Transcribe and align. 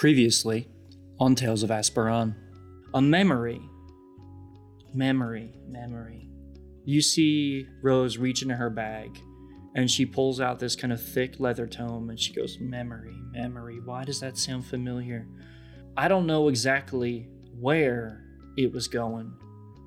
Previously, 0.00 0.66
on 1.18 1.34
Tales 1.34 1.62
of 1.62 1.68
Asperon, 1.68 2.34
a 2.94 3.02
memory. 3.02 3.60
Memory, 4.94 5.52
memory. 5.68 6.26
You 6.86 7.02
see 7.02 7.66
Rose 7.82 8.16
reach 8.16 8.40
into 8.40 8.54
her 8.56 8.70
bag 8.70 9.20
and 9.76 9.90
she 9.90 10.06
pulls 10.06 10.40
out 10.40 10.58
this 10.58 10.74
kind 10.74 10.90
of 10.90 11.02
thick 11.02 11.38
leather 11.38 11.66
tome 11.66 12.08
and 12.08 12.18
she 12.18 12.32
goes, 12.32 12.56
Memory, 12.58 13.14
memory. 13.32 13.78
Why 13.84 14.04
does 14.04 14.20
that 14.20 14.38
sound 14.38 14.64
familiar? 14.64 15.28
I 15.98 16.08
don't 16.08 16.26
know 16.26 16.48
exactly 16.48 17.28
where 17.58 18.24
it 18.56 18.72
was 18.72 18.88
going, 18.88 19.30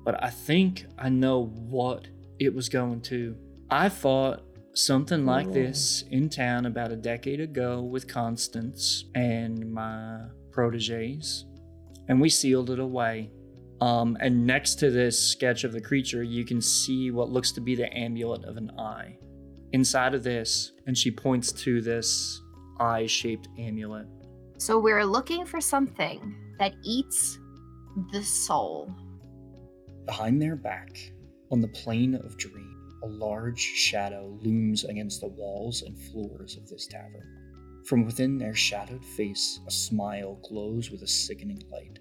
but 0.04 0.22
I 0.22 0.30
think 0.30 0.86
I 0.96 1.08
know 1.08 1.46
what 1.46 2.06
it 2.38 2.54
was 2.54 2.68
going 2.68 3.00
to. 3.00 3.36
I 3.68 3.88
fought 3.88 4.44
something 4.74 5.24
like 5.24 5.52
this 5.52 6.04
in 6.10 6.28
town 6.28 6.66
about 6.66 6.92
a 6.92 6.96
decade 6.96 7.40
ago 7.40 7.80
with 7.80 8.08
Constance 8.08 9.04
and 9.14 9.72
my 9.72 10.20
proteges, 10.50 11.46
and 12.08 12.20
we 12.20 12.28
sealed 12.28 12.70
it 12.70 12.78
away. 12.78 13.30
Um, 13.80 14.16
and 14.20 14.46
next 14.46 14.76
to 14.76 14.90
this 14.90 15.18
sketch 15.18 15.64
of 15.64 15.72
the 15.72 15.80
creature, 15.80 16.22
you 16.22 16.44
can 16.44 16.60
see 16.60 17.10
what 17.10 17.30
looks 17.30 17.52
to 17.52 17.60
be 17.60 17.74
the 17.74 17.92
amulet 17.96 18.44
of 18.44 18.56
an 18.56 18.70
eye. 18.78 19.18
Inside 19.72 20.14
of 20.14 20.22
this, 20.22 20.72
and 20.86 20.96
she 20.96 21.10
points 21.10 21.52
to 21.52 21.80
this 21.80 22.40
eye 22.78 23.06
shaped 23.06 23.48
amulet. 23.58 24.06
So 24.58 24.78
we're 24.78 25.04
looking 25.04 25.44
for 25.44 25.60
something 25.60 26.34
that 26.58 26.74
eats 26.84 27.38
the 28.12 28.22
soul. 28.22 28.94
Behind 30.06 30.40
their 30.40 30.56
back, 30.56 30.96
on 31.50 31.60
the 31.60 31.68
plane 31.68 32.14
of 32.14 32.36
dream, 32.36 32.73
a 33.04 33.06
large 33.06 33.60
shadow 33.60 34.38
looms 34.42 34.84
against 34.84 35.20
the 35.20 35.28
walls 35.28 35.82
and 35.82 35.98
floors 35.98 36.56
of 36.56 36.66
this 36.68 36.86
tavern. 36.86 37.82
From 37.86 38.06
within 38.06 38.38
their 38.38 38.54
shadowed 38.54 39.04
face, 39.04 39.60
a 39.66 39.70
smile 39.70 40.40
glows 40.48 40.90
with 40.90 41.02
a 41.02 41.06
sickening 41.06 41.62
light. 41.70 41.98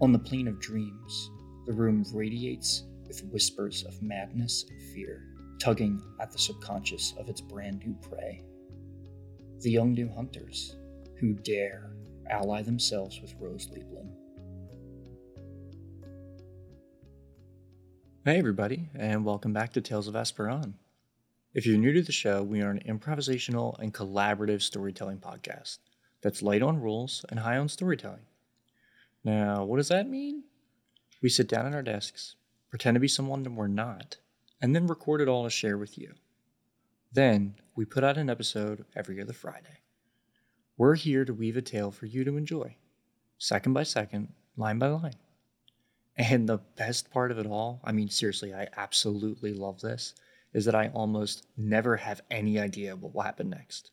On 0.00 0.10
the 0.10 0.18
plane 0.18 0.48
of 0.48 0.58
dreams, 0.58 1.30
the 1.66 1.74
room 1.74 2.02
radiates 2.14 2.84
with 3.06 3.24
whispers 3.26 3.84
of 3.84 4.02
madness 4.02 4.64
and 4.70 4.94
fear, 4.94 5.22
tugging 5.60 6.00
at 6.18 6.32
the 6.32 6.38
subconscious 6.38 7.12
of 7.18 7.28
its 7.28 7.42
brand 7.42 7.82
new 7.84 7.94
prey. 8.00 8.42
The 9.60 9.70
young 9.70 9.92
new 9.92 10.08
hunters, 10.08 10.76
who 11.20 11.34
dare 11.34 11.92
ally 12.30 12.62
themselves 12.62 13.20
with 13.20 13.34
Rose 13.38 13.68
Lieblin. 13.68 14.10
Hey, 18.24 18.38
everybody, 18.38 18.88
and 18.94 19.24
welcome 19.24 19.52
back 19.52 19.72
to 19.72 19.80
Tales 19.80 20.06
of 20.06 20.14
Asperon. 20.14 20.74
If 21.54 21.66
you're 21.66 21.76
new 21.76 21.92
to 21.92 22.02
the 22.02 22.12
show, 22.12 22.44
we 22.44 22.62
are 22.62 22.70
an 22.70 22.80
improvisational 22.86 23.76
and 23.80 23.92
collaborative 23.92 24.62
storytelling 24.62 25.18
podcast 25.18 25.78
that's 26.20 26.40
light 26.40 26.62
on 26.62 26.80
rules 26.80 27.24
and 27.30 27.40
high 27.40 27.56
on 27.56 27.68
storytelling. 27.68 28.26
Now, 29.24 29.64
what 29.64 29.78
does 29.78 29.88
that 29.88 30.08
mean? 30.08 30.44
We 31.20 31.30
sit 31.30 31.48
down 31.48 31.66
at 31.66 31.74
our 31.74 31.82
desks, 31.82 32.36
pretend 32.70 32.94
to 32.94 33.00
be 33.00 33.08
someone 33.08 33.42
that 33.42 33.54
we're 33.54 33.66
not, 33.66 34.18
and 34.60 34.72
then 34.72 34.86
record 34.86 35.20
it 35.20 35.26
all 35.26 35.42
to 35.42 35.50
share 35.50 35.76
with 35.76 35.98
you. 35.98 36.14
Then, 37.12 37.56
we 37.74 37.84
put 37.84 38.04
out 38.04 38.18
an 38.18 38.30
episode 38.30 38.84
every 38.94 39.20
other 39.20 39.32
Friday. 39.32 39.80
We're 40.76 40.94
here 40.94 41.24
to 41.24 41.34
weave 41.34 41.56
a 41.56 41.60
tale 41.60 41.90
for 41.90 42.06
you 42.06 42.22
to 42.22 42.36
enjoy, 42.36 42.76
second 43.38 43.72
by 43.72 43.82
second, 43.82 44.32
line 44.56 44.78
by 44.78 44.86
line. 44.86 45.16
And 46.16 46.48
the 46.48 46.58
best 46.76 47.10
part 47.10 47.30
of 47.30 47.38
it 47.38 47.46
all, 47.46 47.80
I 47.84 47.92
mean, 47.92 48.08
seriously, 48.08 48.52
I 48.52 48.68
absolutely 48.76 49.54
love 49.54 49.80
this, 49.80 50.14
is 50.52 50.66
that 50.66 50.74
I 50.74 50.88
almost 50.88 51.46
never 51.56 51.96
have 51.96 52.20
any 52.30 52.58
idea 52.58 52.94
what 52.94 53.14
will 53.14 53.22
happen 53.22 53.48
next. 53.48 53.90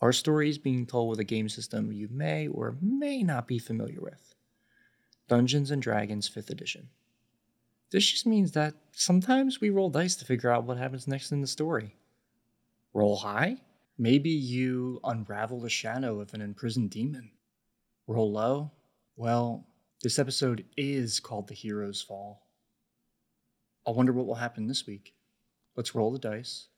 Our 0.00 0.12
story 0.12 0.48
is 0.48 0.58
being 0.58 0.86
told 0.86 1.10
with 1.10 1.18
a 1.20 1.24
game 1.24 1.48
system 1.48 1.90
you 1.90 2.08
may 2.10 2.46
or 2.46 2.76
may 2.80 3.22
not 3.22 3.48
be 3.48 3.58
familiar 3.58 4.00
with 4.00 4.34
Dungeons 5.28 5.70
and 5.70 5.80
Dragons 5.80 6.28
5th 6.28 6.50
Edition. 6.50 6.88
This 7.90 8.10
just 8.10 8.26
means 8.26 8.52
that 8.52 8.74
sometimes 8.92 9.60
we 9.60 9.70
roll 9.70 9.90
dice 9.90 10.14
to 10.16 10.24
figure 10.24 10.50
out 10.50 10.64
what 10.64 10.78
happens 10.78 11.08
next 11.08 11.32
in 11.32 11.40
the 11.40 11.46
story. 11.46 11.94
Roll 12.92 13.16
high? 13.16 13.56
Maybe 13.96 14.30
you 14.30 15.00
unravel 15.04 15.60
the 15.60 15.70
shadow 15.70 16.20
of 16.20 16.34
an 16.34 16.40
imprisoned 16.40 16.90
demon. 16.90 17.30
Roll 18.06 18.32
low? 18.32 18.72
Well, 19.16 19.66
this 20.04 20.18
episode 20.18 20.66
is 20.76 21.18
called 21.18 21.48
The 21.48 21.54
Hero's 21.54 22.02
Fall. 22.02 22.42
I 23.88 23.90
wonder 23.90 24.12
what 24.12 24.26
will 24.26 24.34
happen 24.34 24.66
this 24.66 24.86
week. 24.86 25.14
Let's 25.76 25.94
roll 25.94 26.12
the 26.12 26.18
dice 26.18 26.68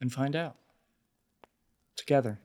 and 0.00 0.12
find 0.12 0.36
out. 0.36 0.54
Together. 1.96 2.38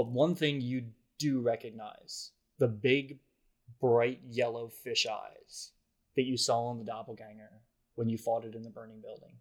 But 0.00 0.08
one 0.08 0.34
thing 0.34 0.62
you 0.62 0.84
do 1.18 1.40
recognize 1.40 2.30
the 2.58 2.68
big, 2.68 3.18
bright 3.82 4.18
yellow 4.30 4.68
fish 4.68 5.06
eyes 5.06 5.72
that 6.16 6.22
you 6.22 6.38
saw 6.38 6.68
on 6.68 6.78
the 6.78 6.84
doppelganger 6.84 7.50
when 7.96 8.08
you 8.08 8.16
fought 8.16 8.46
it 8.46 8.54
in 8.54 8.62
the 8.62 8.70
burning 8.70 9.02
building. 9.02 9.34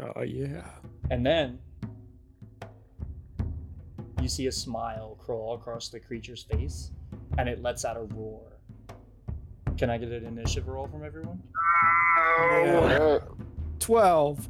Oh 0.00 0.22
yeah. 0.22 0.64
And 1.10 1.26
then 1.26 1.58
you 4.22 4.30
see 4.30 4.46
a 4.46 4.52
smile 4.52 5.18
crawl 5.20 5.56
across 5.56 5.90
the 5.90 6.00
creature's 6.00 6.44
face 6.44 6.90
and 7.36 7.46
it 7.46 7.60
lets 7.60 7.84
out 7.84 7.98
a 7.98 8.04
roar. 8.14 8.60
Can 9.76 9.90
I 9.90 9.98
get 9.98 10.08
an 10.08 10.24
initiative 10.24 10.68
roll 10.68 10.86
from 10.86 11.04
everyone? 11.04 11.42
Yeah. 12.38 13.18
Twelve. 13.78 14.48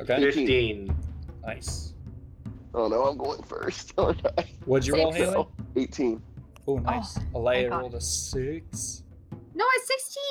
Okay. 0.00 0.20
15. 0.20 0.96
Nice. 1.44 1.94
Oh 2.76 2.88
no, 2.88 3.04
I'm 3.04 3.16
going 3.16 3.42
first. 3.42 3.94
Oh 3.98 4.12
no. 4.12 4.30
What'd 4.66 4.86
you 4.86 4.94
roll, 4.94 5.12
Six. 5.12 5.24
Haley? 5.30 5.46
18. 5.76 6.22
Oh, 6.68 6.76
nice. 6.78 7.18
Oh, 7.34 7.40
Alea 7.40 7.62
my 7.64 7.68
God. 7.68 7.80
rolled 7.80 7.94
a 7.94 8.00
six. 8.00 9.02
No, 9.54 9.64
it's 9.76 9.86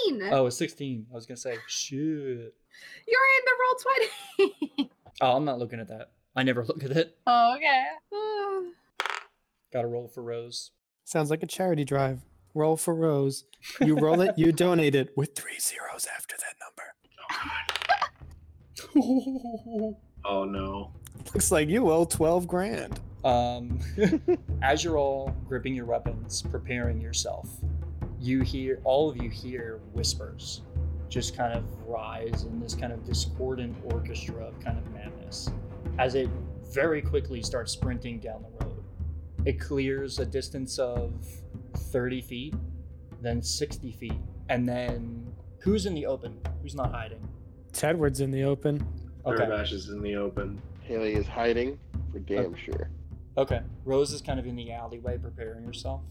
16. 0.09 0.29
Oh, 0.33 0.45
it's 0.45 0.57
16. 0.57 1.07
I 1.11 1.15
was 1.15 1.25
going 1.25 1.35
to 1.37 1.41
say, 1.41 1.55
shit. 1.67 1.97
You're 3.07 3.27
in 3.37 3.45
the 3.45 3.55
roll 3.61 3.75
20. 4.75 4.89
Oh, 5.21 5.37
I'm 5.37 5.45
not 5.45 5.59
looking 5.59 5.79
at 5.79 5.87
that. 5.87 6.11
I 6.35 6.43
never 6.43 6.65
look 6.65 6.83
at 6.83 6.91
it. 6.91 7.17
oh, 7.25 7.55
okay. 7.55 7.85
Got 9.71 9.83
to 9.83 9.87
roll 9.87 10.09
for 10.09 10.21
Rose. 10.21 10.71
Sounds 11.05 11.29
like 11.29 11.41
a 11.41 11.47
charity 11.47 11.85
drive. 11.85 12.19
Roll 12.53 12.75
for 12.75 12.93
Rose. 12.93 13.45
You 13.79 13.95
roll 13.95 14.19
it, 14.19 14.37
you 14.37 14.51
donate 14.51 14.93
it 14.93 15.15
with 15.15 15.33
three 15.35 15.57
zeros 15.57 16.05
after 16.15 16.35
that 16.37 16.55
number. 16.59 16.83
Oh, 18.97 19.97
oh 20.25 20.43
no. 20.43 20.91
Looks 21.33 21.51
like 21.51 21.69
you 21.69 21.91
owe 21.91 22.05
twelve 22.05 22.47
grand. 22.47 22.99
Um, 23.23 23.79
as 24.61 24.83
you're 24.83 24.97
all 24.97 25.35
gripping 25.47 25.73
your 25.75 25.85
weapons, 25.85 26.43
preparing 26.43 27.01
yourself, 27.01 27.49
you 28.19 28.41
hear 28.41 28.79
all 28.83 29.09
of 29.09 29.17
you 29.17 29.29
hear 29.29 29.79
whispers 29.93 30.61
just 31.09 31.35
kind 31.35 31.53
of 31.53 31.63
rise 31.87 32.43
in 32.43 32.59
this 32.59 32.75
kind 32.75 32.91
of 32.91 33.03
discordant 33.05 33.75
orchestra 33.85 34.43
of 34.43 34.59
kind 34.59 34.77
of 34.77 34.91
madness 34.91 35.49
as 35.97 36.15
it 36.15 36.29
very 36.73 37.01
quickly 37.01 37.41
starts 37.41 37.71
sprinting 37.71 38.19
down 38.19 38.43
the 38.43 38.65
road. 38.65 38.83
It 39.45 39.59
clears 39.59 40.19
a 40.19 40.25
distance 40.25 40.77
of 40.77 41.13
30 41.75 42.21
feet, 42.21 42.55
then 43.21 43.41
60 43.41 43.91
feet, 43.93 44.19
and 44.49 44.67
then 44.67 45.25
who's 45.59 45.85
in 45.85 45.93
the 45.93 46.05
open? 46.05 46.37
Who's 46.61 46.75
not 46.75 46.91
hiding? 46.91 47.25
Tedward's 47.71 48.21
in 48.21 48.31
the 48.31 48.43
open. 48.43 48.85
Okay. 49.25 49.43
Thurbash 49.43 49.71
is 49.71 49.89
in 49.89 50.01
the 50.01 50.15
open. 50.15 50.61
Haley 50.85 51.15
is 51.15 51.27
hiding 51.27 51.79
for 52.11 52.19
damn 52.19 52.55
sure. 52.55 52.91
Okay. 53.37 53.61
Rose 53.85 54.11
is 54.11 54.21
kind 54.21 54.39
of 54.39 54.45
in 54.45 54.55
the 54.55 54.71
alleyway 54.71 55.17
preparing 55.17 55.65
herself. 55.65 56.01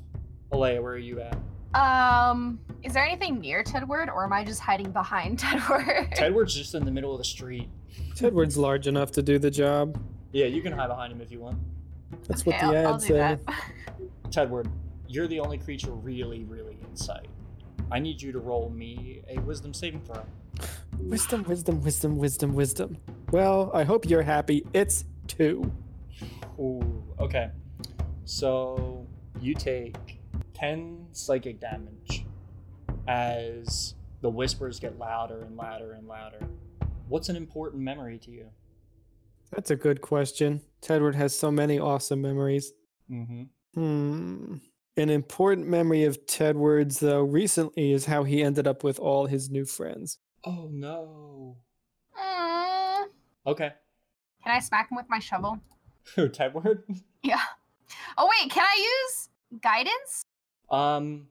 Alea, 0.50 0.82
where 0.82 0.94
are 0.94 0.98
you 0.98 1.20
at? 1.20 1.38
Um, 1.74 2.58
is 2.82 2.92
there 2.92 3.04
anything 3.04 3.40
near 3.40 3.62
Tedward, 3.62 4.08
or 4.08 4.24
am 4.24 4.32
I 4.32 4.44
just 4.44 4.60
hiding 4.60 4.90
behind 4.90 5.38
Tedward? 5.40 6.14
Tedward's 6.16 6.54
just 6.54 6.74
in 6.74 6.84
the 6.84 6.90
middle 6.90 7.12
of 7.12 7.18
the 7.18 7.24
street. 7.24 7.68
Tedward's 8.14 8.56
large 8.56 8.86
enough 8.88 9.12
to 9.12 9.22
do 9.22 9.38
the 9.38 9.50
job. 9.50 9.96
Yeah, 10.32 10.46
you 10.46 10.60
can 10.60 10.72
hide 10.72 10.88
behind 10.88 11.12
him 11.12 11.20
if 11.20 11.30
you 11.30 11.40
want. 11.40 11.58
That's 12.28 12.44
what 12.44 12.58
the 12.58 12.66
I'll, 12.66 12.86
I'll 12.88 12.94
ad 12.94 13.00
said. 13.00 13.40
Tedward, 14.30 14.68
you're 15.06 15.28
the 15.28 15.38
only 15.38 15.58
creature 15.58 15.92
really, 15.92 16.42
really 16.44 16.78
in 16.88 16.96
sight. 16.96 17.28
I 17.92 18.00
need 18.00 18.20
you 18.20 18.32
to 18.32 18.40
roll 18.40 18.70
me 18.70 19.22
a 19.28 19.38
wisdom 19.40 19.72
saving 19.72 20.02
throw. 20.02 20.24
Wisdom, 20.98 21.44
wisdom, 21.44 21.82
wisdom, 21.82 22.16
wisdom, 22.18 22.54
wisdom. 22.54 22.96
Well, 23.30 23.70
I 23.74 23.84
hope 23.84 24.08
you're 24.08 24.22
happy. 24.22 24.66
It's 24.72 25.04
two. 25.26 25.70
Ooh, 26.58 27.02
okay. 27.20 27.50
So 28.24 29.06
you 29.40 29.54
take 29.54 30.20
10 30.54 31.06
psychic 31.12 31.60
damage 31.60 32.24
as 33.06 33.94
The 34.22 34.30
whispers 34.30 34.80
get 34.80 34.98
louder 34.98 35.42
and 35.42 35.54
louder 35.54 35.92
and 35.92 36.08
louder. 36.08 36.38
What's 37.08 37.28
an 37.28 37.36
important 37.36 37.82
memory 37.82 38.18
to 38.20 38.30
you? 38.30 38.46
That's 39.52 39.70
a 39.70 39.76
good 39.76 40.00
question. 40.00 40.62
Tedward 40.80 41.14
has 41.14 41.38
so 41.38 41.50
many 41.50 41.78
awesome 41.78 42.22
memories. 42.22 42.72
Mm-hmm. 43.10 43.42
Hmm. 43.74 44.54
An 44.96 45.10
important 45.10 45.66
memory 45.66 46.04
of 46.04 46.24
Tedward's, 46.24 47.00
though, 47.00 47.22
recently 47.22 47.92
is 47.92 48.06
how 48.06 48.24
he 48.24 48.42
ended 48.42 48.66
up 48.66 48.82
with 48.82 48.98
all 48.98 49.26
his 49.26 49.50
new 49.50 49.66
friends. 49.66 50.18
Oh 50.46 50.68
no. 50.70 51.56
Mm, 52.20 53.04
Okay. 53.46 53.72
can 54.42 54.52
I 54.54 54.58
smack 54.60 54.90
him 54.90 54.96
with 54.96 55.06
my 55.08 55.18
shovel? 55.18 55.58
Who, 56.16 56.28
Tedward? 56.28 56.82
Yeah. 57.22 57.40
Oh 58.18 58.28
wait, 58.38 58.50
can 58.50 58.62
I 58.66 58.76
use 59.06 59.28
guidance? 59.62 60.22
Um, 60.70 61.28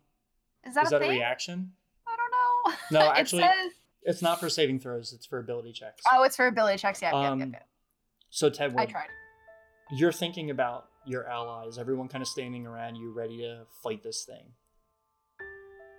Is 0.66 0.74
that 0.74 0.86
is 0.86 0.92
a 0.94 0.98
that 1.00 1.06
a 1.06 1.10
reaction? 1.10 1.74
I 2.08 2.16
don't 2.16 2.32
know. 2.92 3.00
No, 3.00 3.12
It 3.12 3.18
actually- 3.20 3.44
says- 3.44 3.72
It's 4.04 4.22
not 4.24 4.40
for 4.40 4.50
saving 4.50 4.80
throws, 4.80 5.14
it's 5.14 5.26
for 5.28 5.38
ability 5.38 5.74
checks. 5.74 6.04
Oh, 6.12 6.24
it's 6.24 6.36
for 6.36 6.48
ability 6.48 6.80
checks. 6.80 7.00
Yeah, 7.02 7.12
Um, 7.12 7.40
yeah, 7.40 7.46
yeah. 7.54 7.60
So 8.32 8.50
Ted 8.50 8.74
I 8.76 8.88
tried. 8.88 9.08
you're 9.92 10.12
thinking 10.12 10.50
about 10.50 10.88
your 11.06 11.28
allies, 11.30 11.78
everyone 11.78 12.08
kind 12.08 12.24
of 12.24 12.28
standing 12.28 12.66
around 12.66 12.96
you 12.96 13.14
ready 13.14 13.38
to 13.38 13.66
fight 13.84 14.02
this 14.02 14.24
thing. 14.26 14.54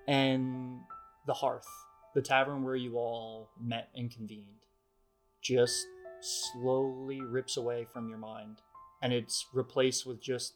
And 0.08 0.81
the 1.26 1.34
hearth, 1.34 1.69
the 2.14 2.22
tavern 2.22 2.62
where 2.62 2.76
you 2.76 2.96
all 2.96 3.50
met 3.61 3.88
and 3.94 4.11
convened, 4.11 4.66
just 5.43 5.87
slowly 6.20 7.20
rips 7.20 7.56
away 7.56 7.87
from 7.93 8.08
your 8.08 8.19
mind 8.19 8.58
and 9.02 9.12
it's 9.12 9.46
replaced 9.52 10.06
with 10.06 10.22
just 10.22 10.55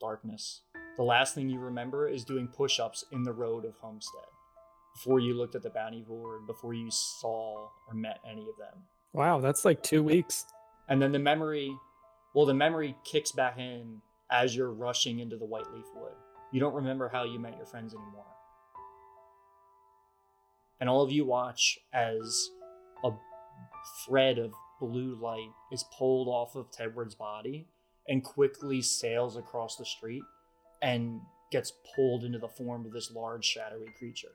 darkness. 0.00 0.62
The 0.96 1.02
last 1.02 1.34
thing 1.34 1.48
you 1.48 1.58
remember 1.58 2.08
is 2.08 2.24
doing 2.24 2.46
push 2.48 2.78
ups 2.78 3.04
in 3.10 3.22
the 3.22 3.32
road 3.32 3.64
of 3.64 3.76
Homestead 3.80 4.22
before 4.94 5.20
you 5.20 5.34
looked 5.34 5.54
at 5.54 5.62
the 5.62 5.70
bounty 5.70 6.02
board, 6.02 6.46
before 6.46 6.74
you 6.74 6.90
saw 6.90 7.68
or 7.88 7.94
met 7.94 8.18
any 8.28 8.42
of 8.42 8.56
them. 8.58 8.82
Wow, 9.12 9.40
that's 9.40 9.64
like 9.64 9.82
two 9.82 10.02
weeks. 10.02 10.44
And 10.88 11.00
then 11.00 11.12
the 11.12 11.18
memory, 11.18 11.72
well, 12.34 12.46
the 12.46 12.54
memory 12.54 12.96
kicks 13.04 13.32
back 13.32 13.58
in 13.58 14.00
as 14.30 14.54
you're 14.54 14.72
rushing 14.72 15.20
into 15.20 15.36
the 15.36 15.44
White 15.44 15.72
Leaf 15.72 15.86
Wood. 15.94 16.12
You 16.52 16.60
don't 16.60 16.74
remember 16.74 17.08
how 17.08 17.24
you 17.24 17.38
met 17.38 17.56
your 17.56 17.66
friends 17.66 17.94
anymore. 17.94 18.24
And 20.80 20.88
all 20.88 21.02
of 21.02 21.10
you 21.10 21.24
watch 21.24 21.78
as 21.92 22.50
a 23.04 23.10
thread 24.04 24.38
of 24.38 24.52
blue 24.80 25.18
light 25.20 25.50
is 25.72 25.84
pulled 25.96 26.28
off 26.28 26.54
of 26.54 26.70
Tedward's 26.70 27.14
body 27.14 27.66
and 28.06 28.22
quickly 28.22 28.80
sails 28.80 29.36
across 29.36 29.76
the 29.76 29.84
street 29.84 30.22
and 30.80 31.20
gets 31.50 31.72
pulled 31.94 32.24
into 32.24 32.38
the 32.38 32.48
form 32.48 32.86
of 32.86 32.92
this 32.92 33.10
large 33.10 33.44
shadowy 33.44 33.88
creature. 33.98 34.32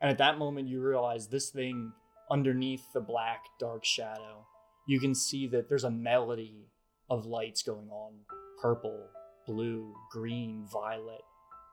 And 0.00 0.10
at 0.10 0.18
that 0.18 0.38
moment, 0.38 0.68
you 0.68 0.80
realize 0.80 1.28
this 1.28 1.50
thing 1.50 1.92
underneath 2.30 2.84
the 2.92 3.00
black, 3.00 3.44
dark 3.60 3.84
shadow 3.84 4.46
you 4.86 5.00
can 5.00 5.14
see 5.14 5.46
that 5.48 5.68
there's 5.68 5.84
a 5.84 5.90
melody 5.90 6.66
of 7.08 7.26
lights 7.26 7.62
going 7.62 7.88
on 7.88 8.12
purple, 8.60 9.08
blue, 9.46 9.94
green, 10.10 10.66
violet. 10.70 11.22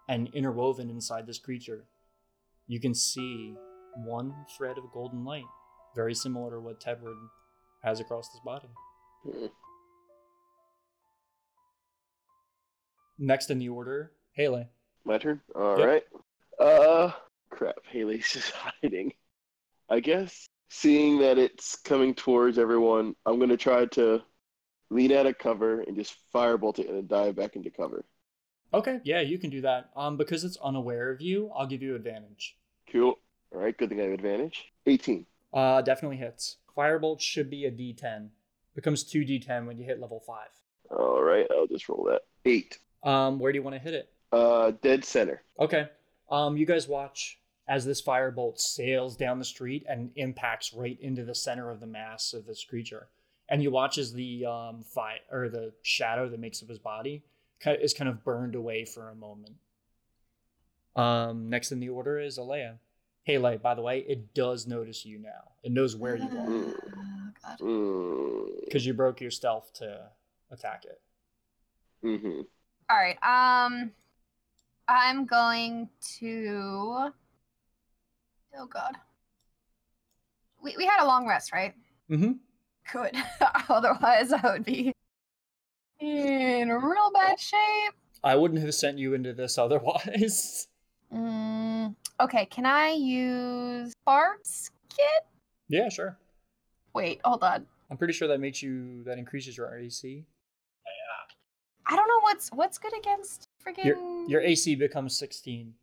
And 0.10 0.30
interwoven 0.34 0.90
inside 0.90 1.26
this 1.26 1.40
creature, 1.40 1.86
you 2.68 2.80
can 2.80 2.94
see 2.94 3.56
one 3.96 4.34
thread 4.58 4.78
of 4.78 4.84
golden 4.94 5.24
light, 5.26 5.46
very 5.96 6.14
similar 6.16 6.52
to 6.52 6.60
what 6.60 6.80
Tedward 6.80 7.18
has 7.84 8.00
across 8.00 8.32
his 8.32 8.42
body. 8.46 8.68
Hmm. 9.24 9.46
Next 13.18 13.50
in 13.52 13.60
the 13.60 13.70
order, 13.70 14.12
Haley. 14.34 14.68
My 15.06 15.18
turn. 15.18 15.42
All 15.56 15.78
Yep. 15.78 15.88
right. 15.88 16.04
Uh, 16.60 17.12
crap. 17.50 17.76
Haley's 17.90 18.30
just 18.34 18.52
hiding. 18.52 19.14
I 19.90 20.00
guess 20.00 20.48
seeing 20.70 21.20
that 21.20 21.38
it's 21.38 21.76
coming 21.76 22.16
towards 22.16 22.58
everyone, 22.58 23.16
I'm 23.26 23.40
gonna 23.40 23.58
try 23.58 23.86
to 23.88 24.22
lean 24.90 25.12
out 25.12 25.26
of 25.26 25.38
cover 25.38 25.82
and 25.82 25.96
just 25.96 26.16
firebolt 26.34 26.80
it 26.80 26.90
and 26.90 27.08
dive 27.08 27.36
back 27.36 27.56
into 27.56 27.70
cover. 27.70 28.06
Okay, 28.74 29.00
yeah, 29.04 29.20
you 29.20 29.38
can 29.38 29.50
do 29.50 29.62
that. 29.62 29.90
Um, 29.96 30.16
because 30.18 30.44
it's 30.46 30.58
unaware 30.58 31.12
of 31.12 31.22
you, 31.22 31.52
I'll 31.56 31.68
give 31.68 31.82
you 31.82 31.96
advantage. 31.96 32.58
Cool. 32.90 33.16
All 33.54 33.62
right. 33.62 33.78
Good 33.78 33.90
thing 33.90 34.00
I 34.00 34.04
have 34.04 34.14
advantage. 34.14 34.72
18. 34.86 35.26
Uh, 35.54 35.82
definitely 35.82 36.18
hits. 36.18 36.58
Firebolt 36.78 37.20
should 37.20 37.50
be 37.50 37.66
a 37.66 37.72
D10. 37.72 38.30
Becomes 38.76 39.04
two 39.04 39.22
D10 39.26 39.66
when 39.66 39.78
you 39.78 39.86
hit 39.86 40.00
level 40.00 40.20
five. 40.20 40.50
All 40.90 41.22
right. 41.22 41.46
I'll 41.52 41.68
just 41.68 41.90
roll 41.90 42.08
that. 42.10 42.22
Eight. 42.46 42.80
Um, 43.04 43.40
where 43.40 43.52
do 43.52 43.58
you 43.58 43.64
want 43.64 43.76
to 43.76 43.82
hit 43.82 43.94
it? 43.94 44.10
Uh, 44.32 44.72
dead 44.82 45.04
center. 45.04 45.42
Okay. 45.60 45.90
Um, 46.30 46.56
you 46.56 46.66
guys 46.66 46.88
watch 46.88 47.40
as 47.68 47.86
this 47.86 48.02
firebolt 48.02 48.60
sails 48.60 49.16
down 49.16 49.40
the 49.40 49.46
street 49.46 49.86
and 49.88 50.12
impacts 50.16 50.74
right 50.74 50.98
into 51.02 51.24
the 51.24 51.36
center 51.36 51.70
of 51.70 51.80
the 51.80 51.88
mass 51.88 52.34
of 52.34 52.46
this 52.46 52.64
creature. 52.64 53.08
And 53.50 53.62
you 53.62 53.72
watch 53.72 53.98
as 53.98 54.14
the 54.14 54.46
um 54.46 54.84
fi- 54.84 55.20
or 55.30 55.50
the 55.50 55.74
shadow 55.82 56.30
that 56.30 56.40
makes 56.40 56.64
up 56.64 56.70
his 56.70 56.80
body 56.80 57.24
is 57.66 57.94
kind 57.94 58.10
of 58.10 58.24
burned 58.24 58.56
away 58.56 58.86
for 58.86 59.10
a 59.10 59.16
moment. 59.16 59.56
Um, 60.96 61.50
next 61.50 61.72
in 61.72 61.80
the 61.80 61.90
order 61.90 62.20
is 62.20 62.38
Alea. 62.38 62.80
Hey, 63.24 63.38
Lay, 63.38 63.58
by 63.58 63.76
the 63.76 63.82
way, 63.82 64.00
it 64.00 64.34
does 64.34 64.66
notice 64.66 65.06
you 65.06 65.20
now. 65.20 65.52
It 65.64 65.72
knows 65.72 65.96
where 65.96 66.16
you 66.16 66.24
are 66.24 66.48
Oh, 66.48 66.74
God. 67.44 67.60
Mm, 67.60 68.66
because 68.66 68.86
you 68.86 68.94
broke 68.94 69.22
your 69.22 69.32
stealth 69.32 69.72
to 69.76 70.10
attack 70.52 70.86
it. 70.86 71.02
mm-hmm. 72.04 72.42
All 72.90 72.98
right. 72.98 73.18
Um, 73.24 73.92
I'm 74.88 75.26
going 75.26 75.88
to. 76.20 77.12
Oh 78.58 78.66
God. 78.66 78.96
We 80.64 80.76
we 80.78 80.86
had 80.86 81.04
a 81.04 81.08
long 81.08 81.28
rest, 81.28 81.54
right? 81.54 81.74
Mm-hmm. 82.10 82.32
Good. 82.92 83.16
Otherwise, 83.70 84.34
I 84.34 84.52
would 84.52 84.66
be 84.66 84.92
in 86.00 86.70
real 86.70 87.12
bad 87.14 87.40
shape. 87.40 87.94
I 88.24 88.36
wouldn't 88.36 88.62
have 88.62 88.74
sent 88.76 88.98
you 88.98 89.14
into 89.14 89.34
this 89.34 89.58
otherwise. 89.58 90.68
Mm, 91.14 91.96
okay. 92.20 92.46
Can 92.46 92.66
I 92.66 92.92
use 92.92 93.94
Barb's 94.06 94.72
kit? 94.90 95.26
yeah, 95.68 95.90
sure. 95.90 96.18
Wait. 96.94 97.22
Hold 97.24 97.44
on. 97.44 97.66
I'm 97.90 97.98
pretty 97.98 98.14
sure 98.14 98.28
that 98.28 98.40
makes 98.40 98.62
you 98.64 99.04
that 99.04 99.18
increases 99.18 99.58
your 99.58 99.78
AC. 99.78 100.26
Yeah. 100.86 101.92
I 101.94 101.96
don't 101.96 102.08
know 102.08 102.20
what's 102.22 102.50
what's 102.50 102.78
good 102.78 102.98
against 102.98 103.48
freaking. 103.66 103.86
Your 103.86 103.98
your 104.28 104.42
AC 104.42 104.76
becomes 104.76 105.18
16. 105.18 105.74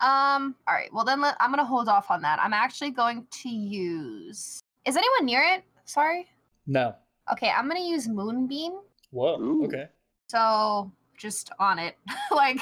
Um. 0.00 0.54
All 0.66 0.74
right. 0.74 0.92
Well, 0.92 1.04
then 1.04 1.20
let, 1.20 1.36
I'm 1.40 1.50
gonna 1.50 1.64
hold 1.64 1.88
off 1.88 2.10
on 2.10 2.22
that. 2.22 2.38
I'm 2.40 2.52
actually 2.52 2.90
going 2.90 3.26
to 3.42 3.48
use. 3.48 4.60
Is 4.86 4.96
anyone 4.96 5.26
near 5.26 5.42
it? 5.42 5.64
Sorry. 5.84 6.26
No. 6.66 6.94
Okay. 7.32 7.50
I'm 7.50 7.68
gonna 7.68 7.80
use 7.80 8.08
Moonbeam. 8.08 8.72
Whoa. 9.10 9.40
Ooh. 9.40 9.64
Okay. 9.66 9.88
So 10.28 10.90
just 11.18 11.50
on 11.58 11.78
it, 11.78 11.96
like 12.30 12.60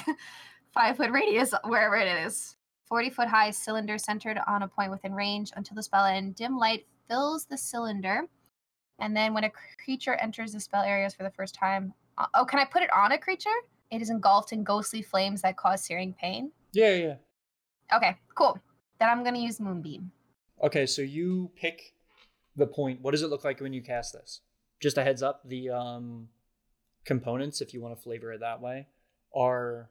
five 0.76 0.96
foot 0.96 1.10
radius 1.10 1.54
wherever 1.64 1.96
it 1.96 2.26
is. 2.26 2.56
40 2.88 3.10
foot 3.10 3.28
high 3.28 3.50
cylinder 3.50 3.98
centered 3.98 4.38
on 4.46 4.62
a 4.62 4.68
point 4.68 4.90
within 4.90 5.14
range 5.14 5.50
until 5.56 5.74
the 5.74 5.82
spell 5.82 6.04
end. 6.04 6.36
Dim 6.36 6.56
light 6.56 6.86
fills 7.08 7.46
the 7.46 7.56
cylinder. 7.56 8.22
And 9.00 9.16
then 9.16 9.34
when 9.34 9.44
a 9.44 9.50
creature 9.82 10.14
enters 10.14 10.52
the 10.52 10.60
spell 10.60 10.82
areas 10.82 11.14
for 11.14 11.24
the 11.24 11.30
first 11.30 11.54
time. 11.54 11.94
uh, 12.18 12.26
oh, 12.34 12.44
can 12.44 12.60
I 12.60 12.64
put 12.64 12.82
it 12.82 12.90
on 12.92 13.12
a 13.12 13.18
creature? 13.18 13.50
It 13.90 14.02
is 14.02 14.10
engulfed 14.10 14.52
in 14.52 14.62
ghostly 14.62 15.02
flames 15.02 15.42
that 15.42 15.56
cause 15.56 15.82
searing 15.82 16.14
pain. 16.14 16.52
Yeah, 16.72 16.94
yeah. 16.94 17.06
yeah. 17.06 17.96
Okay, 17.96 18.16
cool. 18.34 18.58
Then 19.00 19.08
I'm 19.08 19.22
going 19.22 19.34
to 19.34 19.40
use 19.40 19.58
Moonbeam. 19.60 20.10
Okay, 20.62 20.86
so 20.86 21.02
you 21.02 21.50
pick 21.56 21.94
the 22.54 22.66
point. 22.66 23.00
What 23.00 23.12
does 23.12 23.22
it 23.22 23.30
look 23.30 23.44
like 23.44 23.60
when 23.60 23.72
you 23.72 23.82
cast 23.82 24.12
this? 24.12 24.40
Just 24.80 24.98
a 24.98 25.02
heads 25.02 25.22
up, 25.22 25.42
the 25.44 25.70
um 25.70 26.28
components, 27.04 27.60
if 27.60 27.72
you 27.72 27.80
want 27.80 27.96
to 27.96 28.02
flavor 28.02 28.32
it 28.32 28.40
that 28.40 28.60
way, 28.60 28.88
are 29.34 29.90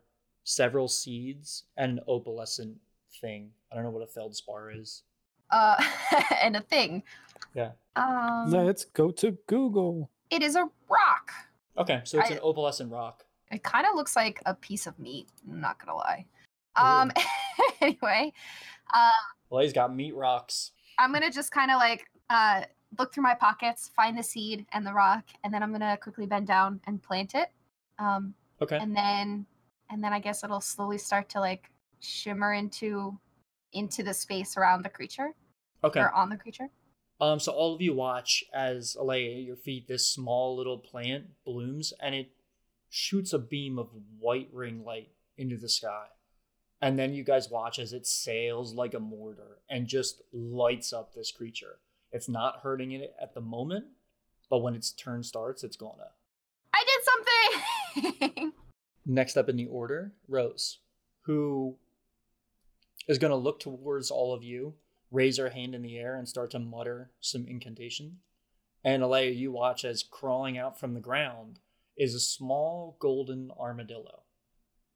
several 0.50 0.88
seeds 0.88 1.64
and 1.76 2.00
an 2.00 2.06
opalescent 2.08 2.76
thing. 3.20 3.50
I 3.72 3.76
don't 3.76 3.84
know 3.84 3.90
what 3.90 4.04
a 4.04 4.08
feldspar 4.08 4.72
is. 4.72 5.04
Uh, 5.52 5.76
and 6.42 6.56
a 6.56 6.62
thing. 6.62 7.04
Yeah. 7.54 7.72
Um, 7.98 8.50
Let's 8.52 8.86
go 8.86 9.12
to 9.12 9.32
Google. 9.48 10.10
it 10.30 10.42
is 10.42 10.56
a 10.56 10.70
rock. 10.90 11.32
Okay, 11.78 12.00
so 12.06 12.20
it's 12.20 12.32
I- 12.32 12.36
an 12.36 12.40
opalescent 12.40 12.92
rock. 12.92 13.26
It 13.52 13.62
kind 13.64 13.86
of 13.86 13.96
looks 13.96 14.16
like 14.16 14.42
a 14.48 14.54
piece 14.56 14.88
of 14.88 14.98
meat. 14.98 15.28
I'm 15.50 15.62
not 15.62 15.78
gonna 15.80 15.96
lie. 15.98 16.26
Um. 16.76 17.12
anyway, 17.82 18.34
uh, 18.94 19.10
Well, 19.50 19.62
he's 19.62 19.72
got 19.72 19.96
meat 19.96 20.16
rocks. 20.16 20.72
I'm 20.98 21.14
gonna 21.14 21.32
just 21.32 21.52
kind 21.52 21.70
of 21.72 21.78
like 21.78 22.06
uh 22.30 22.64
look 22.98 23.14
through 23.14 23.24
my 23.24 23.36
pockets, 23.36 23.90
find 23.96 24.18
the 24.18 24.24
seed 24.24 24.66
and 24.74 24.86
the 24.86 24.94
rock, 24.94 25.26
and 25.44 25.54
then 25.54 25.62
I'm 25.62 25.72
gonna 25.72 25.96
quickly 25.98 26.26
bend 26.26 26.48
down 26.48 26.82
and 26.88 27.02
plant 27.02 27.36
it. 27.36 27.52
Um, 28.00 28.34
Okay. 28.62 28.78
and 28.78 28.96
then 28.96 29.46
and 29.90 30.04
then 30.04 30.14
I 30.14 30.20
guess 30.20 30.44
it'll 30.44 30.62
slowly 30.62 30.98
start 30.98 31.30
to 31.30 31.40
like 31.40 31.70
shimmer 32.00 32.54
into 32.54 33.18
into 33.74 34.04
the 34.04 34.14
space 34.14 34.56
around 34.58 34.84
the 34.84 34.90
creature 34.90 35.32
Okay. 35.84 36.00
or 36.00 36.12
on 36.14 36.30
the 36.30 36.38
creature. 36.38 36.70
Um, 37.22 37.40
so 37.40 37.52
all 37.52 37.74
of 37.76 37.82
you 37.82 37.94
watch 37.94 38.44
as 38.54 38.96
Alea, 39.00 39.38
at 39.38 39.44
your 39.44 39.56
feet, 39.56 39.88
this 39.88 40.08
small 40.08 40.56
little 40.56 40.78
plant 40.78 41.26
blooms 41.46 41.94
and 42.02 42.16
it 42.16 42.32
shoots 42.90 43.34
a 43.34 43.40
beam 43.40 43.78
of 43.78 43.90
white 44.20 44.50
ring 44.54 44.84
light 44.86 45.10
into 45.38 45.58
the 45.58 45.70
sky. 45.70 46.06
And 46.82 46.98
then 47.00 47.14
you 47.14 47.24
guys 47.24 47.50
watch 47.50 47.80
as 47.80 47.94
it 47.94 48.06
sails 48.08 48.74
like 48.74 48.94
a 48.94 49.00
mortar 49.00 49.60
and 49.70 49.88
just 49.88 50.22
lights 50.34 50.94
up 50.94 51.14
this 51.14 51.32
creature. 51.32 51.80
It's 52.12 52.30
not 52.30 52.60
hurting 52.64 52.92
it 52.92 53.14
at 53.22 53.34
the 53.34 53.42
moment, 53.42 53.86
but 54.50 54.60
when 54.60 54.76
its 54.76 54.92
turn 54.92 55.24
starts, 55.24 55.64
it's 55.64 55.78
gonna. 55.78 56.12
I 56.74 56.84
did 57.96 58.04
something. 58.14 58.52
Next 59.06 59.38
up 59.38 59.50
in 59.50 59.56
the 59.56 59.68
order, 59.68 60.14
Rose, 60.28 60.80
who 61.22 61.76
is 63.08 63.20
going 63.20 63.32
to 63.32 63.38
look 63.38 63.60
towards 63.60 64.10
all 64.10 64.34
of 64.34 64.44
you, 64.44 64.74
raise 65.12 65.38
her 65.38 65.50
hand 65.50 65.76
in 65.76 65.84
the 65.84 65.98
air, 65.98 66.16
and 66.16 66.28
start 66.28 66.52
to 66.52 66.60
mutter 66.60 67.12
some 67.20 67.46
incantation. 67.46 68.18
And 68.84 69.04
Alea, 69.04 69.32
you 69.32 69.52
watch 69.52 69.86
as 69.86 70.04
crawling 70.04 70.58
out 70.58 70.80
from 70.80 70.94
the 70.94 71.00
ground 71.00 71.60
is 71.98 72.14
a 72.14 72.20
small 72.20 72.98
golden 73.00 73.52
armadillo. 73.60 74.24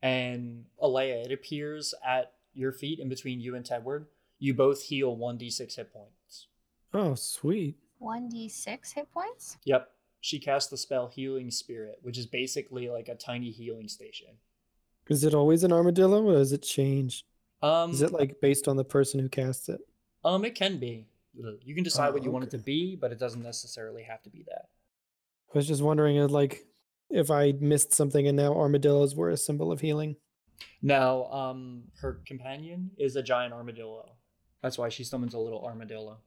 And 0.02 0.66
Alea, 0.82 1.24
it 1.24 1.32
appears 1.32 1.94
at 2.06 2.34
your 2.54 2.72
feet 2.72 3.00
in 3.00 3.10
between 3.10 3.40
you 3.40 3.56
and 3.56 3.66
Tedward. 3.66 4.08
You 4.38 4.54
both 4.54 4.84
heal 4.84 5.16
1d6 5.16 5.76
hit 5.76 5.94
points. 5.94 6.48
Oh, 6.94 7.16
sweet. 7.16 7.78
1d6 8.02 8.94
hit 8.94 9.12
points? 9.12 9.58
Yep. 9.66 9.92
She 10.22 10.40
casts 10.40 10.70
the 10.70 10.78
spell 10.78 11.08
Healing 11.08 11.50
Spirit, 11.52 12.00
which 12.02 12.18
is 12.18 12.26
basically 12.26 12.90
like 12.90 13.08
a 13.08 13.16
tiny 13.16 13.52
healing 13.52 13.88
station. 13.88 14.30
Is 15.10 15.24
it 15.24 15.34
always 15.34 15.64
an 15.64 15.72
armadillo 15.74 16.24
or 16.24 16.34
does 16.34 16.52
it 16.52 16.62
change? 16.62 17.26
Um, 17.62 17.92
Is 17.92 18.02
it 18.02 18.12
like 18.12 18.40
based 18.42 18.68
on 18.68 18.78
the 18.78 18.84
person 18.84 19.20
who 19.20 19.28
casts 19.30 19.70
it? 19.70 19.82
Um, 20.24 20.46
it 20.46 20.56
can 20.56 20.78
be. 20.78 21.08
You 21.64 21.74
can 21.76 21.84
decide 21.84 22.10
Oh, 22.10 22.14
what 22.14 22.24
you 22.24 22.32
want 22.32 22.44
it 22.46 22.52
to 22.52 22.58
be, 22.58 22.96
but 22.96 23.12
it 23.12 23.20
doesn't 23.20 23.42
necessarily 23.44 24.04
have 24.04 24.22
to 24.24 24.30
be 24.30 24.44
that. 24.48 24.66
I 25.54 25.58
was 25.58 25.68
just 25.68 25.82
wondering, 25.82 26.20
uh, 26.20 26.28
like, 26.28 26.66
if 27.10 27.32
I 27.32 27.54
missed 27.60 27.94
something 27.94 28.28
and 28.28 28.38
now 28.38 28.54
armadillos 28.54 29.16
were 29.16 29.30
a 29.30 29.38
symbol 29.38 29.72
of 29.72 29.82
healing. 29.82 30.16
Now, 30.82 31.26
um, 31.32 31.84
her 32.02 32.22
companion 32.26 32.92
is 32.98 33.16
a 33.16 33.24
giant 33.24 33.54
armadillo. 33.54 34.12
That's 34.62 34.78
why 34.78 34.90
she 34.90 35.04
summons 35.04 35.34
a 35.34 35.40
little 35.40 35.64
armadillo. 35.66 36.18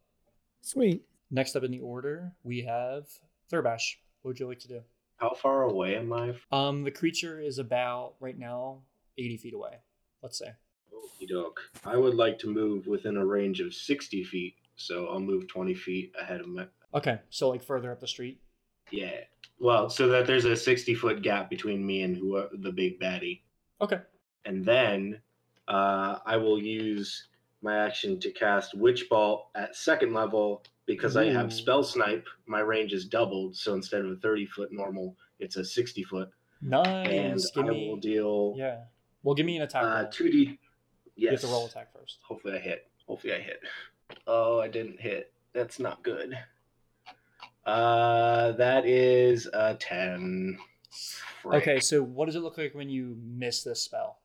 Sweet. 0.62 1.02
Next 1.30 1.54
up 1.56 1.62
in 1.62 1.70
the 1.70 1.80
order, 1.80 2.32
we 2.42 2.62
have 2.62 3.06
Thurbash. 3.50 3.96
What 4.22 4.30
would 4.30 4.40
you 4.40 4.48
like 4.48 4.60
to 4.60 4.68
do? 4.68 4.80
How 5.16 5.34
far 5.34 5.62
away 5.62 5.96
am 5.96 6.12
I? 6.12 6.34
Um, 6.50 6.82
the 6.82 6.90
creature 6.90 7.40
is 7.40 7.58
about 7.58 8.14
right 8.20 8.38
now 8.38 8.82
80 9.18 9.36
feet 9.36 9.54
away. 9.54 9.78
Let's 10.22 10.38
say. 10.38 10.52
Okey 10.92 11.26
doke. 11.26 11.60
I 11.84 11.96
would 11.96 12.14
like 12.14 12.38
to 12.40 12.48
move 12.48 12.86
within 12.86 13.16
a 13.16 13.24
range 13.24 13.60
of 13.60 13.74
60 13.74 14.24
feet, 14.24 14.54
so 14.76 15.06
I'll 15.06 15.20
move 15.20 15.48
20 15.48 15.74
feet 15.74 16.12
ahead 16.20 16.40
of 16.40 16.48
my. 16.48 16.66
Okay, 16.94 17.20
so 17.30 17.48
like 17.50 17.62
further 17.62 17.92
up 17.92 18.00
the 18.00 18.06
street. 18.06 18.40
Yeah. 18.90 19.20
Well, 19.58 19.88
so 19.88 20.08
that 20.08 20.26
there's 20.26 20.44
a 20.44 20.56
60 20.56 20.94
foot 20.94 21.22
gap 21.22 21.48
between 21.48 21.84
me 21.86 22.02
and 22.02 22.16
who 22.16 22.44
the 22.52 22.72
big 22.72 23.00
baddie. 23.00 23.40
Okay. 23.80 24.00
And 24.44 24.64
then 24.64 25.20
uh, 25.68 26.18
I 26.26 26.36
will 26.36 26.60
use 26.60 27.28
my 27.62 27.78
action 27.78 28.18
to 28.20 28.30
cast 28.32 28.74
Witch 28.74 29.08
Bolt 29.08 29.46
at 29.54 29.76
second 29.76 30.12
level 30.12 30.64
because 30.86 31.16
I 31.16 31.26
have 31.26 31.52
Spell 31.52 31.82
Snipe. 31.82 32.26
My 32.46 32.60
range 32.60 32.92
is 32.92 33.04
doubled, 33.06 33.56
so 33.56 33.74
instead 33.74 34.00
of 34.04 34.10
a 34.10 34.16
30 34.16 34.46
foot 34.46 34.68
normal, 34.72 35.16
it's 35.38 35.56
a 35.56 35.64
60 35.64 36.02
foot. 36.04 36.28
Nice. 36.60 37.08
And 37.08 37.40
give 37.54 37.64
I 37.64 37.68
me. 37.70 37.88
will 37.88 37.96
deal 37.96 38.54
Yeah. 38.56 38.84
Well, 39.22 39.34
give 39.34 39.46
me 39.46 39.56
an 39.56 39.62
attack. 39.62 39.84
uh, 39.84 40.04
2d. 40.10 40.32
Yes. 40.44 40.58
You 41.16 41.28
have 41.30 41.40
to 41.40 41.46
roll 41.48 41.66
attack 41.66 41.92
first. 41.92 42.18
Hopefully 42.26 42.54
I 42.54 42.58
hit. 42.58 42.88
Hopefully 43.06 43.34
I 43.34 43.40
hit. 43.40 43.60
Oh, 44.26 44.60
I 44.60 44.68
didn't 44.68 45.00
hit. 45.00 45.32
That's 45.52 45.78
not 45.78 46.02
good. 46.02 46.36
Uh, 47.64 48.52
that 48.52 48.84
is 48.86 49.48
a 49.52 49.74
10. 49.74 50.58
Frick. 51.42 51.62
Okay, 51.62 51.80
so 51.80 52.02
what 52.02 52.26
does 52.26 52.34
it 52.36 52.40
look 52.40 52.58
like 52.58 52.74
when 52.74 52.88
you 52.88 53.16
miss 53.24 53.62
this 53.62 53.80
spell? 53.82 54.18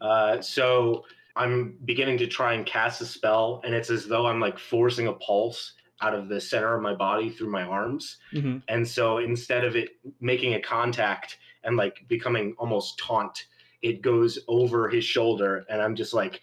Uh, 0.00 0.40
so 0.40 1.04
I'm 1.36 1.78
beginning 1.84 2.18
to 2.18 2.26
try 2.26 2.54
and 2.54 2.64
cast 2.66 3.00
a 3.00 3.06
spell, 3.06 3.60
and 3.64 3.74
it's 3.74 3.90
as 3.90 4.06
though 4.06 4.26
I'm 4.26 4.40
like 4.40 4.58
forcing 4.58 5.06
a 5.08 5.12
pulse 5.14 5.72
out 6.02 6.14
of 6.14 6.28
the 6.28 6.40
center 6.40 6.74
of 6.74 6.82
my 6.82 6.94
body 6.94 7.30
through 7.30 7.50
my 7.50 7.62
arms. 7.62 8.18
Mm-hmm. 8.34 8.58
And 8.68 8.86
so 8.86 9.18
instead 9.18 9.64
of 9.64 9.76
it 9.76 9.90
making 10.20 10.54
a 10.54 10.60
contact 10.60 11.38
and 11.64 11.76
like 11.76 12.06
becoming 12.08 12.54
almost 12.58 12.98
taunt, 12.98 13.46
it 13.82 14.02
goes 14.02 14.38
over 14.48 14.88
his 14.88 15.04
shoulder, 15.04 15.64
and 15.68 15.80
I'm 15.80 15.94
just 15.94 16.14
like, 16.14 16.40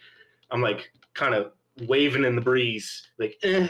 I'm 0.50 0.62
like 0.62 0.90
kind 1.14 1.34
of 1.34 1.52
waving 1.86 2.24
in 2.24 2.36
the 2.36 2.40
breeze, 2.40 3.06
like, 3.18 3.36
eh, 3.42 3.68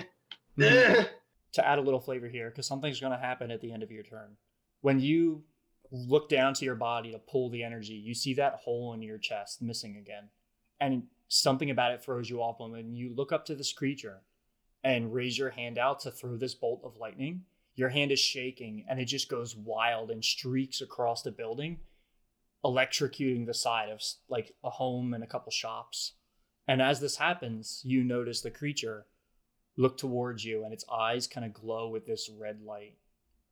eh. 0.61 1.05
to 1.53 1.67
add 1.67 1.79
a 1.79 1.83
little 1.83 2.01
flavor 2.01 2.29
here, 2.29 2.51
because 2.51 2.67
something's 2.67 3.01
going 3.01 3.13
to 3.13 3.19
happen 3.19 3.51
at 3.51 3.61
the 3.61 3.73
end 3.73 3.83
of 3.83 3.91
your 3.91 4.03
turn. 4.03 4.37
When 4.83 5.01
you 5.01 5.45
look 5.91 6.29
down 6.29 6.55
to 6.55 6.65
your 6.65 6.75
body 6.75 7.13
to 7.13 7.19
pull 7.19 7.49
the 7.49 7.63
energy, 7.63 7.95
you 7.95 8.15
see 8.15 8.35
that 8.35 8.57
hole 8.57 8.93
in 8.93 9.03
your 9.03 9.19
chest 9.19 9.63
missing 9.63 9.97
again. 9.97 10.29
And 10.81 11.05
something 11.29 11.71
about 11.71 11.93
it 11.93 12.03
throws 12.03 12.29
you 12.29 12.43
off. 12.43 12.61
And 12.61 12.73
when 12.73 12.95
you 12.95 13.15
look 13.15 13.33
up 13.33 13.47
to 13.47 13.55
this 13.55 13.73
creature 13.73 14.21
and 14.85 15.13
raise 15.13 15.37
your 15.39 15.51
hand 15.51 15.79
out 15.79 15.99
to 16.01 16.11
throw 16.11 16.37
this 16.37 16.55
bolt 16.55 16.83
of 16.85 16.97
lightning, 16.99 17.43
your 17.75 17.89
hand 17.89 18.13
is 18.13 18.21
shaking 18.21 18.85
and 18.89 19.01
it 19.01 19.07
just 19.07 19.29
goes 19.29 19.57
wild 19.57 20.11
and 20.11 20.23
streaks 20.25 20.81
across 20.81 21.23
the 21.23 21.33
building, 21.33 21.79
electrocuting 22.65 23.47
the 23.47 23.55
side 23.55 23.89
of 23.89 24.01
like 24.29 24.53
a 24.63 24.71
home 24.71 25.15
and 25.15 25.25
a 25.25 25.27
couple 25.27 25.51
shops. 25.51 26.13
And 26.69 26.81
as 26.81 27.01
this 27.01 27.17
happens, 27.17 27.81
you 27.85 28.05
notice 28.05 28.41
the 28.43 28.51
creature 28.51 29.07
look 29.77 29.99
towards 29.99 30.45
you 30.45 30.65
and 30.65 30.73
its 30.73 30.85
eyes 30.93 31.27
kind 31.27 31.45
of 31.45 31.53
glow 31.53 31.89
with 31.89 32.07
this 32.07 32.31
red 32.39 32.61
light. 32.63 32.97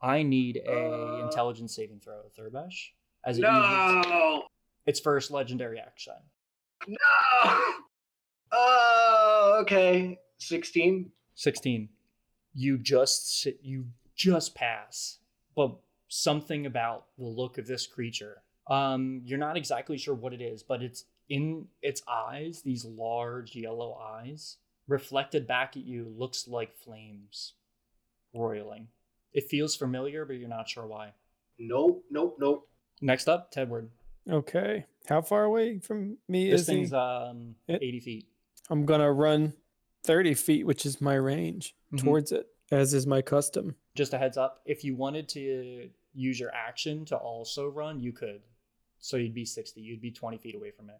I 0.00 0.22
need 0.22 0.58
a 0.66 0.70
Uh. 0.70 1.24
intelligence 1.26 1.74
saving 1.74 2.00
throw, 2.00 2.22
Thurbash. 2.38 2.90
As 3.24 3.38
it 3.38 3.42
uses 3.42 4.06
no, 4.08 4.44
its 4.86 4.98
first 5.00 5.30
legendary 5.30 5.78
action. 5.78 6.14
no. 6.86 6.96
Oh, 8.54 9.58
okay. 9.62 10.18
16. 10.38 11.10
16. 11.34 11.88
You 12.54 12.78
just 12.78 13.40
sit, 13.42 13.58
you 13.62 13.86
just 14.14 14.54
pass. 14.54 15.18
But 15.56 15.76
something 16.08 16.66
about 16.66 17.06
the 17.18 17.24
look 17.24 17.58
of 17.58 17.66
this 17.66 17.86
creature. 17.86 18.42
Um, 18.68 19.22
you're 19.24 19.38
not 19.38 19.56
exactly 19.56 19.98
sure 19.98 20.14
what 20.14 20.32
it 20.32 20.40
is, 20.40 20.62
but 20.62 20.82
it's 20.82 21.04
in 21.28 21.66
its 21.80 22.02
eyes, 22.06 22.62
these 22.62 22.84
large 22.84 23.54
yellow 23.56 23.94
eyes, 23.94 24.58
reflected 24.86 25.46
back 25.46 25.76
at 25.76 25.84
you, 25.84 26.12
looks 26.16 26.46
like 26.46 26.76
flames 26.76 27.54
roiling. 28.34 28.88
It 29.32 29.44
feels 29.48 29.74
familiar, 29.74 30.24
but 30.24 30.34
you're 30.36 30.48
not 30.48 30.68
sure 30.68 30.86
why. 30.86 31.12
Nope, 31.58 32.04
nope, 32.10 32.36
nope. 32.38 32.68
Next 33.00 33.28
up, 33.28 33.52
Tedward. 33.52 33.88
Okay. 34.30 34.84
How 35.08 35.22
far 35.22 35.44
away 35.44 35.78
from 35.80 36.18
me 36.28 36.50
This 36.50 36.62
is 36.62 36.66
he? 36.68 36.74
thing's 36.74 36.92
um 36.92 37.56
It- 37.66 37.82
80 37.82 38.00
feet. 38.00 38.26
I'm 38.70 38.84
gonna 38.86 39.10
run 39.12 39.54
30 40.04 40.34
feet, 40.34 40.66
which 40.66 40.84
is 40.86 41.00
my 41.00 41.14
range, 41.14 41.76
Mhm. 41.92 41.98
towards 42.02 42.32
it, 42.32 42.48
as 42.70 42.94
is 42.94 43.06
my 43.06 43.22
custom. 43.22 43.76
Just 43.94 44.12
a 44.12 44.18
heads 44.18 44.36
up, 44.36 44.60
if 44.64 44.84
you 44.84 44.94
wanted 44.96 45.28
to 45.30 45.90
use 46.14 46.38
your 46.40 46.52
action 46.54 47.04
to 47.06 47.16
also 47.16 47.68
run, 47.68 48.00
you 48.00 48.12
could. 48.12 48.42
So 48.98 49.16
you'd 49.16 49.34
be 49.34 49.44
60. 49.44 49.80
You'd 49.80 50.00
be 50.00 50.10
20 50.10 50.38
feet 50.38 50.54
away 50.54 50.70
from 50.70 50.90
it. 50.90 50.98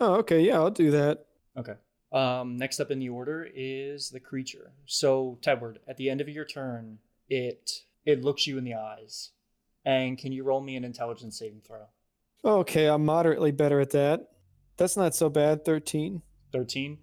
Oh, 0.00 0.14
okay. 0.16 0.40
Yeah, 0.40 0.56
I'll 0.56 0.70
do 0.70 0.90
that. 0.92 1.26
Okay. 1.56 1.74
Um, 2.12 2.56
next 2.56 2.80
up 2.80 2.90
in 2.90 2.98
the 3.00 3.08
order 3.10 3.46
is 3.54 4.08
the 4.10 4.20
creature. 4.20 4.72
So 4.86 5.38
Tedward, 5.42 5.78
at 5.86 5.96
the 5.98 6.08
end 6.08 6.20
of 6.20 6.28
your 6.28 6.44
turn, 6.44 6.98
it 7.28 7.84
it 8.06 8.22
looks 8.24 8.46
you 8.46 8.56
in 8.56 8.64
the 8.64 8.72
eyes. 8.74 9.32
And 9.84 10.16
can 10.16 10.32
you 10.32 10.42
roll 10.42 10.62
me 10.62 10.76
an 10.76 10.84
intelligence 10.84 11.38
saving 11.38 11.60
throw? 11.60 11.86
Okay, 12.44 12.86
I'm 12.86 13.04
moderately 13.04 13.50
better 13.50 13.80
at 13.80 13.90
that. 13.90 14.30
That's 14.78 14.96
not 14.96 15.14
so 15.14 15.28
bad. 15.28 15.64
13. 15.64 16.22
13. 16.52 16.98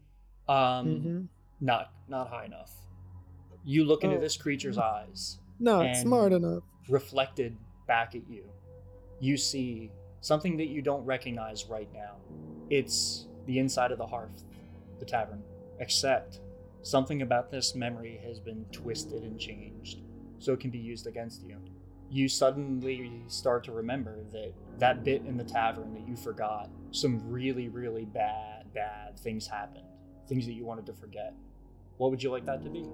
Um, 0.48 1.00
hmm 1.00 1.22
not 1.62 1.92
not 2.08 2.28
high 2.30 2.46
enough. 2.46 2.74
You 3.64 3.84
look 3.86 4.04
into 4.04 4.18
Oh. 4.18 4.20
this 4.20 4.38
creature's 4.38 4.78
eyes. 4.78 5.40
Not 5.60 5.96
smart 5.96 6.34
enough. 6.34 6.64
reflected 6.90 7.58
back 7.88 8.14
at 8.14 8.28
you. 8.30 8.44
You 9.20 9.38
see 9.38 9.92
something 10.22 10.58
that 10.58 10.68
you 10.68 10.82
don't 10.82 11.04
recognize 11.06 11.66
right 11.66 11.92
now. 11.94 12.18
It's 12.70 13.28
the 13.46 13.58
inside 13.60 13.92
of 13.92 13.98
the 13.98 14.06
hearth, 14.06 14.44
the 15.00 15.06
tavern. 15.06 15.42
Except 15.80 16.42
something 16.84 17.22
about 17.22 17.50
this 17.50 17.74
memory 17.74 18.20
has 18.24 18.40
been 18.40 18.66
twisted 18.72 19.24
and 19.24 19.40
changed, 19.40 20.00
so 20.40 20.54
it 20.54 20.60
can 20.60 20.70
be 20.70 20.78
used 20.78 21.08
against 21.08 21.44
you. 21.44 21.58
You 22.12 22.28
suddenly 22.28 23.24
start 23.28 23.64
to 23.64 23.72
remember 23.72 24.24
that 24.32 24.54
that 24.78 25.04
bit 25.04 25.24
in 25.26 25.38
the 25.38 25.44
tavern 25.44 25.94
that 25.94 26.08
you 26.08 26.16
forgot, 26.16 26.70
some 26.92 27.20
really, 27.32 27.70
really 27.70 28.06
bad, 28.06 28.72
bad 28.74 29.18
things 29.18 29.48
happened. 29.48 29.88
Things 30.28 30.46
that 30.48 30.54
you 30.54 30.66
wanted 30.66 30.86
to 30.88 30.94
forget. 30.94 31.34
What 31.98 32.12
would 32.12 32.22
you 32.22 32.32
like 32.32 32.46
that 32.46 32.64
to 32.64 32.70
be? 32.70 32.86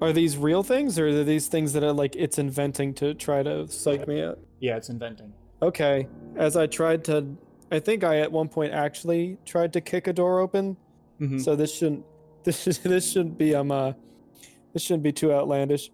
Are 0.00 0.12
these 0.12 0.36
real 0.36 0.62
things, 0.62 0.98
or 0.98 1.08
are 1.08 1.24
these 1.24 1.46
things 1.48 1.72
that 1.72 1.82
are 1.82 1.92
like 1.92 2.14
it's 2.16 2.38
inventing 2.38 2.94
to 2.94 3.14
try 3.14 3.42
to 3.42 3.66
psych 3.68 4.06
me 4.06 4.22
out? 4.22 4.38
Yeah, 4.60 4.76
it's 4.76 4.88
inventing. 4.90 5.32
Okay. 5.62 6.08
As 6.36 6.56
I 6.56 6.66
tried 6.66 7.04
to, 7.04 7.36
I 7.70 7.78
think 7.78 8.04
I 8.04 8.18
at 8.18 8.30
one 8.30 8.48
point 8.48 8.72
actually 8.72 9.38
tried 9.46 9.72
to 9.72 9.80
kick 9.80 10.06
a 10.06 10.12
door 10.12 10.40
open. 10.40 10.76
Mhm. 11.20 11.40
So 11.42 11.54
this 11.56 11.72
shouldn't, 11.74 12.04
this 12.44 12.62
should, 12.62 12.74
this 12.76 13.10
shouldn't 13.10 13.38
be 13.38 13.54
um 13.54 13.70
uh, 13.70 13.92
this 14.72 14.82
shouldn't 14.82 15.04
be 15.04 15.12
too 15.12 15.32
outlandish. 15.32 15.90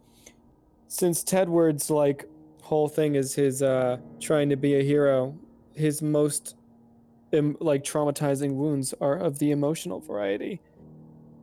Since 0.88 1.22
Tedward's 1.22 1.90
like 1.90 2.24
whole 2.62 2.88
thing 2.88 3.14
is 3.14 3.34
his 3.34 3.62
uh 3.62 3.98
trying 4.18 4.48
to 4.48 4.56
be 4.56 4.74
a 4.78 4.82
hero, 4.82 5.36
his 5.74 6.00
most 6.02 6.56
em- 7.32 7.56
like 7.60 7.84
traumatizing 7.84 8.54
wounds 8.54 8.94
are 9.00 9.16
of 9.18 9.38
the 9.38 9.50
emotional 9.50 10.00
variety. 10.00 10.60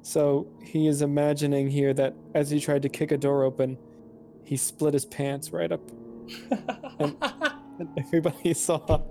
So 0.07 0.47
he 0.63 0.87
is 0.87 1.01
imagining 1.01 1.69
here 1.69 1.93
that 1.95 2.15
as 2.33 2.49
he 2.49 2.61
tried 2.61 2.83
to 2.83 2.89
kick 2.89 3.11
a 3.11 3.17
door 3.17 3.43
open, 3.43 3.77
he 4.45 4.55
split 4.55 4.93
his 4.93 5.03
pants 5.03 5.51
right 5.51 5.69
up, 5.69 5.81
and 6.97 7.17
everybody 7.97 8.53
saw. 8.53 9.01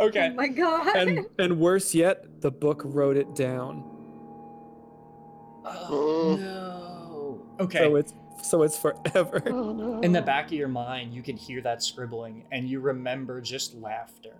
okay. 0.00 0.30
Oh 0.32 0.34
my 0.34 0.48
god. 0.48 0.96
And 0.96 1.26
and 1.38 1.60
worse 1.60 1.94
yet, 1.94 2.40
the 2.40 2.50
book 2.50 2.82
wrote 2.86 3.16
it 3.16 3.36
down. 3.36 3.84
Oh, 5.64 5.86
oh 5.90 6.36
no. 6.36 7.64
Okay. 7.64 7.78
So 7.78 7.94
it's 7.94 8.14
so 8.42 8.62
it's 8.64 8.76
forever. 8.76 9.40
Oh, 9.46 9.72
no. 9.72 10.00
In 10.00 10.10
the 10.10 10.22
back 10.22 10.46
of 10.46 10.54
your 10.54 10.66
mind, 10.66 11.14
you 11.14 11.22
can 11.22 11.36
hear 11.36 11.60
that 11.60 11.84
scribbling 11.84 12.46
and 12.50 12.68
you 12.68 12.80
remember 12.80 13.40
just 13.40 13.76
laughter. 13.76 14.34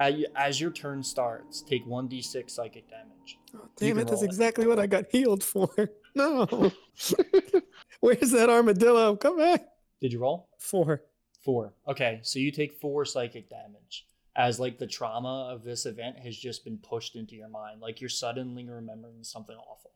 As 0.00 0.60
your 0.60 0.70
turn 0.70 1.02
starts, 1.02 1.62
take 1.62 1.86
1d6 1.86 2.50
psychic 2.50 2.88
damage. 2.88 3.38
Oh, 3.54 3.68
damn 3.76 3.98
it, 3.98 4.04
that's 4.04 4.12
roll 4.12 4.22
it. 4.22 4.26
exactly 4.26 4.66
what 4.66 4.78
I 4.78 4.86
got 4.86 5.04
healed 5.10 5.42
for. 5.42 5.68
No. 6.14 6.44
Where's 8.00 8.32
that 8.32 8.50
armadillo? 8.50 9.16
Come 9.16 9.38
back. 9.38 9.66
Did 10.02 10.12
you 10.12 10.18
roll? 10.18 10.46
Four. 10.58 11.04
Four. 11.42 11.72
Okay, 11.88 12.20
so 12.22 12.38
you 12.38 12.50
take 12.50 12.74
four 12.74 13.06
psychic 13.06 13.48
damage 13.48 14.06
as 14.36 14.60
like 14.60 14.78
the 14.78 14.86
trauma 14.86 15.48
of 15.50 15.64
this 15.64 15.86
event 15.86 16.18
has 16.18 16.36
just 16.36 16.64
been 16.64 16.76
pushed 16.76 17.16
into 17.16 17.34
your 17.34 17.48
mind. 17.48 17.80
Like 17.80 18.02
you're 18.02 18.10
suddenly 18.10 18.68
remembering 18.68 19.24
something 19.24 19.56
awful. 19.56 19.92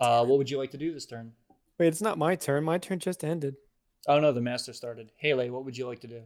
Uh, 0.00 0.24
what 0.24 0.38
would 0.38 0.48
you 0.48 0.56
like 0.56 0.70
to 0.70 0.78
do 0.78 0.94
this 0.94 1.04
turn? 1.04 1.32
Wait, 1.78 1.88
it's 1.88 2.00
not 2.00 2.16
my 2.16 2.34
turn. 2.34 2.64
My 2.64 2.78
turn 2.78 2.98
just 2.98 3.22
ended. 3.22 3.56
Oh 4.08 4.20
no, 4.20 4.32
the 4.32 4.40
master 4.40 4.72
started. 4.72 5.10
Haley, 5.16 5.50
what 5.50 5.64
would 5.66 5.76
you 5.76 5.86
like 5.86 6.00
to 6.00 6.06
do? 6.06 6.22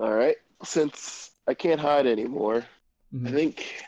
All 0.00 0.14
right. 0.14 0.36
Since 0.62 1.30
I 1.46 1.54
can't 1.54 1.80
hide 1.80 2.06
anymore, 2.06 2.64
I 3.24 3.30
think 3.30 3.84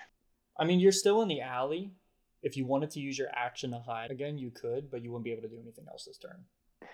I 0.58 0.64
mean, 0.64 0.80
you're 0.80 0.92
still 0.92 1.22
in 1.22 1.28
the 1.28 1.40
alley. 1.40 1.92
If 2.42 2.56
you 2.56 2.64
wanted 2.66 2.90
to 2.92 3.00
use 3.00 3.18
your 3.18 3.28
action 3.34 3.70
to 3.72 3.78
hide 3.78 4.10
again, 4.10 4.38
you 4.38 4.50
could, 4.50 4.90
but 4.90 5.02
you 5.02 5.10
wouldn't 5.10 5.24
be 5.24 5.32
able 5.32 5.42
to 5.42 5.48
do 5.48 5.60
anything 5.60 5.86
else 5.88 6.04
this 6.04 6.18
turn. 6.18 6.44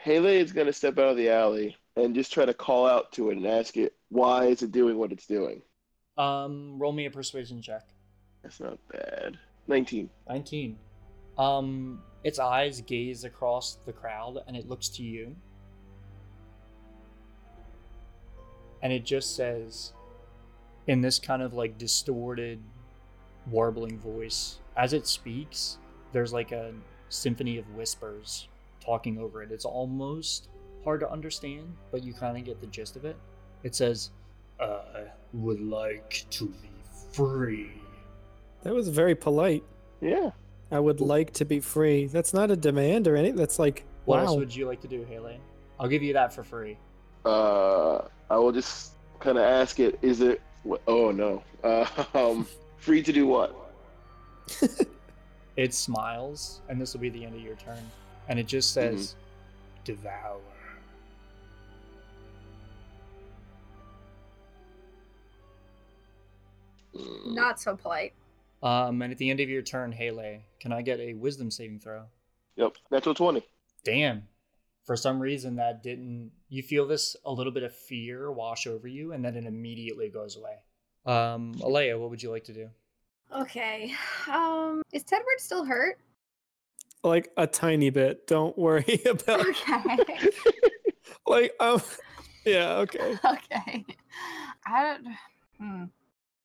Haley 0.01 0.39
is 0.39 0.53
going 0.53 0.67
to 0.67 0.73
step 0.73 0.99
out 0.99 1.11
of 1.11 1.17
the 1.17 1.31
alley 1.31 1.77
and 1.97 2.15
just 2.15 2.33
try 2.33 2.45
to 2.45 2.55
call 2.55 2.87
out 2.87 3.13
to 3.13 3.31
it 3.31 3.37
and 3.37 3.47
ask 3.47 3.77
it, 3.77 3.95
why 4.09 4.47
is 4.47 4.63
it 4.63 4.73
doing 4.73 4.97
what 4.97 5.13
it's 5.13 5.27
doing? 5.27 5.63
Um, 6.17 6.79
roll 6.79 6.93
me 6.93 7.07
a 7.07 7.11
persuasion 7.11 7.61
check. 7.63 7.83
That's 8.43 8.61
not 8.61 8.79
bad. 8.91 9.39
19. 9.69 10.09
19. 10.29 10.79
Um, 11.39 12.03
its 12.25 12.39
eyes 12.39 12.81
gaze 12.81 13.25
across 13.25 13.77
the 13.87 13.93
crowd 13.93 14.39
and 14.47 14.57
it 14.57 14.69
looks 14.69 14.89
to 14.91 15.03
you. 15.03 15.37
And 18.83 18.93
it 18.93 19.05
just 19.05 19.37
says, 19.37 19.93
in 20.87 21.01
this 21.01 21.19
kind 21.19 21.43
of 21.43 21.55
like 21.55 21.79
distorted, 21.79 22.61
warbling 23.51 23.99
voice, 23.99 24.59
as 24.77 24.93
it 24.93 25.07
speaks, 25.07 25.79
there's 26.13 26.33
like 26.33 26.53
a 26.53 26.73
symphony 27.09 27.59
of 27.59 27.69
whispers 27.75 28.49
talking 28.85 29.19
over 29.19 29.43
it. 29.43 29.53
It's 29.53 29.65
almost 29.65 30.49
hard 30.85 31.01
to 31.01 31.11
understand, 31.11 31.73
but 31.91 32.03
you 32.03 32.13
kind 32.13 32.37
of 32.37 32.45
get 32.45 32.61
the 32.61 32.67
gist 32.67 32.97
of 32.97 33.05
it. 33.05 33.17
It 33.63 33.75
says, 33.75 34.11
I 34.61 35.05
would 35.33 35.61
like 35.61 36.25
to 36.31 36.47
be 36.47 36.71
free. 37.13 37.71
That 38.63 38.75
was 38.75 38.89
very 38.89 39.15
polite. 39.15 39.63
Yeah. 40.01 40.31
I 40.71 40.81
would 40.81 41.01
like 41.01 41.33
to 41.35 41.45
be 41.45 41.61
free. 41.61 42.07
That's 42.07 42.33
not 42.33 42.51
a 42.51 42.57
demand 42.57 43.07
or 43.07 43.17
anything. 43.17 43.37
That's 43.37 43.59
like, 43.59 43.85
What 44.05 44.19
wow. 44.21 44.27
else 44.27 44.37
would 44.37 44.55
you 44.55 44.67
like 44.67 44.81
to 44.83 44.89
do, 44.89 45.05
Haley? 45.05 45.39
I'll 45.79 45.89
give 45.89 46.03
you 46.03 46.13
that 46.15 46.33
for 46.33 46.43
free. 46.43 46.79
Uh, 47.25 48.03
I 48.33 48.39
will 48.39 48.51
just 48.51 48.93
kind 49.21 49.37
of 49.37 49.45
ask 49.45 49.79
it, 49.79 49.99
is 50.01 50.23
it, 50.23 50.41
wh- 50.67 50.81
oh 50.87 51.11
no. 51.11 51.43
Uh, 51.63 51.87
um, 52.15 52.47
free 52.79 53.03
to 53.03 53.13
do 53.13 53.27
what? 53.27 53.55
It 55.57 55.75
smiles, 55.75 56.63
and 56.71 56.81
this 56.81 56.95
will 56.95 57.03
be 57.03 57.11
the 57.11 57.27
end 57.27 57.35
of 57.35 57.43
your 57.43 57.57
turn. 57.57 57.83
And 58.29 58.39
it 58.39 58.47
just 58.47 58.73
says, 58.73 59.17
Devour. 59.85 60.41
Mm, 66.97 67.35
Not 67.35 67.61
so 67.61 67.77
polite. 67.77 68.15
Um, 68.63 69.03
and 69.03 69.13
at 69.13 69.19
the 69.19 69.29
end 69.29 69.41
of 69.41 69.51
your 69.51 69.61
turn, 69.61 69.93
Haley, 69.93 70.41
can 70.59 70.73
I 70.73 70.81
get 70.81 71.01
a 71.01 71.13
wisdom 71.13 71.51
saving 71.51 71.81
throw? 71.81 72.05
Yep. 72.57 72.77
Natural 72.91 73.15
20. 73.15 73.43
Damn. 73.85 74.23
For 74.85 74.97
some 74.97 75.21
reason, 75.21 75.57
that 75.57 75.83
didn't. 75.83 76.33
You 76.49 76.63
feel 76.63 76.87
this 76.87 77.15
a 77.25 77.33
little 77.33 77.53
bit 77.53 77.63
of 77.63 77.75
fear 77.75 78.31
wash 78.33 78.67
over 78.67 78.89
you, 78.89 79.13
and 79.13 79.25
then 79.25 79.37
it 79.37 79.45
immediately 79.45 80.09
goes 80.09 80.37
away. 80.37 80.57
Um, 81.07 81.55
Alea, 81.63 81.99
what 81.99 82.11
would 82.11 82.23
you 82.23 82.31
like 82.31 82.45
to 82.45 82.53
do? 82.53 82.69
Okay. 83.35 83.93
Um, 84.31 84.83
is 84.93 85.05
Tedward 85.05 85.39
still 85.39 85.65
hurt? 85.65 85.99
like 87.05 87.31
a 87.37 87.47
tiny 87.47 87.91
bit. 87.91 88.27
Don't 88.27 88.57
worry 88.57 89.01
about 89.07 89.41
Okay. 89.41 90.29
like 91.27 91.53
um 91.61 91.83
yeah, 92.45 92.77
okay. 92.79 93.17
okay. 93.25 93.85
I 94.67 94.83
don't. 94.85 95.07
Hmm. 95.59 95.85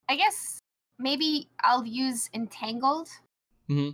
I 0.10 0.16
guess 0.16 0.60
maybe 1.00 1.50
I'll 1.64 1.86
use 1.86 2.30
entangled. 2.34 3.10
mm-hmm. 3.70 3.90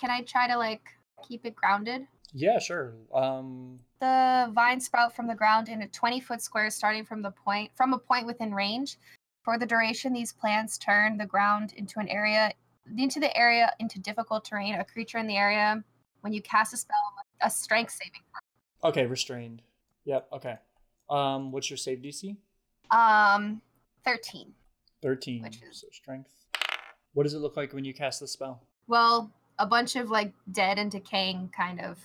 Can 0.00 0.10
I 0.10 0.22
try 0.22 0.48
to 0.48 0.56
like 0.56 0.82
keep 1.26 1.44
it 1.44 1.54
grounded? 1.54 2.06
Yeah, 2.32 2.58
sure. 2.58 2.94
Um, 3.14 3.80
The 4.00 4.50
vine 4.54 4.80
sprout 4.80 5.14
from 5.14 5.26
the 5.26 5.34
ground 5.34 5.68
in 5.68 5.82
a 5.82 5.88
20 5.88 6.20
foot 6.20 6.40
square 6.40 6.70
starting 6.70 7.04
from 7.04 7.20
the 7.22 7.30
point 7.32 7.70
from 7.74 7.92
a 7.92 7.98
point 7.98 8.26
within 8.26 8.54
range. 8.54 8.96
For 9.42 9.58
the 9.58 9.66
duration, 9.66 10.12
these 10.12 10.32
plants 10.32 10.78
turn 10.78 11.16
the 11.16 11.26
ground 11.26 11.72
into 11.76 11.98
an 11.98 12.08
area 12.08 12.52
into 12.96 13.20
the 13.20 13.36
area 13.36 13.72
into 13.80 13.98
difficult 13.98 14.44
terrain. 14.44 14.74
A 14.74 14.84
creature 14.84 15.18
in 15.18 15.26
the 15.26 15.36
area, 15.36 15.82
when 16.20 16.32
you 16.32 16.40
cast 16.42 16.72
a 16.72 16.76
spell, 16.76 16.96
a 17.42 17.50
strength 17.50 17.92
saving. 17.92 18.22
okay, 18.84 19.04
restrained. 19.06 19.62
Yep. 20.04 20.28
Okay. 20.32 20.56
Um, 21.10 21.50
what's 21.50 21.68
your 21.70 21.76
save 21.76 21.98
DC? 21.98 22.36
Um, 22.90 23.60
13. 24.04 24.54
13. 25.02 25.42
Which 25.42 25.62
is- 25.62 25.80
So 25.80 25.88
strength. 25.92 26.30
What 27.14 27.24
does 27.24 27.34
it 27.34 27.38
look 27.38 27.56
like 27.56 27.72
when 27.72 27.84
you 27.84 27.92
cast 27.94 28.20
the 28.20 28.28
spell? 28.28 28.62
Well, 28.86 29.30
a 29.58 29.66
bunch 29.66 29.96
of 29.96 30.08
like 30.10 30.32
dead 30.52 30.78
and 30.78 30.90
decaying 30.90 31.48
kind 31.56 31.80
of 31.80 31.98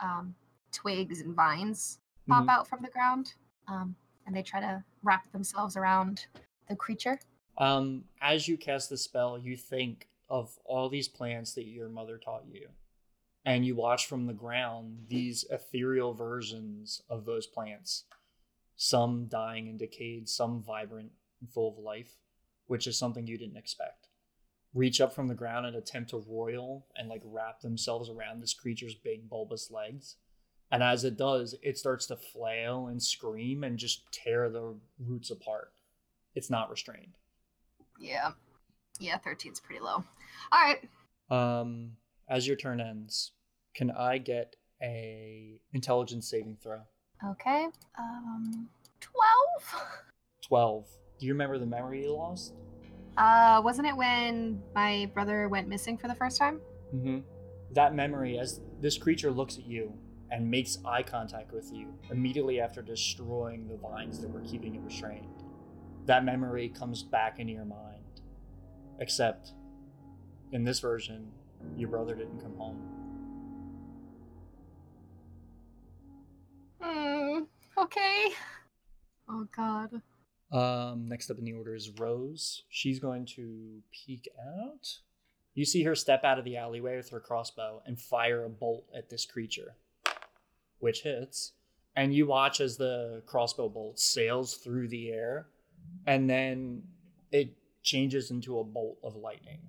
um, 0.00 0.34
twigs 0.80 1.20
and 1.20 1.34
vines 1.34 1.98
pop 2.28 2.44
Mhm. 2.44 2.50
out 2.50 2.68
from 2.68 2.82
the 2.82 2.90
ground, 2.90 3.34
um, 3.66 3.96
and 4.26 4.36
they 4.36 4.42
try 4.42 4.60
to 4.60 4.84
wrap 5.02 5.30
themselves 5.32 5.76
around 5.76 6.26
the 6.68 6.76
creature. 6.76 7.18
Um, 7.58 8.08
as 8.20 8.46
you 8.46 8.58
cast 8.58 8.90
the 8.90 8.98
spell, 8.98 9.38
you 9.38 9.56
think 9.56 10.08
of 10.28 10.58
all 10.64 10.88
these 10.88 11.08
plants 11.08 11.54
that 11.54 11.64
your 11.64 11.88
mother 11.88 12.18
taught 12.18 12.46
you, 12.46 12.68
and 13.44 13.64
you 13.64 13.74
watch 13.74 14.06
from 14.06 14.26
the 14.26 14.34
ground 14.34 15.06
these 15.08 15.44
ethereal 15.44 16.12
versions 16.12 17.00
of 17.08 17.24
those 17.24 17.46
plants, 17.46 18.04
some 18.74 19.26
dying 19.28 19.68
and 19.68 19.78
decayed, 19.78 20.28
some 20.28 20.62
vibrant 20.62 21.12
and 21.40 21.50
full 21.50 21.68
of 21.70 21.78
life, 21.78 22.18
which 22.66 22.86
is 22.86 22.98
something 22.98 23.26
you 23.26 23.38
didn't 23.38 23.56
expect. 23.56 24.08
Reach 24.74 25.00
up 25.00 25.14
from 25.14 25.28
the 25.28 25.34
ground 25.34 25.64
and 25.64 25.76
attempt 25.76 26.10
to 26.10 26.18
roil 26.18 26.86
and 26.96 27.08
like 27.08 27.22
wrap 27.24 27.60
themselves 27.60 28.10
around 28.10 28.40
this 28.40 28.52
creature's 28.52 28.94
big 28.94 29.28
bulbous 29.30 29.70
legs. 29.70 30.16
And 30.70 30.82
as 30.82 31.04
it 31.04 31.16
does, 31.16 31.54
it 31.62 31.78
starts 31.78 32.06
to 32.06 32.16
flail 32.16 32.88
and 32.88 33.00
scream 33.02 33.62
and 33.64 33.78
just 33.78 34.10
tear 34.12 34.48
the 34.50 34.74
roots 34.98 35.30
apart. 35.30 35.72
It's 36.34 36.50
not 36.50 36.70
restrained. 36.70 37.14
Yeah, 38.00 38.32
yeah, 38.98 39.18
13's 39.24 39.60
pretty 39.60 39.80
low. 39.80 40.04
All 40.52 40.60
right, 40.60 40.78
Um, 41.30 41.92
as 42.28 42.46
your 42.46 42.56
turn 42.56 42.80
ends, 42.80 43.32
can 43.74 43.90
I 43.90 44.18
get 44.18 44.56
a 44.82 45.60
intelligence 45.72 46.28
saving 46.28 46.58
throw? 46.62 46.80
okay. 47.30 47.68
Um, 47.98 48.68
12. 49.00 49.82
Twelve. 50.42 50.86
Do 51.18 51.26
you 51.26 51.32
remember 51.32 51.58
the 51.58 51.66
memory 51.66 52.02
you 52.04 52.12
lost? 52.14 52.54
Uh, 53.16 53.60
wasn't 53.64 53.86
it 53.88 53.96
when 53.96 54.60
my 54.74 55.10
brother 55.14 55.48
went 55.48 55.66
missing 55.68 55.96
for 55.96 56.08
the 56.08 56.14
first 56.14 56.38
time? 56.38 56.60
Mm-hmm. 56.94 57.20
That 57.72 57.94
memory, 57.94 58.38
as 58.38 58.60
this 58.80 58.98
creature 58.98 59.30
looks 59.30 59.56
at 59.56 59.66
you 59.66 59.92
and 60.30 60.50
makes 60.50 60.78
eye 60.84 61.02
contact 61.02 61.52
with 61.52 61.72
you 61.72 61.94
immediately 62.10 62.60
after 62.60 62.82
destroying 62.82 63.68
the 63.68 63.76
vines 63.76 64.20
that 64.20 64.30
were 64.30 64.40
keeping 64.40 64.74
it 64.74 64.80
restrained, 64.82 65.42
that 66.06 66.24
memory 66.24 66.68
comes 66.68 67.02
back 67.02 67.38
into 67.38 67.52
your 67.52 67.64
mind. 67.64 68.02
Except, 68.98 69.52
in 70.52 70.64
this 70.64 70.80
version, 70.80 71.30
your 71.76 71.88
brother 71.88 72.14
didn't 72.14 72.40
come 72.40 72.56
home. 72.56 72.80
Hmm. 76.80 77.42
Okay. 77.78 78.28
Oh 79.28 79.46
God. 79.54 80.00
Um, 80.52 81.08
next 81.08 81.30
up 81.30 81.38
in 81.38 81.44
the 81.44 81.52
order 81.52 81.74
is 81.74 81.90
Rose. 81.90 82.62
She's 82.68 83.00
going 83.00 83.26
to 83.36 83.82
peek 83.92 84.28
out. 84.38 85.00
You 85.54 85.64
see 85.64 85.82
her 85.82 85.94
step 85.94 86.22
out 86.22 86.38
of 86.38 86.44
the 86.44 86.56
alleyway 86.56 86.96
with 86.96 87.10
her 87.10 87.20
crossbow 87.20 87.82
and 87.86 87.98
fire 87.98 88.44
a 88.44 88.48
bolt 88.48 88.84
at 88.96 89.08
this 89.10 89.24
creature, 89.24 89.74
which 90.78 91.02
hits. 91.02 91.52
And 91.94 92.14
you 92.14 92.26
watch 92.26 92.60
as 92.60 92.76
the 92.76 93.22
crossbow 93.26 93.68
bolt 93.68 93.98
sails 93.98 94.56
through 94.56 94.88
the 94.88 95.10
air, 95.10 95.46
and 96.06 96.28
then 96.28 96.82
it 97.32 97.56
changes 97.82 98.30
into 98.30 98.58
a 98.58 98.64
bolt 98.64 98.98
of 99.02 99.16
lightning. 99.16 99.60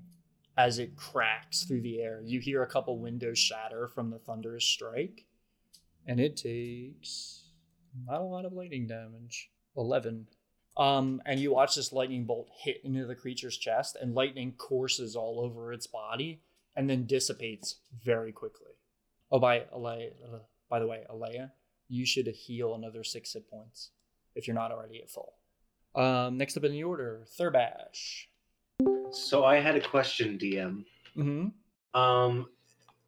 As 0.58 0.80
it 0.80 0.96
cracks 0.96 1.64
through 1.64 1.82
the 1.82 2.02
air, 2.02 2.22
you 2.26 2.40
hear 2.40 2.64
a 2.64 2.68
couple 2.68 2.98
windows 3.00 3.38
shatter 3.38 3.88
from 3.88 4.10
the 4.10 4.20
thunderous 4.20 4.66
strike, 4.66 5.26
and 6.06 6.20
it 6.20 6.36
takes 6.36 7.44
not 8.06 8.22
a 8.22 8.24
lot 8.24 8.46
of 8.46 8.54
lightning 8.54 8.88
damage 8.88 9.50
11. 9.78 10.28
Um, 10.76 11.22
and 11.26 11.40
you 11.40 11.54
watch 11.54 11.76
this 11.76 11.94
lightning 11.94 12.26
bolt 12.26 12.50
hit 12.60 12.82
into 12.84 13.06
the 13.06 13.16
creature's 13.16 13.58
chest, 13.58 13.98
and 14.00 14.14
lightning 14.14 14.54
courses 14.58 15.16
all 15.16 15.40
over 15.40 15.72
its 15.72 15.88
body 15.88 16.42
and 16.76 16.90
then 16.90 17.06
dissipates 17.06 17.78
very 18.04 18.32
quickly. 18.32 18.72
Oh, 19.32 19.40
by 19.40 19.66
by 20.70 20.80
the 20.80 20.88
way, 20.88 21.04
Alea, 21.10 21.52
you 21.88 22.06
should 22.06 22.28
heal 22.28 22.76
another 22.76 23.04
six 23.04 23.34
hit 23.34 23.50
points 23.50 23.92
if 24.36 24.48
you're 24.48 24.56
not 24.56 24.72
already 24.72 25.02
at 25.02 25.10
full. 25.10 25.34
Um, 25.96 26.38
next 26.38 26.58
up 26.58 26.64
in 26.64 26.72
the 26.72 26.84
order, 26.84 27.26
Thurbash. 27.40 28.26
So 29.12 29.46
I 29.46 29.60
had 29.60 29.76
a 29.76 29.82
question, 29.82 30.38
DM. 30.38 30.84
Mm-hmm. 31.18 32.00
Um, 32.00 32.48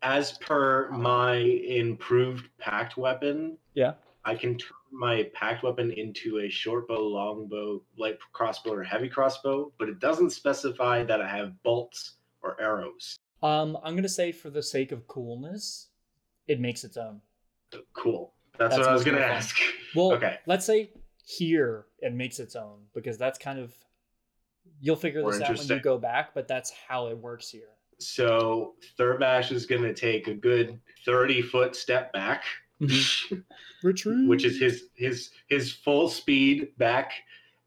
as 0.02 0.32
per 0.34 0.89
my 0.91 1.36
improved 1.36 2.48
pact 2.58 2.98
weapon, 2.98 3.58
Yeah. 3.74 3.93
I 4.26 4.36
can 4.36 4.58
turn 4.58 4.72
my 4.91 5.30
pact 5.34 5.63
weapon 5.63 5.91
into 5.91 6.39
a 6.39 6.50
short 6.50 6.88
bow, 6.88 7.02
long 7.08 7.48
bow, 7.48 7.82
light 7.98 8.17
crossbow, 8.34 8.74
or 8.74 8.84
heavy 8.84 9.08
crossbow, 9.10 9.72
but 9.78 9.88
it 9.89 10.00
doesn't 10.00 10.32
specify 10.32 11.04
that 11.04 11.22
I 11.22 11.28
have 11.28 11.62
bolts 11.63 12.15
or 12.41 12.60
arrows. 12.60 13.17
Um, 13.41 13.78
I'm 13.84 13.95
gonna 13.95 14.10
say 14.10 14.32
for 14.32 14.50
the 14.50 14.63
sake 14.63 14.91
of 14.91 15.08
coolness, 15.08 15.88
it 16.48 16.60
makes 16.60 16.84
its 16.84 16.98
own. 16.98 17.22
Cool. 17.93 18.34
That's, 18.58 18.75
That's 18.75 18.79
what 18.88 18.89
I 18.89 18.93
was 18.93 19.03
gonna 19.03 19.19
ask. 19.19 19.55
Well, 19.95 20.13
Okay. 20.13 20.38
let's 20.45 20.65
say 20.65 20.91
here 21.25 21.86
it 21.99 22.13
makes 22.13 22.39
its 22.39 22.55
own 22.55 22.82
because 22.93 23.17
that's 23.17 23.39
kind 23.39 23.58
of 23.60 23.73
you'll 24.82 24.95
figure 24.95 25.23
this 25.23 25.41
out 25.41 25.58
when 25.58 25.67
you 25.67 25.79
go 25.79 25.97
back, 25.97 26.34
but 26.34 26.47
that's 26.47 26.71
how 26.71 27.08
it 27.08 27.17
works 27.17 27.49
here. 27.49 27.69
So 27.97 28.75
Thurbash 28.97 29.51
is 29.51 29.65
gonna 29.65 29.93
take 29.93 30.27
a 30.27 30.34
good 30.34 30.79
thirty 31.05 31.41
foot 31.41 31.75
step 31.75 32.13
back, 32.13 32.43
Retreat. 33.84 34.27
which 34.27 34.45
is 34.45 34.60
his 34.60 34.86
his 34.95 35.32
his 35.47 35.71
full 35.71 36.08
speed 36.10 36.69
back, 36.77 37.13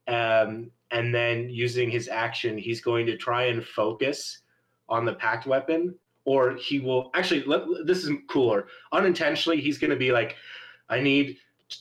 um, 0.08 0.70
and 0.90 1.14
then 1.14 1.48
using 1.50 1.90
his 1.90 2.08
action, 2.08 2.56
he's 2.58 2.80
going 2.80 3.06
to 3.06 3.16
try 3.16 3.44
and 3.44 3.64
focus 3.64 4.38
on 4.88 5.04
the 5.04 5.14
pact 5.14 5.46
weapon, 5.46 5.94
or 6.24 6.54
he 6.54 6.80
will 6.80 7.10
actually. 7.14 7.42
Let, 7.44 7.62
this 7.86 8.04
is 8.04 8.10
cooler. 8.28 8.66
Unintentionally, 8.92 9.60
he's 9.60 9.78
going 9.78 9.90
to 9.90 9.96
be 9.96 10.12
like, 10.12 10.36
"I 10.88 11.00
need 11.00 11.38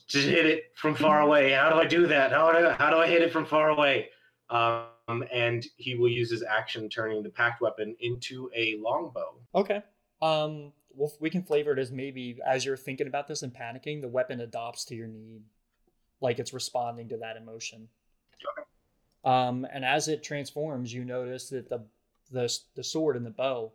to 0.09 0.19
hit 0.19 0.45
it 0.45 0.71
from 0.75 0.95
far 0.95 1.21
away. 1.21 1.51
How 1.51 1.69
do 1.69 1.75
I 1.75 1.85
do 1.85 2.07
that? 2.07 2.31
How 2.31 2.51
do 2.51 2.67
I, 2.67 2.73
how 2.73 2.89
do 2.89 2.97
I 2.97 3.07
hit 3.07 3.21
it 3.21 3.31
from 3.31 3.45
far 3.45 3.69
away?" 3.69 4.09
Um, 4.49 5.23
and 5.31 5.65
he 5.77 5.95
will 5.95 6.09
use 6.09 6.29
his 6.29 6.43
action, 6.43 6.89
turning 6.89 7.23
the 7.23 7.29
pact 7.29 7.61
weapon 7.61 7.95
into 7.99 8.49
a 8.55 8.77
longbow. 8.79 9.35
Okay. 9.55 9.81
Um. 10.21 10.73
Well, 10.93 11.13
we 11.21 11.29
can 11.29 11.43
flavor 11.43 11.71
it 11.71 11.79
as 11.79 11.91
maybe 11.91 12.37
as 12.45 12.65
you're 12.65 12.75
thinking 12.75 13.07
about 13.07 13.27
this 13.27 13.43
and 13.43 13.53
panicking, 13.53 14.01
the 14.01 14.09
weapon 14.09 14.41
adopts 14.41 14.83
to 14.85 14.95
your 14.95 15.07
need, 15.07 15.41
like 16.19 16.37
it's 16.37 16.53
responding 16.53 17.07
to 17.09 17.17
that 17.17 17.37
emotion. 17.37 17.87
Okay. 18.35 18.67
Um, 19.23 19.65
and 19.71 19.85
as 19.85 20.07
it 20.07 20.23
transforms, 20.23 20.93
you 20.93 21.05
notice 21.05 21.49
that 21.49 21.69
the 21.69 21.83
the 22.31 22.53
the 22.75 22.83
sword 22.83 23.15
and 23.15 23.25
the 23.25 23.31
bow, 23.31 23.71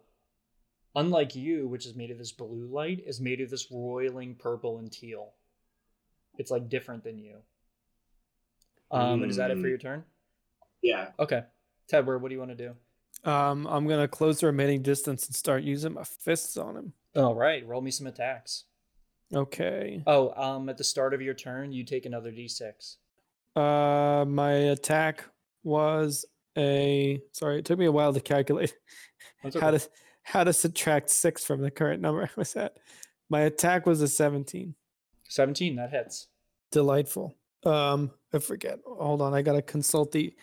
unlike 0.96 1.36
you, 1.36 1.68
which 1.68 1.86
is 1.86 1.94
made 1.94 2.10
of 2.10 2.18
this 2.18 2.32
blue 2.32 2.66
light, 2.66 3.04
is 3.06 3.20
made 3.20 3.40
of 3.40 3.50
this 3.50 3.70
roiling 3.70 4.34
purple 4.34 4.78
and 4.78 4.90
teal. 4.90 5.32
It's 6.38 6.50
like 6.50 6.68
different 6.68 7.04
than 7.04 7.18
you. 7.18 7.36
Um, 8.90 9.22
and 9.22 9.30
is 9.30 9.36
that 9.36 9.50
it 9.50 9.58
for 9.58 9.66
Mm. 9.66 9.68
your 9.68 9.78
turn? 9.78 10.04
Yeah. 10.82 11.10
Okay, 11.18 11.44
Ted, 11.88 12.06
where 12.06 12.18
what 12.18 12.28
do 12.28 12.34
you 12.34 12.38
want 12.40 12.56
to 12.56 12.68
do? 12.68 13.30
Um, 13.30 13.66
I'm 13.66 13.86
gonna 13.86 14.08
close 14.08 14.40
the 14.40 14.46
remaining 14.46 14.82
distance 14.82 15.26
and 15.26 15.34
start 15.34 15.62
using 15.62 15.92
my 15.94 16.04
fists 16.04 16.56
on 16.56 16.76
him. 16.76 16.92
All 17.14 17.34
right, 17.34 17.66
roll 17.66 17.80
me 17.80 17.90
some 17.90 18.06
attacks. 18.06 18.64
Okay. 19.34 20.02
Oh, 20.06 20.30
um, 20.40 20.68
at 20.68 20.76
the 20.78 20.84
start 20.84 21.12
of 21.14 21.20
your 21.20 21.34
turn, 21.34 21.72
you 21.72 21.82
take 21.82 22.06
another 22.06 22.30
d6. 22.30 22.98
Uh, 23.56 24.24
my 24.26 24.52
attack 24.52 25.24
was 25.64 26.24
a. 26.56 27.20
Sorry, 27.32 27.58
it 27.58 27.64
took 27.64 27.78
me 27.78 27.86
a 27.86 27.92
while 27.92 28.12
to 28.12 28.20
calculate 28.20 28.74
That's 29.42 29.58
how 29.58 29.68
okay. 29.68 29.78
to 29.78 29.90
how 30.26 30.42
to 30.42 30.52
subtract 30.52 31.08
six 31.08 31.44
from 31.44 31.60
the 31.60 31.70
current 31.70 32.02
number. 32.02 32.24
I 32.24 32.30
was 32.36 32.52
that? 32.54 32.78
My 33.30 33.42
attack 33.42 33.86
was 33.86 34.02
a 34.02 34.08
17. 34.08 34.74
17, 35.28 35.76
that 35.76 35.90
hits. 35.90 36.26
Delightful. 36.72 37.36
Um, 37.64 38.10
I 38.34 38.40
forget. 38.40 38.80
Hold 38.84 39.22
on, 39.22 39.34
I 39.34 39.42
gotta 39.42 39.62
consult 39.62 40.10
the 40.10 40.34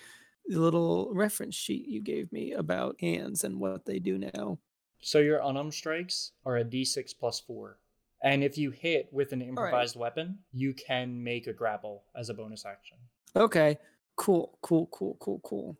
little 0.47 1.09
reference 1.13 1.55
sheet 1.55 1.87
you 1.87 2.01
gave 2.01 2.31
me 2.31 2.53
about 2.53 2.95
hands 3.01 3.43
and 3.43 3.59
what 3.59 3.85
they 3.85 3.99
do 3.99 4.17
now. 4.17 4.57
So 5.01 5.19
your 5.19 5.41
unarmed 5.43 5.73
strikes 5.73 6.31
are 6.45 6.57
a 6.57 6.63
d6 6.63 7.13
plus 7.19 7.41
4. 7.41 7.77
And 8.23 8.41
if 8.41 8.57
you 8.57 8.71
hit 8.71 9.09
with 9.11 9.33
an 9.33 9.39
right. 9.39 9.49
improvised 9.49 9.97
weapon, 9.97 10.39
you 10.53 10.73
can 10.73 11.21
make 11.21 11.47
a 11.47 11.53
grapple 11.53 12.03
as 12.15 12.29
a 12.29 12.33
bonus 12.33 12.65
action. 12.65 12.97
Okay. 13.35 13.77
Cool. 14.15 14.57
Cool. 14.61 14.87
Cool. 14.93 15.17
Cool. 15.19 15.41
Cool. 15.43 15.77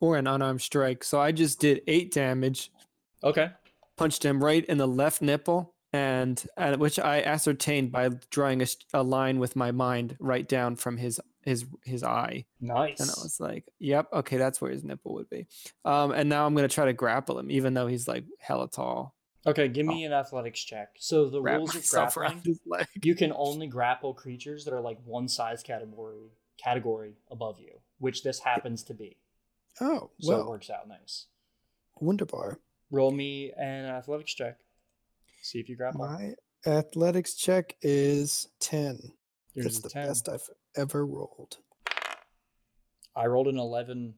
Or 0.00 0.16
an 0.16 0.26
unarmed 0.26 0.62
strike. 0.62 1.04
So 1.04 1.20
I 1.20 1.30
just 1.30 1.60
did 1.60 1.82
eight 1.86 2.12
damage. 2.12 2.72
Okay. 3.24 3.50
punched 3.96 4.24
him 4.24 4.42
right 4.44 4.64
in 4.66 4.78
the 4.78 4.86
left 4.88 5.22
nipple, 5.22 5.74
and 5.92 6.44
uh, 6.56 6.76
which 6.76 6.98
I 6.98 7.22
ascertained 7.22 7.90
by 7.92 8.10
drawing 8.30 8.62
a 8.92 9.02
line 9.02 9.38
with 9.38 9.56
my 9.56 9.70
mind 9.72 10.16
right 10.20 10.46
down 10.48 10.76
from 10.76 10.96
his 10.98 11.20
his 11.42 11.64
his 11.84 12.02
eye, 12.02 12.44
Nice. 12.60 13.00
and 13.00 13.08
I 13.10 13.14
was 13.22 13.38
like, 13.40 13.64
"Yep, 13.78 14.08
okay, 14.12 14.36
that's 14.38 14.60
where 14.60 14.70
his 14.70 14.82
nipple 14.84 15.14
would 15.14 15.28
be." 15.30 15.46
Um, 15.84 16.10
and 16.12 16.28
now 16.28 16.46
I'm 16.46 16.54
gonna 16.54 16.68
try 16.68 16.86
to 16.86 16.92
grapple 16.92 17.38
him, 17.38 17.50
even 17.50 17.74
though 17.74 17.86
he's 17.86 18.06
like 18.08 18.24
hella 18.40 18.68
tall. 18.70 19.14
okay, 19.46 19.68
give 19.68 19.84
me 19.86 20.04
an 20.04 20.12
athletics 20.12 20.62
check. 20.64 20.88
So 20.98 21.28
the 21.28 21.40
Wrap 21.42 21.56
rules 21.58 21.70
of 21.70 21.76
myself 21.82 22.14
grappling, 22.14 22.56
you 23.02 23.14
can 23.14 23.32
only 23.36 23.66
grapple 23.66 24.14
creatures 24.14 24.64
that 24.64 24.72
are 24.74 24.80
like 24.80 24.98
one 25.04 25.28
size 25.28 25.62
category 25.62 26.16
category 26.56 27.14
above 27.30 27.60
you, 27.60 27.78
which 27.98 28.22
this 28.22 28.38
happens 28.40 28.82
to 28.84 28.94
be. 28.94 29.18
Oh 29.80 30.10
So 30.20 30.40
it 30.40 30.46
works 30.46 30.70
out 30.70 30.88
nice. 30.88 31.26
wunderbar. 32.00 32.58
Roll 32.94 33.10
me 33.10 33.50
an 33.58 33.86
athletics 33.86 34.34
check. 34.34 34.56
See 35.42 35.58
if 35.58 35.68
you 35.68 35.74
grapple. 35.76 35.98
My 36.06 36.34
athletics 36.64 37.34
check 37.34 37.74
is 37.82 38.46
ten. 38.60 39.00
Yours 39.54 39.66
it's 39.66 39.76
is 39.76 39.82
the 39.82 39.88
10. 39.90 40.06
best 40.06 40.28
I've 40.28 40.48
ever 40.76 41.04
rolled. 41.04 41.56
I 43.16 43.26
rolled 43.26 43.48
an 43.48 43.58
11. 43.58 44.14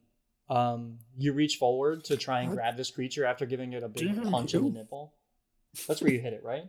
Um, 0.51 0.99
you 1.17 1.33
reach 1.33 1.57
forward 1.57 2.05
to 2.05 2.19
try 2.19 2.41
and 2.41 2.51
What? 2.51 2.57
grab 2.57 2.77
this 2.77 2.91
creature 2.91 3.25
after 3.25 3.47
giving 3.47 3.73
it 3.73 3.83
a 3.83 3.89
big 3.89 4.15
Damn 4.15 4.31
punch 4.31 4.55
in 4.55 4.65
the 4.65 4.71
nipple. 4.81 5.15
That's 5.89 6.03
where 6.03 6.13
you 6.13 6.21
hit 6.21 6.35
it, 6.35 6.45
right? 6.45 6.65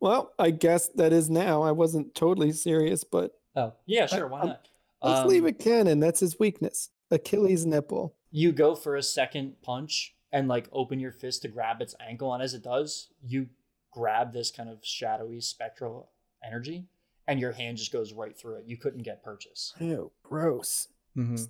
Well, 0.00 0.32
I 0.38 0.50
guess 0.50 0.88
that 0.94 1.12
is 1.12 1.28
now. 1.28 1.62
I 1.62 1.72
wasn't 1.72 2.14
totally 2.14 2.52
serious, 2.52 3.04
but 3.04 3.32
Oh, 3.56 3.74
yeah, 3.84 4.06
sure. 4.06 4.26
Why 4.26 4.38
I'm- 4.40 4.48
not? 4.48 4.68
let's 5.02 5.28
leave 5.28 5.42
Um, 5.42 5.48
it 5.48 5.58
canon. 5.58 6.00
That's 6.00 6.20
his 6.20 6.38
weakness. 6.38 6.88
Achilles 7.10 7.66
nipple. 7.66 8.16
You 8.30 8.52
go 8.52 8.74
for 8.74 8.96
a 8.96 9.02
second 9.02 9.60
punch 9.62 10.14
and 10.32 10.48
like 10.48 10.68
open 10.72 11.00
your 11.00 11.12
fist 11.12 11.42
to 11.42 11.48
grab 11.48 11.80
its 11.80 11.94
ankle, 12.00 12.32
and 12.32 12.42
as 12.42 12.54
it 12.54 12.62
does, 12.62 13.08
you 13.22 13.48
grab 13.90 14.32
this 14.32 14.50
kind 14.50 14.68
of 14.68 14.78
shadowy 14.82 15.40
spectral 15.40 16.10
energy, 16.44 16.86
and 17.26 17.40
your 17.40 17.52
hand 17.52 17.76
just 17.76 17.92
goes 17.92 18.12
right 18.12 18.36
through 18.36 18.56
it. 18.56 18.64
You 18.66 18.76
couldn't 18.76 19.02
get 19.02 19.22
purchase. 19.22 19.72
Ew, 19.80 20.10
gross. 20.22 20.88
Mm-hmm. 21.16 21.44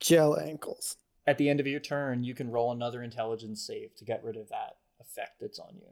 Gel 0.00 0.38
ankles. 0.38 0.96
At 1.26 1.38
the 1.38 1.48
end 1.48 1.58
of 1.60 1.66
your 1.66 1.80
turn, 1.80 2.22
you 2.22 2.34
can 2.34 2.50
roll 2.50 2.72
another 2.72 3.02
intelligence 3.02 3.66
save 3.66 3.96
to 3.96 4.04
get 4.04 4.22
rid 4.22 4.36
of 4.36 4.48
that 4.50 4.76
effect 5.00 5.40
that's 5.40 5.58
on 5.58 5.74
you. 5.74 5.88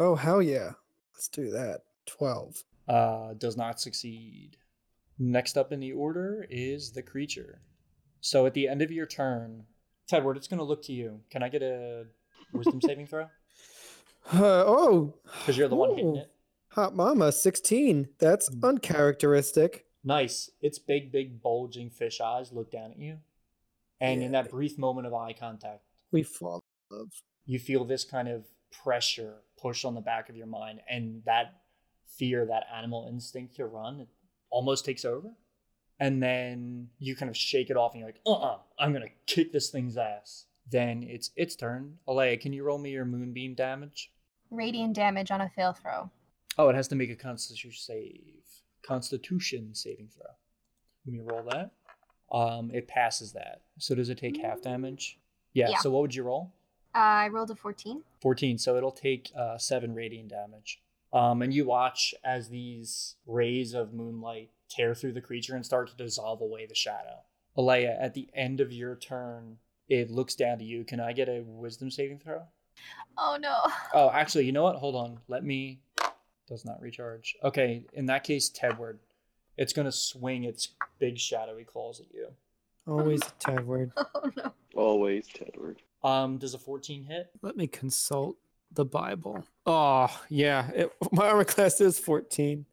Oh, 0.00 0.16
hell 0.16 0.42
yeah. 0.42 0.72
Let's 1.14 1.28
do 1.28 1.50
that. 1.50 1.82
12. 2.06 2.64
Uh, 2.88 3.34
does 3.34 3.56
not 3.56 3.80
succeed. 3.80 4.56
Next 5.18 5.56
up 5.56 5.72
in 5.72 5.78
the 5.80 5.92
order 5.92 6.44
is 6.50 6.90
the 6.90 7.02
creature. 7.02 7.60
So 8.20 8.46
at 8.46 8.54
the 8.54 8.66
end 8.66 8.82
of 8.82 8.90
your 8.90 9.06
turn, 9.06 9.64
Tedward, 10.10 10.36
it's 10.36 10.48
going 10.48 10.58
to 10.58 10.64
look 10.64 10.82
to 10.84 10.92
you. 10.92 11.20
Can 11.30 11.42
I 11.42 11.48
get 11.48 11.62
a 11.62 12.06
wisdom 12.52 12.80
saving 12.84 13.06
throw? 13.06 13.24
Uh, 14.32 14.64
oh. 14.66 15.14
Because 15.40 15.56
you're 15.56 15.68
the 15.68 15.74
one 15.76 15.90
hitting 15.96 16.16
it. 16.16 16.30
Hot 16.70 16.94
mama, 16.94 17.30
16. 17.32 18.08
That's 18.18 18.50
Mm. 18.50 18.64
uncharacteristic. 18.68 19.86
Nice. 20.02 20.50
Its 20.60 20.78
big, 20.78 21.10
big, 21.12 21.40
bulging 21.42 21.88
fish 21.90 22.20
eyes 22.20 22.52
look 22.52 22.70
down 22.70 22.90
at 22.90 22.98
you. 22.98 23.18
And 24.00 24.22
in 24.22 24.32
that 24.32 24.50
brief 24.50 24.76
moment 24.76 25.06
of 25.06 25.14
eye 25.14 25.32
contact, 25.32 25.84
We 26.10 26.22
fall 26.22 26.60
in 26.90 26.98
love. 26.98 27.22
you 27.46 27.58
feel 27.58 27.84
this 27.84 28.04
kind 28.04 28.28
of 28.28 28.44
pressure 28.70 29.36
push 29.56 29.84
on 29.84 29.94
the 29.94 30.00
back 30.00 30.28
of 30.28 30.36
your 30.36 30.46
mind. 30.48 30.80
And 30.90 31.22
that 31.24 31.62
fear, 32.06 32.44
that 32.46 32.66
animal 32.74 33.06
instinct 33.08 33.54
to 33.56 33.66
run, 33.66 34.00
it 34.00 34.08
almost 34.50 34.84
takes 34.84 35.04
over. 35.04 35.30
And 36.00 36.22
then 36.22 36.88
you 36.98 37.14
kind 37.14 37.30
of 37.30 37.36
shake 37.36 37.70
it 37.70 37.76
off 37.76 37.92
and 37.92 38.00
you're 38.00 38.08
like, 38.08 38.20
uh 38.26 38.32
uh-uh, 38.32 38.54
uh, 38.54 38.58
i 38.78 38.84
am 38.84 38.92
going 38.92 39.04
to 39.04 39.34
kick 39.34 39.52
this 39.52 39.70
thing's 39.70 39.96
ass. 39.96 40.46
Then 40.70 41.04
it's 41.04 41.30
its 41.36 41.56
turn. 41.56 41.98
Alea, 42.08 42.36
can 42.36 42.52
you 42.52 42.64
roll 42.64 42.78
me 42.78 42.90
your 42.90 43.04
moonbeam 43.04 43.54
damage? 43.54 44.10
Radiant 44.50 44.94
damage 44.94 45.30
on 45.30 45.40
a 45.40 45.48
fail 45.48 45.72
throw. 45.72 46.10
Oh, 46.58 46.68
it 46.68 46.74
has 46.74 46.88
to 46.88 46.94
make 46.94 47.10
a 47.10 47.16
constitution 47.16 47.72
save. 47.76 48.44
Constitution 48.82 49.74
saving 49.74 50.08
throw. 50.08 50.30
Let 51.06 51.12
me 51.12 51.20
roll 51.22 51.44
that. 51.50 51.72
Um, 52.32 52.70
it 52.72 52.88
passes 52.88 53.32
that. 53.32 53.62
So 53.78 53.94
does 53.94 54.08
it 54.08 54.18
take 54.18 54.40
half 54.40 54.62
damage? 54.62 55.18
Yeah. 55.52 55.68
Yeah. 55.70 55.78
So 55.78 55.90
what 55.90 56.02
would 56.02 56.14
you 56.14 56.22
roll? 56.22 56.52
Uh, 56.94 56.98
I 56.98 57.28
rolled 57.28 57.50
a 57.50 57.56
14. 57.56 58.02
14. 58.22 58.58
So 58.58 58.76
it'll 58.76 58.92
take 58.92 59.30
uh, 59.36 59.58
seven 59.58 59.94
radiant 59.94 60.28
damage. 60.28 60.80
Um, 61.12 61.42
and 61.42 61.52
you 61.52 61.64
watch 61.64 62.14
as 62.24 62.48
these 62.48 63.16
rays 63.26 63.74
of 63.74 63.92
moonlight 63.92 64.50
tear 64.74 64.94
through 64.94 65.12
the 65.12 65.20
creature 65.20 65.54
and 65.54 65.64
start 65.64 65.88
to 65.88 65.96
dissolve 65.96 66.40
away 66.40 66.66
the 66.66 66.74
shadow. 66.74 67.22
Alea, 67.56 67.96
at 68.00 68.14
the 68.14 68.28
end 68.34 68.60
of 68.60 68.72
your 68.72 68.96
turn, 68.96 69.58
it 69.88 70.10
looks 70.10 70.34
down 70.34 70.58
to 70.58 70.64
you. 70.64 70.84
Can 70.84 71.00
I 71.00 71.12
get 71.12 71.28
a 71.28 71.42
wisdom 71.44 71.90
saving 71.90 72.18
throw? 72.18 72.42
Oh 73.16 73.38
no. 73.40 73.56
Oh, 73.92 74.10
actually, 74.10 74.46
you 74.46 74.52
know 74.52 74.64
what? 74.64 74.76
Hold 74.76 74.96
on. 74.96 75.20
Let 75.28 75.44
me. 75.44 75.80
Does 76.46 76.64
not 76.64 76.80
recharge. 76.80 77.36
Okay, 77.42 77.84
in 77.92 78.06
that 78.06 78.24
case, 78.24 78.50
Tedward. 78.50 78.98
It's 79.56 79.72
gonna 79.72 79.92
swing 79.92 80.44
its 80.44 80.70
big 80.98 81.18
shadowy 81.18 81.64
claws 81.64 82.00
at 82.00 82.12
you. 82.12 82.28
Always 82.86 83.20
Tedward. 83.40 83.92
Oh 84.14 84.30
no. 84.36 84.52
Always 84.74 85.28
Tedward. 85.28 85.76
Um, 86.02 86.36
does 86.36 86.54
a 86.54 86.58
14 86.58 87.04
hit? 87.04 87.30
Let 87.40 87.56
me 87.56 87.66
consult 87.66 88.36
the 88.72 88.84
Bible. 88.84 89.44
Oh, 89.64 90.08
yeah. 90.28 90.68
It, 90.70 90.92
my 91.12 91.28
armor 91.28 91.44
class 91.44 91.80
is 91.80 91.98
14. 91.98 92.66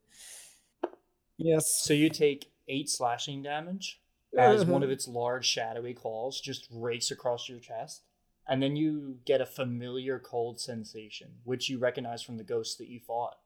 Yes. 1.44 1.80
So 1.82 1.92
you 1.94 2.08
take 2.08 2.50
eight 2.68 2.88
slashing 2.88 3.42
damage 3.42 4.00
as 4.38 4.64
one 4.64 4.82
of 4.82 4.90
its 4.90 5.06
large 5.06 5.44
shadowy 5.46 5.92
claws 5.94 6.40
just 6.40 6.66
rakes 6.70 7.10
across 7.10 7.48
your 7.48 7.58
chest. 7.58 8.02
And 8.48 8.62
then 8.62 8.76
you 8.76 9.18
get 9.24 9.40
a 9.40 9.46
familiar 9.46 10.18
cold 10.18 10.58
sensation, 10.60 11.28
which 11.44 11.68
you 11.68 11.78
recognize 11.78 12.22
from 12.22 12.38
the 12.38 12.44
ghost 12.44 12.78
that 12.78 12.88
you 12.88 12.98
fought. 13.00 13.36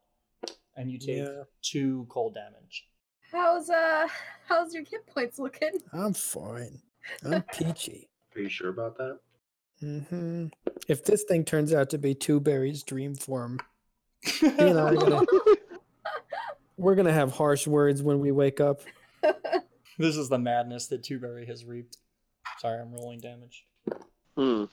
And 0.77 0.91
you 0.91 0.99
take 0.99 1.19
Yeah. 1.27 1.43
two 1.63 2.07
cold 2.09 2.35
damage. 2.35 2.89
How's 3.33 3.69
uh 3.71 4.07
how's 4.47 4.73
your 4.73 4.85
hit 4.85 5.07
points 5.07 5.39
looking? 5.39 5.73
I'm 5.93 6.13
fine. 6.15 6.81
I'm 7.25 7.43
peachy. 7.53 8.09
Are 8.35 8.41
you 8.41 8.49
sure 8.49 8.71
about 8.71 8.97
that? 8.99 9.19
hmm 9.81 10.47
If 10.89 11.05
this 11.05 11.25
thing 11.25 11.45
turns 11.45 11.73
out 11.75 11.91
to 11.91 11.99
be 11.99 12.15
Two 12.15 12.41
Berry's 12.41 12.83
dream 12.83 13.15
form, 13.15 13.59
you 14.43 14.49
know, 14.59 14.85
we're 14.87 14.97
gonna, 14.97 15.25
we're 16.77 16.95
gonna 16.95 17.13
have 17.13 17.33
harsh 17.33 17.67
words 17.67 18.03
when 18.03 18.21
we 18.21 18.31
wake 18.31 18.61
up. 18.61 18.81
this 19.99 20.17
is 20.17 20.29
the 20.29 20.39
madness 20.39 20.87
that 20.89 21.03
Tuberry 21.03 21.47
has 21.47 21.65
reaped. 21.65 21.99
Sorry, 22.59 22.81
I'm 22.81 22.93
rolling 22.93 23.21
damage. 23.21 23.65
Hmm. 24.37 24.65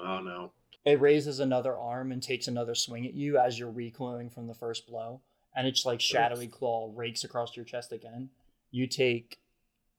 Oh 0.00 0.20
no. 0.20 0.52
It 0.84 1.00
raises 1.00 1.38
another 1.38 1.76
arm 1.76 2.10
and 2.10 2.22
takes 2.22 2.48
another 2.48 2.74
swing 2.74 3.06
at 3.06 3.14
you 3.14 3.38
as 3.38 3.58
you're 3.58 3.70
recoiling 3.70 4.30
from 4.30 4.48
the 4.48 4.54
first 4.54 4.86
blow. 4.86 5.20
And 5.54 5.66
its 5.66 5.84
like 5.84 6.00
shadowy 6.00 6.48
claw 6.48 6.90
rakes 6.94 7.24
across 7.24 7.56
your 7.56 7.64
chest 7.64 7.92
again. 7.92 8.30
You 8.70 8.86
take 8.86 9.38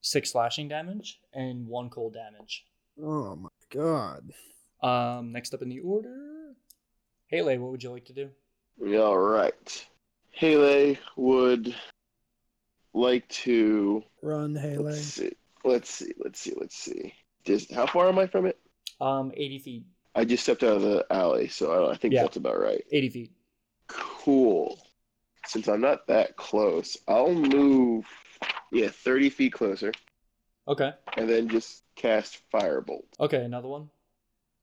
six 0.02 0.32
slashing 0.32 0.68
damage 0.68 1.20
and 1.34 1.68
one 1.68 1.90
cold 1.90 2.16
damage. 2.16 2.66
Oh 3.02 3.36
my 3.36 3.50
god. 3.70 4.32
Um, 4.82 5.32
next 5.32 5.54
up 5.54 5.62
in 5.62 5.70
the 5.70 5.80
order, 5.80 6.56
Haley, 7.28 7.58
what 7.58 7.72
would 7.72 7.84
you 7.84 7.92
like 7.92 8.06
to 8.06 8.14
do? 8.14 8.30
All 9.00 9.18
right. 9.18 9.88
Haley 10.34 11.00
would 11.16 11.74
like 12.94 13.28
to. 13.30 14.04
Run, 14.22 14.56
Haley. 14.56 14.78
Let's 14.84 15.00
see. 15.00 15.32
Let's 15.64 15.90
see. 15.90 16.14
Let's 16.24 16.40
see. 16.40 16.54
Let's 16.60 16.76
see. 16.76 17.14
Just 17.46 17.72
how 17.72 17.86
far 17.86 18.10
am 18.10 18.20
I 18.20 18.28
from 18.28 18.46
it? 18.48 18.60
Um, 19.00 19.32
80 19.36 19.60
feet. 19.60 19.86
I 20.16 20.26
just 20.26 20.44
stepped 20.44 20.64
out 20.64 20.76
of 20.78 20.82
the 20.82 21.06
alley, 21.12 21.48
so 21.48 21.86
I, 21.88 21.92
I 21.94 21.98
think 21.98 22.14
Yeah. 22.14 22.24
that's 22.24 22.38
about 22.38 22.60
right. 22.60 22.84
80 22.92 23.10
feet. 23.10 23.32
Cool. 23.88 24.80
Since 25.46 25.68
I'm 25.68 25.82
not 25.82 26.08
that 26.08 26.36
close, 26.36 26.98
I'll 27.08 27.34
move. 27.34 28.06
Yeah, 28.72 28.90
30 28.90 29.30
feet 29.30 29.54
closer, 29.54 29.92
Okay. 30.68 30.92
and 31.18 31.30
then 31.30 31.48
just 31.48 31.84
cast 31.96 32.42
firebolt. 32.52 33.04
Okay, 33.20 33.44
another 33.44 33.68
one. 33.68 33.90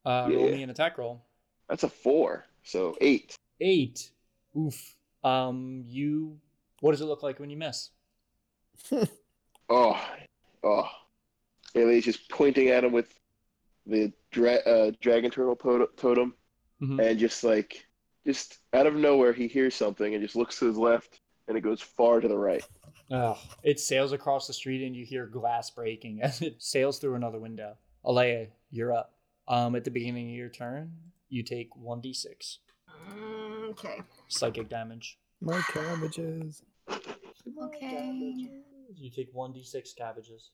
Uh, 0.05 0.29
roll 0.33 0.47
Yeah. 0.49 0.57
me 0.57 0.63
an 0.65 0.71
attack 0.71 0.99
roll. 0.99 1.23
That's 1.69 1.85
a 1.85 1.89
four, 1.89 2.45
so 2.65 2.97
eight. 3.01 3.37
Eight. 3.61 4.11
Oof. 4.57 4.97
Um, 5.25 5.83
you. 5.87 6.39
What 6.81 6.93
does 6.93 7.01
it 7.01 7.07
look 7.07 7.23
like 7.23 7.39
when 7.41 7.51
you 7.51 7.57
miss? 7.57 7.91
Oh, 9.73 9.97
oh. 10.65 10.89
Haley's 11.75 12.05
just 12.05 12.29
pointing 12.29 12.71
at 12.71 12.83
him 12.83 12.91
with 12.91 13.15
the 13.87 14.13
dra- 14.33 14.55
uh, 14.67 14.91
dragon 15.01 15.31
turtle 15.31 15.55
pot- 15.55 15.97
totem, 15.97 16.35
Mhm. 16.83 17.01
and 17.11 17.19
just 17.21 17.45
like, 17.45 17.87
just 18.27 18.59
out 18.73 18.89
of 18.89 18.95
nowhere, 18.97 19.33
he 19.33 19.47
hears 19.47 19.77
something 19.77 20.13
and 20.13 20.23
just 20.23 20.35
looks 20.35 20.59
to 20.59 20.67
his 20.67 20.77
left, 20.77 21.21
and 21.47 21.57
it 21.57 21.61
goes 21.61 21.81
far 21.81 22.19
to 22.21 22.27
the 22.27 22.37
right. 22.37 22.65
Oh, 23.13 23.39
It 23.63 23.79
sails 23.79 24.11
across 24.13 24.49
the 24.49 24.53
street 24.53 24.85
and 24.85 24.97
you 24.97 25.05
hear 25.05 25.27
glass 25.27 25.71
breaking 25.71 26.21
as 26.23 26.43
it 26.43 26.61
sails 26.61 26.99
through 26.99 27.15
another 27.15 27.39
window. 27.39 27.77
Alea, 28.05 28.49
you're 28.73 28.93
up. 28.93 29.15
Um, 29.47 29.77
at 29.77 29.85
the 29.85 29.91
beginning 29.93 30.31
of 30.31 30.35
your 30.37 30.49
turn, 30.49 30.93
you 31.29 31.43
take 31.45 31.71
1d6 31.77 32.59
Mm, 33.13 33.71
okay. 33.71 34.01
Psychic 34.31 34.69
damage. 34.69 35.19
My 35.41 35.61
cabbages. 35.73 36.63
Okay. 37.63 38.49
You 38.97 39.11
take 39.11 39.35
1d6 39.35 39.97
cabbages. 39.97 40.51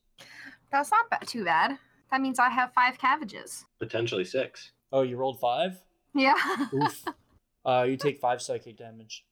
That's 0.71 0.91
not 0.91 1.09
ba- 1.11 1.25
too 1.27 1.45
bad. 1.45 1.79
That 2.11 2.21
means 2.21 2.39
I 2.39 2.49
have 2.51 2.73
five 2.73 2.99
cabbages. 2.99 3.65
Potentially 3.79 4.25
six. 4.25 4.73
Oh, 4.93 5.03
you 5.03 5.17
rolled 5.17 5.41
five? 5.41 5.81
Yeah. 6.15 6.35
Oof. 6.73 7.05
uh, 7.67 7.85
you 7.89 7.97
take 7.97 8.21
five 8.21 8.41
psychic 8.41 8.77
damage. 8.77 9.25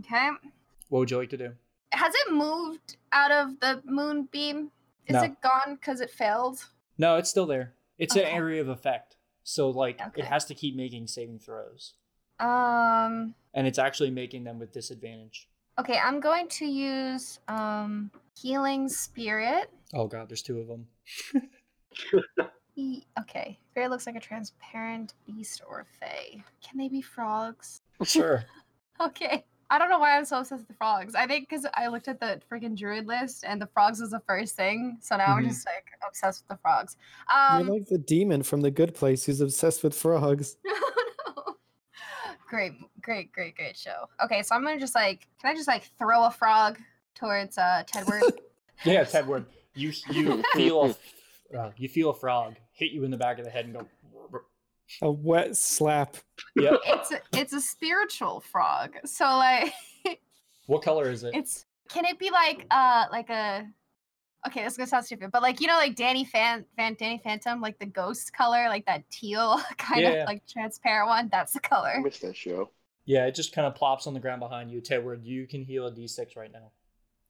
okay. 0.00 0.30
What 0.88 1.00
would 1.00 1.10
you 1.10 1.18
like 1.18 1.30
to 1.30 1.36
do? 1.36 1.52
Has 1.92 2.12
it 2.26 2.32
moved 2.32 2.96
out 3.12 3.30
of 3.30 3.60
the 3.60 3.82
moonbeam? 3.84 4.70
Is 5.06 5.14
No. 5.14 5.22
it 5.24 5.40
gone 5.42 5.74
because 5.74 6.00
it 6.00 6.10
failed? 6.10 6.64
No, 6.98 7.16
it's 7.16 7.28
still 7.30 7.46
there. 7.46 7.72
It's 7.98 8.14
an 8.14 8.22
Okay. 8.22 8.30
area 8.32 8.60
of 8.60 8.68
effect. 8.68 9.16
So, 9.42 9.70
like, 9.70 10.00
Okay. 10.00 10.20
it 10.22 10.26
has 10.26 10.44
to 10.46 10.54
keep 10.54 10.76
making 10.76 11.06
saving 11.08 11.40
throws. 11.40 11.94
Um. 12.38 13.34
And 13.54 13.66
it's 13.66 13.78
actually 13.78 14.10
making 14.10 14.44
them 14.44 14.58
with 14.58 14.72
disadvantage. 14.72 15.48
Okay, 15.78 15.98
I'm 15.98 16.20
going 16.20 16.48
to 16.48 16.66
use 16.66 17.40
um 17.48 18.10
healing 18.40 18.88
spirit. 18.88 19.70
Oh, 19.94 20.06
God, 20.06 20.28
there's 20.28 20.42
two 20.42 20.58
of 20.58 20.68
them. 20.68 20.86
E- 22.74 23.02
okay, 23.20 23.58
spirit 23.70 23.90
looks 23.90 24.06
like 24.06 24.16
a 24.16 24.20
transparent 24.20 25.12
beast 25.26 25.60
or 25.68 25.84
fae. 26.00 26.42
Can 26.62 26.78
they 26.78 26.88
be 26.88 27.02
frogs? 27.02 27.82
Sure. 28.04 28.44
Okay. 29.00 29.44
I 29.68 29.78
don't 29.78 29.88
know 29.90 29.98
why 29.98 30.16
I'm 30.16 30.24
so 30.24 30.38
obsessed 30.38 30.60
with 30.60 30.68
the 30.68 30.74
frogs. 30.74 31.14
I 31.16 31.26
think 31.26 31.48
because 31.48 31.66
I 31.74 31.88
looked 31.88 32.06
at 32.06 32.20
the 32.20 32.40
freaking 32.48 32.76
druid 32.78 33.06
list 33.08 33.42
and 33.44 33.60
the 33.60 33.66
frogs 33.66 34.00
was 34.00 34.10
the 34.10 34.20
first 34.28 34.54
thing. 34.54 34.98
So 35.00 35.16
now 35.16 35.34
I'm 35.34 35.42
Mhm. 35.42 35.48
just 35.48 35.66
like 35.66 35.86
obsessed 36.06 36.42
with 36.42 36.56
the 36.56 36.60
frogs. 36.62 36.96
Um, 37.28 37.64
You're 37.64 37.74
like 37.78 37.86
the 37.88 37.98
demon 37.98 38.42
from 38.44 38.60
the 38.60 38.70
good 38.70 38.94
place 38.94 39.24
who's 39.24 39.40
obsessed 39.40 39.82
with 39.82 39.94
frogs. 39.94 40.56
no. 42.52 42.56
Great, 42.58 42.72
great, 43.00 43.32
great, 43.32 43.56
great 43.56 43.76
show. 43.76 44.08
Okay, 44.24 44.42
so 44.42 44.54
I'm 44.54 44.62
gonna 44.62 44.78
just 44.78 44.94
like, 44.94 45.26
can 45.40 45.50
I 45.50 45.54
just 45.54 45.68
like 45.68 45.90
throw 45.98 46.24
a 46.24 46.30
frog 46.30 46.78
towards 47.14 47.58
uh 47.58 47.84
Tedward? 47.86 48.22
Yeah, 48.84 49.04
Tedward, 49.04 49.44
you 49.74 49.92
you 50.10 50.42
feel 50.54 50.96
uh, 51.58 51.70
you 51.76 51.88
feel 51.88 52.10
a 52.10 52.14
frog 52.14 52.56
hit 52.72 52.90
you 52.92 53.04
in 53.04 53.10
the 53.10 53.16
back 53.16 53.38
of 53.38 53.44
the 53.44 53.50
head 53.50 53.66
and 53.66 53.74
go. 53.74 53.86
A 55.00 55.10
wet 55.10 55.56
slap. 55.56 56.16
Yep. 56.56 56.80
it's 56.86 57.12
a, 57.12 57.20
it's 57.32 57.52
a 57.52 57.60
spiritual 57.60 58.40
frog. 58.40 58.96
So 59.04 59.24
like, 59.24 59.72
What 60.66 60.82
color 60.82 61.10
is 61.10 61.22
it? 61.24 61.34
it's 61.34 61.64
can 61.88 62.04
it 62.04 62.18
be 62.18 62.30
like 62.30 62.66
uh 62.70 63.06
like 63.12 63.30
a 63.30 63.66
okay 64.46 64.62
this 64.64 64.72
is 64.72 64.76
gonna 64.76 64.86
sound 64.86 65.04
stupid 65.04 65.30
but 65.30 65.42
like 65.42 65.60
you 65.60 65.66
know 65.66 65.76
like 65.76 65.94
danny 65.94 66.24
fan 66.24 66.64
fan 66.76 66.94
danny 66.98 67.20
phantom 67.22 67.60
like 67.60 67.78
the 67.78 67.86
ghost 67.86 68.32
color 68.32 68.66
like 68.68 68.84
that 68.86 69.08
teal 69.10 69.60
kind 69.78 70.00
Yeah, 70.02 70.08
of 70.10 70.14
yeah. 70.14 70.24
like 70.26 70.46
transparent 70.46 71.08
one 71.08 71.28
that's 71.30 71.52
the 71.52 71.60
I 71.94 71.98
color 71.98 72.00
missed 72.00 72.22
that 72.22 72.36
show. 72.36 72.70
Yeah, 73.04 73.26
it 73.26 73.34
just 73.36 73.52
kind 73.52 73.66
of 73.66 73.74
plops 73.76 74.06
on 74.08 74.14
the 74.14 74.20
ground 74.20 74.40
behind 74.40 74.70
you. 74.70 74.80
Tedward, 74.80 75.24
you 75.24 75.46
can 75.46 75.62
heal 75.64 75.86
a 75.86 75.92
d6 75.92 76.36
right 76.36 76.52
now. 76.52 76.72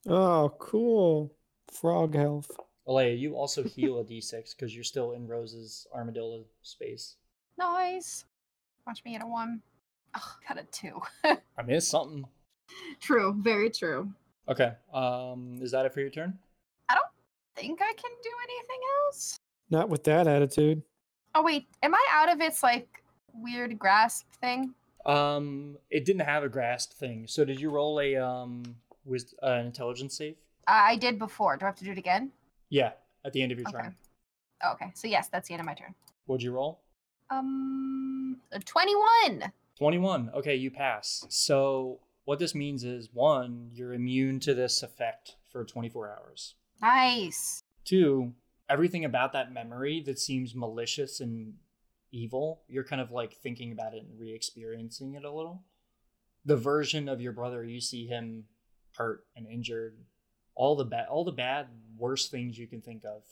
Oh, 0.06 0.54
cool. 0.60 1.34
Frog 1.72 2.14
health. 2.14 2.50
Alea, 2.86 3.14
you 3.14 3.34
also 3.36 3.64
heal 3.64 3.98
a 3.98 4.04
d6 4.04 4.54
because 4.54 4.74
you're 4.74 4.84
still 4.84 5.10
in 5.12 5.26
Rose's 5.26 5.88
armadillo 5.92 6.44
space. 6.62 7.16
nice 7.58 8.24
watch 8.86 9.02
me 9.04 9.12
get 9.12 9.22
a 9.22 9.26
one 9.26 9.62
oh 10.14 10.36
got 10.48 10.58
a 10.58 10.64
two 10.64 11.00
I 11.24 11.62
mean, 11.62 11.76
it's 11.76 11.88
something. 11.88 12.28
true 13.00 13.34
very 13.38 13.70
true 13.70 14.12
Okay. 14.48 14.72
Um, 14.92 15.58
is 15.62 15.70
that 15.72 15.86
it 15.86 15.94
for 15.94 16.00
your 16.00 16.10
turn? 16.10 16.38
Think 17.56 17.80
i 17.82 17.92
can 17.94 18.10
do 18.22 18.30
anything 18.44 18.80
else 19.06 19.38
Not 19.70 19.88
with 19.88 20.04
that 20.04 20.26
attitude. 20.26 20.82
oh 21.34 21.42
wait 21.42 21.66
am 21.82 21.94
i 21.94 22.06
out 22.10 22.30
of 22.32 22.40
its 22.40 22.62
like 22.62 23.02
weird 23.34 23.78
grasp 23.78 24.26
thing 24.40 24.74
Um, 25.06 25.76
it 25.90 26.04
didn't 26.04 26.22
have 26.22 26.44
a 26.44 26.48
grasp 26.48 26.92
thing. 26.92 27.26
So 27.26 27.44
did 27.44 27.60
you 27.60 27.70
roll 27.70 27.98
a 28.00 28.16
um 28.16 28.62
with 29.04 29.34
uh, 29.42 29.46
an 29.58 29.66
intelligence 29.66 30.16
save? 30.16 30.36
i 30.68 30.96
did 30.96 31.18
before 31.18 31.56
do 31.56 31.64
i 31.64 31.68
have 31.68 31.76
to 31.76 31.84
do 31.84 31.90
it 31.92 31.98
again 31.98 32.30
Yeah, 32.70 32.92
at 33.24 33.32
the 33.32 33.42
end 33.42 33.50
of 33.52 33.58
your 33.58 33.68
okay 33.68 33.78
turn. 33.82 33.94
Oh, 34.62 34.72
okay 34.74 34.90
so 34.94 35.08
yes 35.08 35.28
that's 35.28 35.48
the 35.48 35.54
end 35.54 35.60
of 35.60 35.66
my 35.66 35.74
turn 35.74 35.94
What'd 36.26 36.42
you 36.44 36.52
roll? 36.52 36.80
um 37.30 38.36
a 38.52 38.60
21 38.60 39.52
21. 39.78 40.30
Okay, 40.34 40.54
you 40.54 40.70
pass. 40.70 41.24
So 41.28 41.98
what 42.24 42.38
this 42.38 42.54
means 42.54 42.84
is 42.84 43.08
one, 43.12 43.70
you're 43.72 43.94
immune 43.94 44.38
to 44.40 44.54
this 44.54 44.82
effect 44.84 45.34
for 45.50 45.64
24 45.64 46.08
hours. 46.10 46.54
Nice 46.82 47.62
Two, 47.84 48.32
everything 48.68 49.04
about 49.04 49.32
that 49.32 49.52
memory 49.52 50.02
that 50.06 50.18
seems 50.18 50.54
malicious 50.54 51.20
and 51.20 51.54
evil, 52.12 52.62
you're 52.68 52.84
kind 52.84 53.00
of 53.00 53.10
like 53.10 53.34
thinking 53.34 53.72
about 53.72 53.94
it 53.94 54.04
and 54.04 54.18
re 54.18 54.32
experiencing 54.32 55.14
it 55.14 55.24
a 55.24 55.32
little. 55.32 55.64
The 56.44 56.56
version 56.56 57.08
of 57.08 57.20
your 57.20 57.32
brother, 57.32 57.64
you 57.64 57.80
see 57.80 58.06
him 58.06 58.44
hurt 58.96 59.24
and 59.36 59.46
injured, 59.46 59.96
all 60.54 60.76
the 60.76 60.84
bad, 60.84 61.08
all 61.08 61.24
the 61.24 61.32
bad, 61.32 61.68
worst 61.96 62.30
things 62.30 62.58
you 62.58 62.66
can 62.66 62.80
think 62.80 63.04
of 63.04 63.22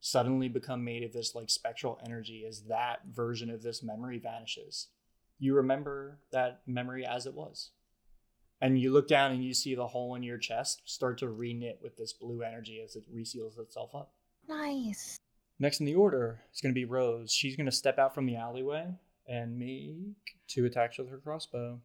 suddenly 0.00 0.48
become 0.48 0.84
made 0.84 1.02
of 1.02 1.12
this 1.12 1.34
like 1.34 1.48
spectral 1.48 1.98
energy 2.04 2.44
as 2.46 2.64
that 2.64 3.00
version 3.10 3.48
of 3.48 3.62
this 3.62 3.82
memory 3.82 4.18
vanishes. 4.18 4.88
You 5.38 5.54
remember 5.54 6.20
that 6.30 6.60
memory 6.66 7.06
as 7.06 7.26
it 7.26 7.34
was. 7.34 7.70
And 8.60 8.78
you 8.78 8.92
look 8.92 9.08
down 9.08 9.32
and 9.32 9.44
you 9.44 9.52
see 9.52 9.74
the 9.74 9.86
hole 9.86 10.14
in 10.14 10.22
your 10.22 10.38
chest 10.38 10.82
start 10.84 11.18
to 11.18 11.26
reknit 11.26 11.82
with 11.82 11.96
this 11.96 12.12
blue 12.12 12.42
energy 12.42 12.80
as 12.82 12.96
it 12.96 13.04
reseals 13.14 13.58
itself 13.58 13.94
up. 13.94 14.12
Nice. 14.48 15.18
Next 15.58 15.80
in 15.80 15.86
the 15.86 15.94
order 15.94 16.40
is 16.52 16.60
going 16.60 16.74
to 16.74 16.78
be 16.78 16.84
Rose. 16.84 17.32
She's 17.32 17.56
going 17.56 17.66
to 17.66 17.72
step 17.72 17.98
out 17.98 18.14
from 18.14 18.26
the 18.26 18.36
alleyway 18.36 18.86
and 19.26 19.58
make 19.58 20.36
two 20.48 20.64
attacks 20.64 20.98
with 20.98 21.10
her 21.10 21.18
crossbow. 21.18 21.80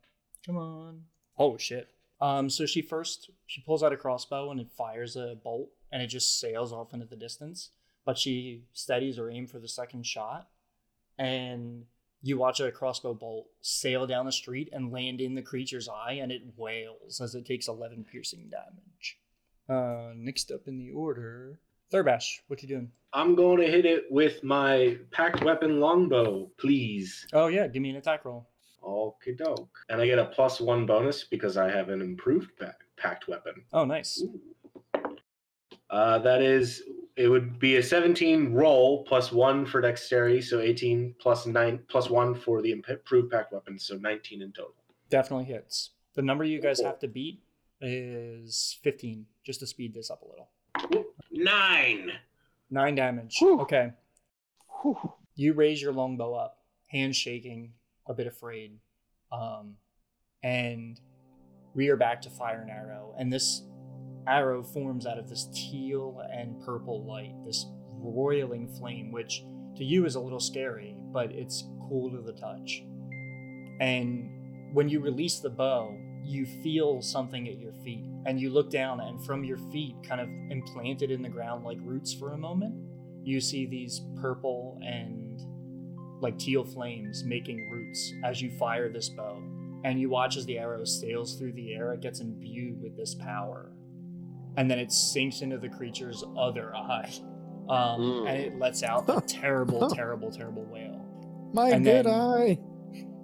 Come 0.46 0.58
on. 0.58 1.04
Oh 1.38 1.58
shit. 1.58 1.90
Um, 2.22 2.50
so 2.50 2.66
she 2.66 2.82
first 2.82 3.32
she 3.46 3.62
pulls 3.62 3.84
out 3.84 3.94
a 3.94 3.98
crossbow 3.98 4.52
and 4.52 4.60
it 4.60 4.72
fires 4.72 5.16
a 5.16 5.38
bolt 5.42 5.70
and 5.92 6.02
it 6.02 6.08
just 6.08 6.40
sails 6.40 6.74
off 6.74 6.94
into 6.94 7.06
the 7.06 7.16
distance. 7.16 7.72
But 8.06 8.18
she 8.18 8.64
steadies 8.74 9.18
her 9.18 9.30
aim 9.30 9.48
for 9.48 9.60
the 9.60 9.68
second 9.68 10.06
shot, 10.06 10.48
and 11.18 11.84
you 12.22 12.38
watch 12.38 12.60
a 12.60 12.72
crossbow 12.72 13.14
bolt 13.14 13.48
sail 13.62 14.06
down 14.06 14.26
the 14.26 14.32
street 14.32 14.70
and 14.74 14.92
land 14.92 15.22
in 15.22 15.36
the 15.36 15.42
creature's 15.42 15.88
eye, 15.88 16.20
and 16.22 16.32
it 16.32 16.42
wails 16.58 17.22
as 17.22 17.36
it 17.36 17.46
takes 17.46 17.68
eleven 17.68 18.04
piercing 18.04 18.50
damage. 18.50 19.18
Uh, 19.70 20.12
next 20.16 20.52
up 20.52 20.68
in 20.68 20.78
the 20.78 20.92
order, 20.92 21.60
Thurbash, 21.94 22.40
what 22.48 22.62
you 22.62 22.68
doing? 22.68 22.92
I'm 23.14 23.36
going 23.36 23.60
to 23.60 23.68
hit 23.68 23.86
it 23.86 24.06
with 24.12 24.44
my 24.44 24.98
pact 25.12 25.44
weapon 25.44 25.80
longbow, 25.80 26.50
please. 26.58 27.26
Oh 27.34 27.48
yeah, 27.48 27.68
give 27.68 27.82
me 27.82 27.90
an 27.92 27.96
attack 27.96 28.26
roll. 28.26 28.48
Okie 28.84 29.38
doke. 29.38 29.78
And 29.90 30.02
I 30.02 30.06
get 30.06 30.20
a 30.20 30.26
plus 30.26 30.60
one 30.62 30.86
bonus 30.86 31.24
because 31.24 31.58
I 31.58 31.70
have 31.70 31.90
an 31.90 32.02
improved 32.02 32.52
pa- 32.60 32.74
pact 32.98 33.28
weapon. 33.28 33.64
Oh 33.74 33.86
nice. 33.86 34.24
Uh, 35.90 36.20
that 36.20 36.42
is, 36.42 36.84
it 37.20 37.28
would 37.28 37.60
be 37.60 37.76
a 37.76 37.84
17 37.84 38.54
roll 38.54 39.04
plus 39.04 39.30
one 39.30 39.66
for 39.66 39.82
dexterity, 39.82 40.42
so 40.42 40.62
18 40.62 41.16
plus 41.20 41.46
nine 41.46 41.80
plus 41.90 42.10
one 42.10 42.34
for 42.34 42.62
the 42.62 42.72
improved 42.72 43.30
pact 43.30 43.52
weapons, 43.52 43.86
so 43.86 43.98
19 43.98 44.42
in 44.42 44.54
total. 44.54 44.74
Definitely 45.10 45.46
hits. 45.46 45.92
The 46.16 46.22
number 46.22 46.46
you 46.46 46.62
guys 46.62 46.80
have 46.80 46.98
to 47.00 47.10
beat 47.10 47.42
is 47.82 48.80
15, 48.84 49.26
just 49.44 49.60
to 49.60 49.68
speed 49.68 49.94
this 49.94 50.10
up 50.10 50.22
a 50.22 50.28
little. 50.30 51.10
Nine. 51.30 52.14
Nine 52.72 52.96
damage. 52.96 53.36
Whew. 53.40 53.60
Okay. 53.62 53.92
Whew. 54.82 55.14
You 55.36 55.52
raise 55.52 55.82
your 55.82 55.92
longbow 55.92 56.34
up, 56.36 56.60
hands 56.88 57.18
shaking, 57.18 57.74
a 58.08 58.14
bit 58.14 58.28
afraid, 58.28 58.78
um, 59.30 59.76
and 60.42 61.02
rear 61.74 61.98
back 61.98 62.22
to 62.22 62.30
fire 62.30 62.62
an 62.62 62.70
arrow. 62.70 63.14
And 63.18 63.32
this 63.32 63.64
arrow 64.28 64.64
forms 64.64 65.06
out 65.06 65.18
of 65.18 65.30
this 65.30 65.48
teal 65.54 66.22
and 66.32 66.62
purple 66.62 67.04
light, 67.06 67.34
this 67.46 67.66
roiling 68.02 68.68
flame, 68.68 69.12
which 69.12 69.44
to 69.76 69.84
you 69.84 70.06
is 70.06 70.16
a 70.16 70.20
little 70.20 70.40
scary, 70.40 70.96
but 71.12 71.32
it's 71.32 71.68
cool 71.88 72.12
to 72.12 72.22
the 72.22 72.34
touch. 72.34 72.84
And 73.80 74.30
when 74.74 74.90
you 74.90 75.00
release 75.00 75.40
the 75.40 75.50
bow, 75.50 75.96
you 76.24 76.46
feel 76.46 77.02
something 77.02 77.48
at 77.48 77.60
your 77.60 77.74
feet, 77.84 78.06
and 78.26 78.40
you 78.40 78.50
look 78.50 78.70
down, 78.70 79.00
and 79.00 79.26
from 79.26 79.44
your 79.44 79.58
feet, 79.72 79.96
kind 80.08 80.22
of 80.22 80.28
implanted 80.52 81.12
in 81.12 81.22
the 81.22 81.30
ground 81.30 81.64
like 81.64 81.78
roots 81.82 82.14
for 82.14 82.34
a 82.34 82.38
moment, 82.38 82.76
you 83.24 83.42
see 83.42 83.66
these 83.66 84.02
purple 84.22 84.80
and 84.84 85.42
like 86.22 86.38
teal 86.38 86.64
flames 86.66 87.24
making 87.24 87.70
roots 87.72 88.14
as 88.24 88.42
you 88.42 88.52
fire 88.58 88.92
this 88.92 89.10
bow. 89.10 89.42
And 89.86 90.00
you 90.00 90.10
watch 90.10 90.36
as 90.36 90.46
the 90.46 90.58
arrow 90.58 90.84
sails 90.84 91.36
through 91.36 91.54
the 91.54 91.74
air, 91.74 91.94
it 91.94 92.02
gets 92.02 92.20
imbued 92.20 92.82
with 92.82 92.98
this 92.98 93.16
power. 93.16 93.72
And 94.60 94.70
then 94.70 94.78
it 94.78 94.92
sinks 94.92 95.40
into 95.40 95.58
the 95.58 95.70
creature's 95.70 96.22
other 96.38 96.76
eye. 96.76 97.10
Um, 97.70 98.02
Mm. 98.02 98.30
And 98.30 98.38
it 98.38 98.60
lets 98.60 98.84
out 98.84 99.06
a 99.08 99.22
terrible, 99.22 99.90
terrible, 99.90 100.30
terrible 100.30 100.66
wail. 100.66 101.00
My 101.54 101.70
And 101.70 101.86
good 101.86 102.06
eye. 102.06 102.60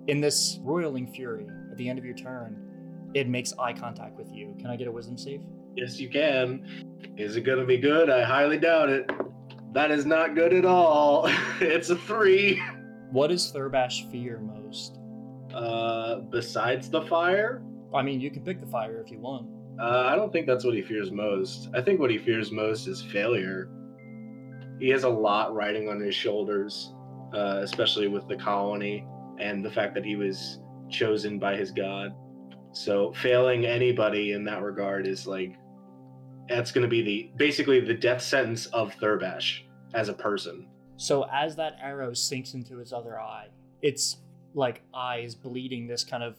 In 0.08 0.22
this 0.22 0.60
roiling 0.62 1.12
fury, 1.12 1.46
at 1.72 1.78
the 1.78 1.90
end 1.90 2.00
of 2.00 2.06
your 2.06 2.16
turn, 2.16 3.12
it 3.14 3.28
makes 3.28 3.52
eye 3.60 3.74
contact 3.74 4.18
with 4.18 4.32
you. 4.32 4.56
Can 4.60 4.68
I 4.68 4.78
get 4.78 4.88
a 4.88 4.92
wisdom 4.92 5.18
save? 5.18 5.42
Yes, 5.76 6.00
you 6.00 6.10
can. 6.10 6.64
Is 7.18 7.36
it 7.36 7.42
going 7.42 7.60
to 7.60 7.66
be 7.66 7.80
good? 7.80 8.10
I 8.10 8.24
highly 8.24 8.58
doubt 8.58 8.90
it. 8.90 9.12
That 9.74 9.92
is 9.92 10.06
not 10.06 10.36
good 10.36 10.54
at 10.54 10.64
all. 10.64 11.30
it's 11.60 11.90
a 11.90 11.98
three. 11.98 12.64
What 13.12 13.28
does 13.28 13.52
Thurbash 13.52 14.10
fear 14.10 14.40
most? 14.40 15.00
Uh, 15.54 16.22
besides 16.32 16.90
the 16.90 17.02
fire, 17.02 17.62
I 17.94 18.04
mean, 18.04 18.22
you 18.22 18.32
can 18.32 18.42
pick 18.42 18.62
the 18.62 18.68
fire 18.68 19.04
if 19.06 19.12
you 19.12 19.20
want. 19.20 19.50
Uh, 19.80 20.08
I 20.08 20.16
don't 20.16 20.32
think 20.32 20.48
that's 20.48 20.64
what 20.64 20.74
he 20.74 20.82
fears 20.82 21.12
most. 21.12 21.70
I 21.74 21.82
think 21.82 22.00
what 22.00 22.10
he 22.10 22.18
fears 22.18 22.52
most 22.52 22.88
is 22.88 23.02
failure. 23.02 23.70
He 24.80 24.90
has 24.90 25.04
a 25.04 25.10
lot 25.10 25.54
riding 25.54 25.90
on 25.90 26.00
his 26.00 26.16
shoulders, 26.16 26.94
uh, 27.34 27.60
especially 27.62 28.08
with 28.08 28.28
the 28.28 28.36
colony 28.36 29.06
and 29.40 29.64
the 29.64 29.72
fact 29.72 29.94
that 29.96 30.06
he 30.06 30.16
was 30.16 30.60
chosen 30.90 31.40
by 31.40 31.56
his 31.56 31.72
god. 31.72 32.14
So 32.72 33.14
failing 33.14 33.66
anybody 33.66 34.34
in 34.34 34.44
that 34.46 34.62
regard 34.62 35.08
is 35.08 35.26
like 35.28 35.56
that's 36.48 36.72
going 36.72 36.84
to 36.84 36.90
be 36.90 37.02
the 37.02 37.32
basically 37.38 37.80
the 37.80 37.94
death 37.94 38.22
sentence 38.22 38.68
of 38.68 38.94
Thurbash 38.96 39.62
as 39.94 40.10
a 40.10 40.14
person. 40.14 40.68
So 40.98 41.26
as 41.32 41.56
that 41.58 41.78
arrow 41.82 42.14
sinks 42.14 42.54
into 42.54 42.78
his 42.78 42.94
other 42.94 43.20
eye, 43.20 43.48
its 43.82 44.18
like 44.54 44.82
eyes 44.94 45.36
bleeding 45.36 45.88
this 45.88 46.04
kind 46.04 46.24
of 46.24 46.38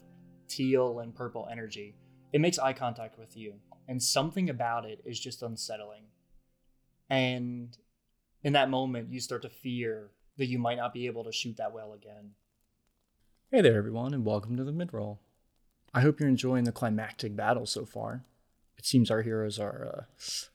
teal 0.49 1.01
and 1.01 1.15
purple 1.15 1.49
energy. 1.51 1.95
It 2.37 2.43
makes 2.43 2.59
eye 2.59 2.75
contact 2.75 3.19
with 3.19 3.35
you, 3.35 3.55
and 3.89 4.03
something 4.03 4.51
about 4.51 4.85
it 4.85 5.01
is 5.07 5.19
just 5.19 5.43
unsettling. 5.43 6.03
And 7.09 7.75
in 8.45 8.53
that 8.53 8.69
moment, 8.69 9.11
you 9.11 9.21
start 9.21 9.41
to 9.41 9.49
fear 9.49 10.11
that 10.37 10.45
you 10.45 10.59
might 10.59 10.77
not 10.77 10.93
be 10.93 11.07
able 11.07 11.25
to 11.25 11.33
shoot 11.33 11.57
that 11.57 11.73
well 11.73 11.95
again. 11.95 12.33
Hey 13.51 13.63
there, 13.63 13.79
everyone, 13.79 14.13
and 14.13 14.23
welcome 14.23 14.55
to 14.59 14.65
the 14.65 14.71
midroll. 14.71 15.17
I 15.95 16.03
hope 16.03 16.21
you're 16.21 16.29
enjoying 16.29 16.65
the 16.65 16.73
climactic 16.73 17.35
battle 17.35 17.65
so 17.65 17.87
far. 17.87 18.27
It 18.77 18.85
seems 18.85 19.11
our 19.11 19.23
heroes 19.23 19.59
are 19.59 19.89
uh, 19.97 20.03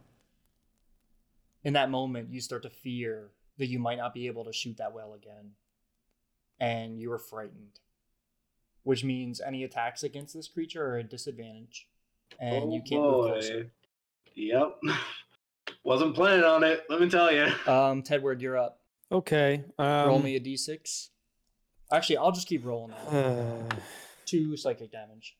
In 1.64 1.72
that 1.74 1.90
moment, 1.90 2.30
you 2.30 2.40
start 2.40 2.62
to 2.62 2.70
fear 2.70 3.30
that 3.58 3.66
you 3.66 3.78
might 3.78 3.98
not 3.98 4.14
be 4.14 4.26
able 4.26 4.44
to 4.44 4.52
shoot 4.52 4.76
that 4.78 4.94
well 4.94 5.14
again, 5.14 5.52
and 6.58 6.98
you 6.98 7.12
are 7.12 7.18
frightened, 7.18 7.80
which 8.82 9.04
means 9.04 9.40
any 9.40 9.64
attacks 9.64 10.02
against 10.02 10.34
this 10.34 10.48
creature 10.48 10.84
are 10.84 10.98
a 10.98 11.02
disadvantage, 11.02 11.86
and 12.38 12.72
you 12.72 12.82
can't 12.82 13.02
move 13.02 13.26
closer. 13.26 13.70
Yep. 14.34 14.80
Wasn't 15.84 16.14
planning 16.14 16.44
on 16.44 16.64
it. 16.64 16.84
Let 16.88 17.00
me 17.00 17.08
tell 17.08 17.32
you. 17.32 17.44
Um, 17.66 18.02
Tedward, 18.02 18.40
you're 18.40 18.58
up. 18.58 18.79
Okay. 19.12 19.64
Um, 19.78 20.06
Roll 20.08 20.18
me 20.20 20.36
a 20.36 20.40
d6. 20.40 21.08
Actually, 21.92 22.16
I'll 22.18 22.32
just 22.32 22.46
keep 22.46 22.64
rolling. 22.64 22.92
Uh, 22.92 23.68
Two 24.26 24.56
psychic 24.56 24.92
damage. 24.92 25.36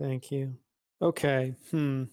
thank 0.00 0.30
you. 0.32 0.56
Okay. 1.00 1.54
Hmm. 1.70 2.04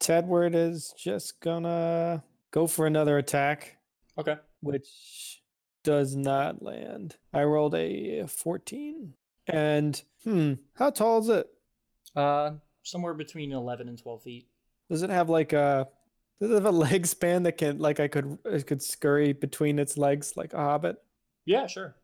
Tedward 0.00 0.54
is 0.54 0.94
just 0.96 1.40
gonna 1.40 2.22
go 2.50 2.66
for 2.66 2.86
another 2.86 3.18
attack, 3.18 3.76
Okay. 4.16 4.36
which 4.62 5.42
does 5.84 6.16
not 6.16 6.62
land. 6.62 7.16
I 7.34 7.42
rolled 7.44 7.74
a 7.74 8.26
14. 8.26 9.12
And 9.46 10.02
hmm, 10.24 10.54
how 10.74 10.90
tall 10.90 11.18
is 11.20 11.28
it? 11.28 11.46
Uh, 12.16 12.52
somewhere 12.82 13.12
between 13.14 13.52
11 13.52 13.88
and 13.88 13.98
12 13.98 14.22
feet. 14.22 14.48
Does 14.90 15.02
it 15.02 15.10
have 15.10 15.28
like 15.28 15.52
a 15.52 15.88
does 16.40 16.50
it 16.50 16.54
have 16.54 16.64
a 16.64 16.70
leg 16.70 17.06
span 17.06 17.42
that 17.44 17.58
can 17.58 17.78
like 17.78 18.00
I 18.00 18.08
could 18.08 18.38
I 18.50 18.58
could 18.60 18.82
scurry 18.82 19.32
between 19.32 19.78
its 19.78 19.98
legs 19.98 20.36
like 20.36 20.52
a 20.54 20.58
hobbit? 20.58 20.96
Yeah, 21.44 21.66
sure. 21.66 21.94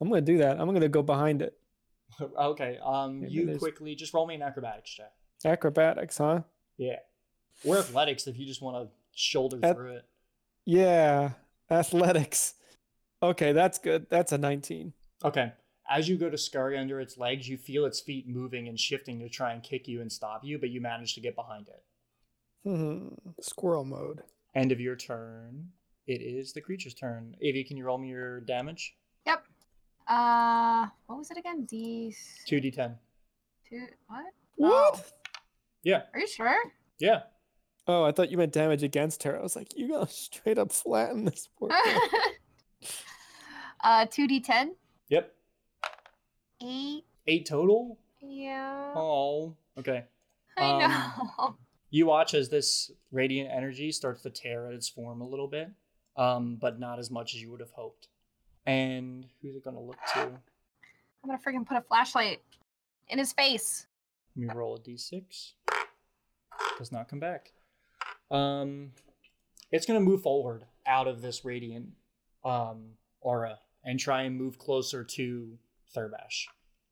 I'm 0.00 0.08
gonna 0.08 0.20
do 0.20 0.38
that. 0.38 0.60
I'm 0.60 0.72
gonna 0.72 0.88
go 0.88 1.02
behind 1.02 1.42
it. 1.42 1.58
okay. 2.20 2.78
Um, 2.84 3.22
Maybe 3.22 3.32
you 3.32 3.58
quickly 3.58 3.94
just 3.94 4.12
roll 4.12 4.26
me 4.26 4.34
an 4.34 4.42
acrobatics 4.42 4.90
check. 4.90 5.12
Acrobatics, 5.44 6.18
huh? 6.18 6.42
Yeah. 6.76 6.96
Or 7.64 7.78
athletics 7.78 8.26
if 8.26 8.38
you 8.38 8.46
just 8.46 8.62
want 8.62 8.76
to 8.88 8.94
shoulder 9.18 9.58
At- 9.62 9.76
through 9.76 9.96
it. 9.96 10.04
Yeah. 10.64 11.30
Athletics. 11.70 12.54
Okay, 13.22 13.52
that's 13.52 13.78
good. 13.78 14.06
That's 14.10 14.32
a 14.32 14.38
19. 14.38 14.92
Okay. 15.24 15.52
As 15.90 16.08
you 16.08 16.16
go 16.16 16.28
to 16.30 16.38
scurry 16.38 16.78
under 16.78 17.00
its 17.00 17.16
legs, 17.18 17.48
you 17.48 17.56
feel 17.56 17.84
its 17.84 18.00
feet 18.00 18.28
moving 18.28 18.68
and 18.68 18.78
shifting 18.78 19.18
to 19.20 19.28
try 19.28 19.52
and 19.52 19.62
kick 19.62 19.88
you 19.88 20.00
and 20.00 20.12
stop 20.12 20.44
you, 20.44 20.58
but 20.58 20.70
you 20.70 20.80
manage 20.80 21.14
to 21.14 21.20
get 21.20 21.34
behind 21.34 21.68
it. 21.68 21.82
Hmm. 22.64 23.08
Squirrel 23.40 23.84
mode. 23.84 24.22
End 24.54 24.72
of 24.72 24.80
your 24.80 24.96
turn. 24.96 25.68
It 26.06 26.20
is 26.22 26.52
the 26.52 26.60
creature's 26.60 26.94
turn. 26.94 27.34
Avi, 27.42 27.64
can 27.64 27.76
you 27.76 27.84
roll 27.84 27.98
me 27.98 28.08
your 28.08 28.40
damage? 28.40 28.96
Yep. 29.26 29.44
Uh, 30.06 30.86
what 31.06 31.18
was 31.18 31.30
it 31.30 31.36
again? 31.38 31.64
D 31.64 32.14
2d10. 32.48 32.96
two. 33.68 33.86
What? 34.06 34.24
What? 34.56 34.72
Oh, 34.96 35.00
Yeah. 35.84 36.02
are 36.14 36.20
you 36.20 36.26
sure? 36.26 36.56
Yeah. 36.98 37.20
Oh, 37.86 38.04
I 38.04 38.12
thought 38.12 38.30
you 38.30 38.36
meant 38.38 38.52
damage 38.52 38.82
against 38.82 39.22
her. 39.22 39.38
I 39.38 39.42
was 39.42 39.54
like, 39.56 39.76
you 39.76 39.88
gonna 39.88 40.06
straight 40.08 40.58
up 40.58 40.72
flatten 40.72 41.24
this 41.24 41.48
poor 41.58 41.70
thing. 42.80 42.92
uh, 43.84 44.06
two 44.10 44.26
D 44.26 44.40
ten. 44.40 44.74
Yep. 45.08 45.32
Eight. 46.62 47.04
Eight 47.26 47.46
total? 47.46 47.98
Yeah. 48.20 48.92
Oh. 48.96 49.54
Okay. 49.78 50.04
I 50.56 50.70
um, 50.70 50.78
know. 50.80 51.56
You 51.90 52.06
watch 52.06 52.34
as 52.34 52.48
this 52.48 52.90
radiant 53.10 53.50
energy 53.50 53.92
starts 53.92 54.22
to 54.22 54.30
tear 54.30 54.66
at 54.68 54.74
its 54.74 54.88
form 54.88 55.20
a 55.20 55.26
little 55.26 55.48
bit, 55.48 55.70
um, 56.16 56.56
but 56.60 56.78
not 56.78 56.98
as 56.98 57.10
much 57.10 57.34
as 57.34 57.40
you 57.40 57.50
would 57.50 57.60
have 57.60 57.70
hoped. 57.70 58.08
And 58.66 59.26
who's 59.40 59.56
it 59.56 59.64
going 59.64 59.76
to 59.76 59.82
look 59.82 59.98
to? 60.14 60.20
I'm 60.20 61.30
gonna 61.30 61.38
freaking 61.38 61.66
put 61.66 61.76
a 61.76 61.80
flashlight 61.80 62.40
in 63.08 63.18
his 63.18 63.32
face. 63.32 63.86
Let 64.36 64.48
me 64.48 64.54
roll 64.54 64.76
a 64.76 64.80
d6. 64.80 65.52
Does 66.76 66.92
not 66.92 67.08
come 67.08 67.18
back. 67.18 67.52
Um, 68.30 68.92
it's 69.72 69.86
going 69.86 69.98
to 69.98 70.04
move 70.04 70.22
forward 70.22 70.64
out 70.86 71.08
of 71.08 71.22
this 71.22 71.44
radiant 71.44 71.88
um, 72.44 72.90
aura 73.20 73.58
and 73.84 73.98
try 73.98 74.22
and 74.22 74.36
move 74.36 74.58
closer 74.58 75.02
to 75.04 75.58
Thurbash. 75.94 76.46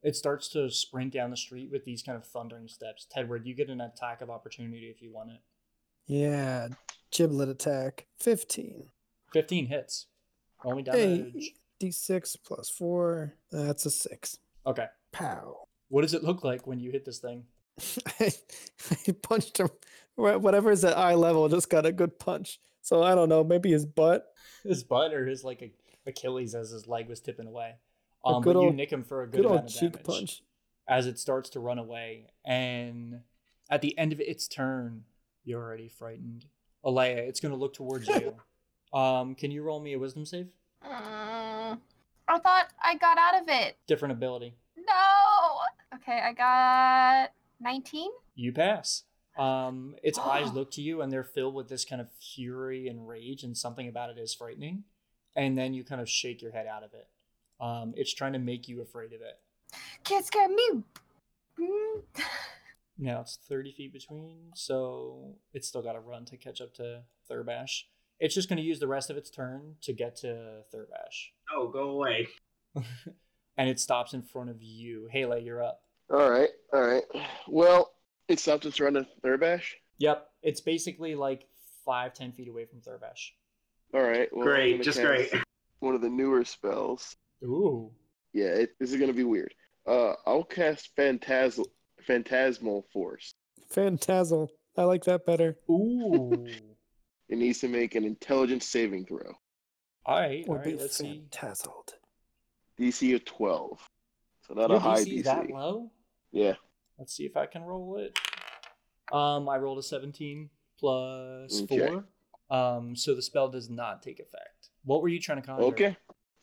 It 0.07 0.15
starts 0.15 0.49
to 0.51 0.71
sprint 0.71 1.13
down 1.13 1.31
the 1.31 1.37
street 1.37 1.69
with 1.73 1.85
these 1.85 2.01
kind 2.03 2.17
of 2.17 2.25
thundering 2.25 2.69
steps. 2.69 3.07
Tedward, 3.15 3.45
you 3.45 3.55
get 3.55 3.69
an 3.71 3.81
attack 3.81 4.21
of 4.21 4.31
opportunity 4.31 4.87
if 4.87 5.03
you 5.03 5.13
want 5.13 5.31
it. 5.33 5.41
yeah. 6.07 6.69
Giblet 7.11 7.49
attack. 7.49 8.07
15. 8.21 8.85
15 9.33 9.67
hits. 9.67 10.07
Only 10.65 10.83
me 10.83 10.91
Hey. 10.93 11.53
D6 11.81 12.37
plus 12.45 12.69
4. 12.69 13.35
That's 13.51 13.87
a 13.87 13.91
6. 13.91 14.39
Okay. 14.67 14.87
Pow. 15.13 15.65
What 15.89 16.03
does 16.03 16.15
it 16.15 16.23
look 16.25 16.45
like 16.45 16.67
when 16.67 16.79
you 16.81 16.91
hit 16.91 17.05
this 17.05 17.19
thing? 17.19 17.45
I, 18.21 18.33
I 19.09 19.13
punched 19.23 19.59
him. 19.59 19.71
Wha- 20.17 20.39
Whatever 20.39 20.71
is 20.71 20.85
at 20.85 20.97
eye 20.97 21.15
level 21.15 21.49
just 21.49 21.69
got 21.71 21.87
a 21.87 21.93
good 21.93 22.19
punch. 22.19 22.61
So 22.83 23.03
I 23.03 23.15
don't 23.15 23.29
know. 23.29 23.43
Maybe 23.45 23.71
his 23.73 23.87
butt. 23.87 24.27
His 24.63 24.83
butt 24.85 25.13
or 25.15 25.27
his 25.27 25.43
like 25.45 25.75
Achilles 26.07 26.55
as 26.55 26.71
his 26.71 26.87
leg 26.87 27.09
was 27.09 27.21
tipping 27.21 27.47
away. 27.47 27.75
A 28.27 28.29
Um, 28.37 28.43
good 28.43 28.55
but 28.55 28.63
you 28.63 28.73
nick 28.73 28.91
him 28.93 29.05
for 29.05 29.23
a 29.23 29.27
good, 29.27 29.37
Good 29.43 29.47
amount 29.47 29.61
old 29.63 29.71
of 29.71 29.75
cheek 29.75 29.93
damage 29.93 30.07
punch. 30.07 30.43
as 30.89 31.07
it 31.07 31.19
starts 31.19 31.49
to 31.51 31.61
run 31.61 31.79
away. 31.79 32.27
And 32.45 33.21
at 33.71 33.83
the 33.83 33.97
end 33.99 34.13
of 34.13 34.21
its 34.21 34.49
turn, 34.49 35.05
you're 35.45 35.63
already 35.63 35.89
frightened. 35.89 36.47
Alea, 36.85 37.17
it's 37.19 37.41
going 37.41 37.53
to 37.53 37.59
look 37.59 37.75
towards 37.75 38.09
you. 38.09 38.35
um, 38.99 39.35
can 39.35 39.51
you 39.51 39.63
roll 39.63 39.81
me 39.81 39.93
a 39.95 39.99
wisdom 39.99 40.25
save? 40.27 40.49
Mm, 40.85 41.79
I 42.29 42.39
thought 42.39 42.69
I 42.83 42.97
got 42.97 43.17
out 43.19 43.41
of 43.43 43.49
it. 43.49 43.77
Different 43.87 44.13
ability. 44.13 44.57
No. 44.77 45.59
Okay, 45.97 46.21
I 46.21 46.33
got 46.33 47.33
19. 47.61 48.11
You 48.35 48.53
pass. 48.53 49.05
Um, 49.39 49.95
its 50.03 50.19
eyes 50.19 50.53
look 50.53 50.71
to 50.73 50.83
you 50.83 51.01
and 51.03 51.13
they're 51.13 51.25
filled 51.25 51.55
with 51.55 51.69
this 51.69 51.85
kind 51.85 52.01
of 52.01 52.09
fury 52.13 52.89
and 52.89 53.07
rage, 53.09 53.43
and 53.45 53.57
something 53.57 53.87
about 53.89 54.11
it 54.11 54.19
is 54.19 54.35
frightening. 54.35 54.85
And 55.35 55.57
then 55.59 55.75
you 55.75 55.85
kind 55.85 56.01
of 56.01 56.09
shake 56.09 56.41
your 56.43 56.53
head 56.53 56.67
out 56.67 56.83
of 56.83 56.95
it. 56.95 57.07
Um, 57.61 57.95
it's 57.97 58.13
trying 58.13 58.33
to 58.35 58.39
make 58.39 58.69
you 58.69 58.83
afraid 58.83 59.13
of 59.13 59.21
it. 59.21 59.39
Can't 60.05 60.25
scare 60.25 60.49
me. 60.49 60.83
Mm. 61.61 62.03
Now 62.99 63.21
it's 63.21 63.39
30 63.47 63.73
feet 63.73 63.93
between, 63.93 64.53
so 64.55 65.35
it's 65.53 65.69
still 65.69 65.83
got 65.83 65.93
to 65.93 66.01
run 66.01 66.25
to 66.27 66.37
catch 66.39 66.63
up 66.63 66.73
to 66.75 67.03
Thurbash. 67.31 67.83
It's 68.19 68.35
just 68.35 68.49
going 68.49 68.57
to 68.57 68.63
use 68.63 68.81
the 68.81 68.89
rest 68.89 69.11
of 69.11 69.19
its 69.19 69.29
turn 69.29 69.75
to 69.83 69.93
get 69.93 70.17
to 70.17 70.63
Thurbash. 70.75 71.33
Oh, 71.55 71.69
go 71.69 71.91
away. 71.91 72.29
and 73.59 73.69
it 73.69 73.79
stops 73.79 74.15
in 74.15 74.23
front 74.23 74.49
of 74.49 74.63
you. 74.63 75.09
Hele, 75.13 75.37
you're 75.39 75.63
up. 75.63 75.83
All 76.11 76.31
right, 76.31 76.49
all 76.73 76.87
right. 76.87 77.03
Well, 77.49 77.93
it 78.29 78.41
stops 78.41 78.65
its 78.65 78.81
run 78.81 78.95
to 78.95 79.07
Thurbash. 79.23 79.75
Yep. 79.99 80.27
It's 80.43 80.63
basically 80.63 81.15
like 81.15 81.47
five, 81.85 82.15
ten 82.15 82.33
feet 82.33 82.49
away 82.49 82.65
from 82.65 82.81
Thurbash. 82.81 83.33
All 83.93 84.03
right. 84.03 84.29
Well, 84.33 84.47
great, 84.47 84.83
just 84.83 84.99
cast 84.99 85.07
great. 85.07 85.43
One 85.81 85.95
of 85.95 86.01
the 86.01 86.09
newer 86.09 86.45
spells. 86.45 87.17
Ooh. 87.45 87.91
Yeah, 88.33 88.47
it, 88.49 88.71
this 88.79 88.93
is 88.93 89.01
gonna 89.01 89.13
be 89.13 89.25
weird. 89.25 89.55
Uh, 89.87 90.15
I'll 90.27 90.45
cast 90.45 90.91
Phantasmal 90.97 91.69
Phantasmal 92.07 92.87
Force. 92.93 93.35
Phantasmal. 93.71 94.51
I 94.77 94.83
like 94.85 95.05
that 95.05 95.25
better. 95.27 95.57
Ooh. 95.71 96.47
It 97.29 97.39
needs 97.39 97.59
to 97.59 97.69
make 97.69 97.97
an 97.97 98.05
Intelligence 98.05 98.69
saving 98.69 99.07
throw. 99.07 99.33
all 100.05 100.21
right. 100.21 100.45
All 100.47 100.55
Or 100.55 100.59
be 100.61 100.71
right. 100.71 100.81
Let's 100.81 100.97
see. 100.97 101.25
phantazzled. 101.33 101.95
DC 102.79 103.17
of 103.17 103.25
12. 103.25 103.89
So 104.47 104.55
not 104.55 104.71
Your 104.71 104.77
a 104.77 104.81
high 104.81 105.03
DC 105.03 105.19
DC. 105.19 105.25
that 105.25 105.51
low? 105.51 105.91
Yeah. 106.31 106.55
Let's 107.01 107.17
see 107.17 107.25
if 107.25 107.37
I 107.37 107.47
can 107.47 107.63
roll 107.63 107.97
it. 107.99 108.17
Um, 109.13 109.49
I 109.49 109.57
rolled 109.59 109.79
a 109.79 109.83
17 109.83 110.49
plus 110.79 111.63
Okay. 111.63 111.89
4. 112.49 112.57
Um, 112.57 112.95
so 112.95 113.17
the 113.17 113.23
spell 113.23 113.49
does 113.49 113.69
not 113.69 114.05
take 114.05 114.21
effect. 114.21 114.69
What 114.85 115.03
were 115.03 115.09
you 115.09 115.19
trying 115.19 115.41
to 115.43 115.47
conjure? 115.49 115.65
Okay. 115.65 115.97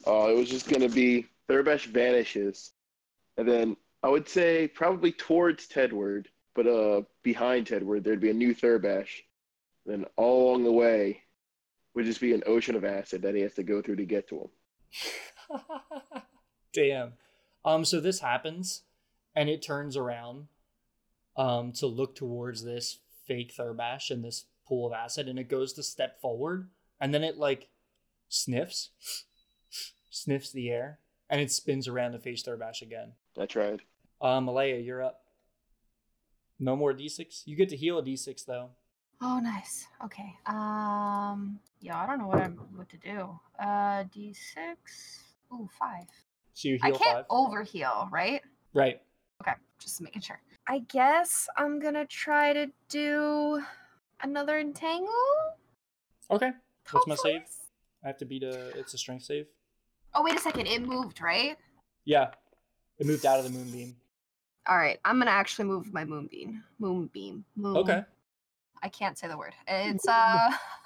Uh, 0.06 0.28
it 0.30 0.38
was 0.38 0.50
just 0.50 0.70
gonna 0.70 0.90
be 0.90 1.28
Thurbash 1.50 1.86
vanishes, 1.86 2.72
and 3.38 3.48
then 3.48 3.78
I 4.02 4.10
would 4.10 4.28
say 4.28 4.68
probably 4.68 5.12
towards 5.12 5.68
Tedward, 5.68 6.28
but 6.56 6.68
uh 6.68 7.02
behind 7.24 7.68
Tedward 7.68 8.04
there'd 8.04 8.20
be 8.20 8.30
a 8.30 8.34
new 8.34 8.54
Thurbash. 8.54 9.22
Then 9.86 10.06
all 10.16 10.50
along 10.50 10.64
the 10.64 10.72
way 10.72 11.24
would 11.94 12.06
just 12.06 12.22
be 12.22 12.34
an 12.34 12.44
ocean 12.46 12.76
of 12.76 12.86
acid 12.86 13.22
that 13.22 13.36
he 13.36 13.42
has 13.42 13.54
to 13.56 13.64
go 13.64 13.82
through 13.82 13.98
to 13.98 14.06
get 14.06 14.28
to 14.30 14.50
him. 15.50 15.62
Damn. 16.74 17.14
Um, 17.66 17.86
so 17.86 18.00
this 18.00 18.20
happens, 18.20 18.84
and 19.36 19.50
it 19.50 19.62
turns 19.62 19.96
around 19.96 20.48
um, 21.38 21.72
to 21.74 21.88
look 21.88 22.16
towards 22.16 22.64
this 22.64 23.00
fake 23.28 23.54
Thurbash 23.56 24.10
and 24.10 24.24
this 24.24 24.46
pool 24.68 24.88
of 24.88 24.94
acid, 24.94 25.28
and 25.28 25.40
it 25.40 25.50
goes 25.50 25.74
to 25.74 25.84
step 25.84 26.20
forward, 26.20 26.70
and 27.00 27.14
then 27.14 27.24
it 27.24 27.38
like 27.38 27.70
sniffs, 28.28 28.90
sniffs 30.14 30.52
the 30.52 30.70
air, 30.70 31.00
and 31.30 31.42
it 31.42 31.52
spins 31.52 31.88
around 31.88 32.12
to 32.12 32.20
face 32.20 32.44
Thurbash 32.44 32.82
again. 32.82 33.14
I 33.40 33.46
tried. 33.48 33.82
Um, 34.22 34.46
Malaya, 34.46 34.78
you're 34.78 35.04
up. 35.04 35.22
No 36.60 36.76
more 36.76 36.94
d6. 36.94 37.44
You 37.46 37.56
get 37.56 37.70
to 37.70 37.76
heal 37.76 37.98
a 37.98 38.04
d6 38.04 38.46
though. 38.46 38.70
Oh, 39.22 39.40
nice. 39.40 39.88
Okay. 40.06 40.36
Um. 40.46 41.60
Yeah, 41.80 42.00
I 42.00 42.06
don't 42.06 42.20
know 42.20 42.28
what 42.28 42.40
I'm 42.40 42.58
what 42.76 42.90
to 42.90 42.98
do. 42.98 43.40
Uh, 43.60 44.04
D 44.14 44.34
six. 44.34 45.24
Ooh, 45.52 45.68
five. 45.80 46.06
So 46.54 46.70
you 46.70 46.80
I 46.82 46.92
can't 46.92 47.02
five. 47.02 47.28
overheal, 47.30 48.12
right? 48.12 48.42
Right. 48.74 49.02
Okay, 49.42 49.54
just 49.80 50.02
making 50.02 50.22
sure. 50.22 50.40
I 50.68 50.80
guess 50.80 51.48
I'm 51.58 51.80
gonna 51.80 52.06
try 52.06 52.54
to 52.54 52.68
do 52.90 53.62
another 54.22 54.60
entangle. 54.60 55.14
Okay. 56.32 56.52
What's 56.92 57.08
my 57.08 57.16
hopefully? 57.16 57.34
save? 57.34 57.56
I 58.04 58.08
have 58.08 58.18
to 58.18 58.26
beat 58.26 58.44
a. 58.44 58.78
It's 58.78 58.94
a 58.94 58.98
strength 58.98 59.24
save. 59.24 59.48
Oh, 60.16 60.24
wait 60.24 60.36
a 60.36 60.40
second. 60.40 60.68
It 60.68 60.86
moved, 60.86 61.22
right? 61.22 61.58
Yeah. 62.06 62.30
It 63.00 63.08
moved 63.08 63.26
out 63.26 63.40
of 63.40 63.46
the 63.46 63.52
moonbeam. 63.52 63.96
All 64.68 64.78
right. 64.78 65.00
I'm 65.04 65.18
gonna 65.20 65.32
actually 65.32 65.66
move 65.66 65.92
my 65.94 66.06
moonbeam. 66.06 66.64
Moonbeam. 66.80 67.44
Moon. 67.56 67.78
Okay. 67.78 68.04
I 68.82 68.90
can't 68.90 69.18
say 69.18 69.28
the 69.28 69.38
word. 69.38 69.54
It's 69.68 70.08
uh 70.08 70.52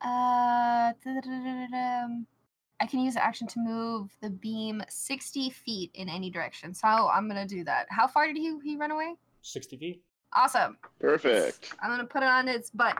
uh 0.00 0.92
da-da-da-da-da-dum. 1.04 2.26
I 2.80 2.86
can 2.86 3.00
use 3.00 3.16
action 3.16 3.46
to 3.48 3.60
move 3.60 4.10
the 4.20 4.30
beam 4.30 4.82
60 4.88 5.50
feet 5.50 5.90
in 5.94 6.08
any 6.08 6.30
direction. 6.30 6.74
So 6.74 6.88
I'm 6.88 7.28
gonna 7.28 7.46
do 7.46 7.64
that. 7.64 7.86
How 7.90 8.06
far 8.06 8.26
did 8.26 8.36
he 8.36 8.58
he 8.64 8.76
run 8.76 8.90
away? 8.90 9.14
60 9.42 9.76
feet. 9.76 10.02
Awesome. 10.32 10.78
Perfect. 11.00 11.74
I'm 11.80 11.90
gonna 11.90 12.04
put 12.04 12.22
it 12.22 12.28
on 12.28 12.48
its 12.48 12.70
butt. 12.70 12.96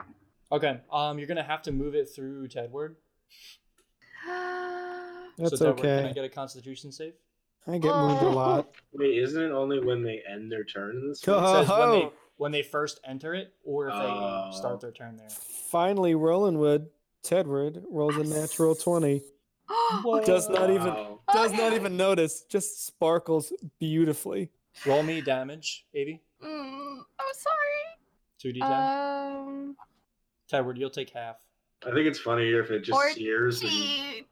Okay. 0.51 0.79
Um, 0.91 1.17
you're 1.17 1.27
gonna 1.27 1.43
have 1.43 1.63
to 1.63 1.71
move 1.71 1.95
it 1.95 2.09
through 2.15 2.47
Tedward. 2.47 2.95
That's 5.37 5.57
so 5.59 5.73
Tedward, 5.73 5.77
Can 5.81 5.89
I 5.89 6.03
okay. 6.05 6.13
get 6.13 6.23
a 6.25 6.29
Constitution 6.29 6.91
save? 6.91 7.13
I 7.67 7.77
get 7.77 7.93
moved 7.95 8.21
a 8.21 8.29
lot. 8.29 8.69
Wait, 8.93 9.17
isn't 9.17 9.41
it 9.41 9.51
only 9.51 9.79
when 9.79 10.03
they 10.03 10.21
end 10.29 10.51
their 10.51 10.63
turn 10.63 10.95
in 10.97 11.09
this? 11.09 11.21
Go- 11.21 11.39
phase? 11.41 11.65
It 11.65 11.67
says 11.67 11.79
when 11.79 11.91
they 11.91 12.09
when 12.37 12.51
they 12.51 12.63
first 12.63 12.99
enter 13.05 13.33
it, 13.33 13.53
or 13.63 13.87
if 13.87 13.93
they 13.93 13.99
Oh. 14.01 14.49
start 14.51 14.81
their 14.81 14.91
turn 14.91 15.15
there. 15.15 15.29
Finally, 15.29 16.13
Rolandwood, 16.15 16.87
Tedward 17.23 17.83
rolls 17.89 18.17
a 18.17 18.23
natural 18.23 18.75
20. 18.75 19.21
Does 20.25 20.49
not 20.49 20.69
even 20.69 20.87
Wow. 20.93 21.19
does 21.33 21.51
not 21.53 21.73
even 21.73 21.95
notice, 21.97 22.43
just 22.43 22.85
sparkles 22.85 23.51
beautifully. 23.79 24.51
Roll 24.85 25.01
me 25.01 25.21
damage, 25.21 25.85
Avi. 25.95 26.21
Mm, 26.43 26.97
I'm 27.19 27.33
sorry. 27.33 27.99
Two 28.37 28.53
d10. 28.53 29.37
Um, 29.37 29.75
Tedward, 30.51 30.77
you'll 30.77 30.89
take 30.91 31.09
half. 31.09 31.37
I 31.83 31.91
think 31.91 32.07
it's 32.07 32.19
funnier 32.19 32.61
if 32.61 32.71
it 32.71 32.81
just 32.83 32.95
Or- 32.95 33.09
hears 33.09 33.61
and 33.63 34.25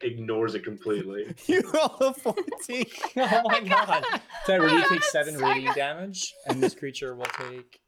ignores 0.00 0.54
it 0.54 0.64
completely. 0.64 1.34
You 1.46 1.62
roll 1.72 1.96
a 2.00 2.14
14. 2.14 2.84
oh 3.16 3.42
my 3.46 3.60
god. 3.60 4.04
Tedward, 4.46 4.70
you 4.72 4.88
take 4.88 5.02
seven 5.04 5.34
so 5.38 5.46
radiant 5.46 5.74
damage, 5.76 6.32
and 6.46 6.62
this 6.62 6.74
creature 6.74 7.14
will 7.14 7.26
take. 7.26 7.80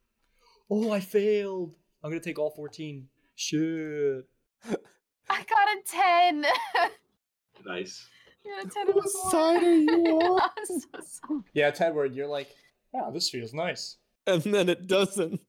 Oh, 0.70 0.90
I 0.90 1.00
failed. 1.00 1.74
I'm 2.02 2.10
gonna 2.10 2.20
take 2.20 2.38
all 2.38 2.50
14. 2.50 3.08
Shit. 3.34 4.24
I 5.28 5.42
got 5.44 5.68
a 5.68 5.82
10. 5.86 6.46
nice. 7.64 8.06
I 8.44 8.62
got 8.62 8.66
a 8.66 8.86
10 8.86 8.86
What 8.94 9.08
side 9.30 9.62
are 9.62 9.74
you 9.74 10.18
on? 10.20 10.40
I'm 10.56 10.66
so 10.66 10.88
sorry. 11.02 11.40
Yeah, 11.52 11.70
Tedward, 11.70 12.14
you're 12.14 12.28
like, 12.28 12.48
wow, 12.92 13.10
this 13.10 13.28
feels 13.28 13.52
nice. 13.52 13.96
And 14.26 14.42
then 14.42 14.68
it 14.68 14.86
doesn't. 14.86 15.40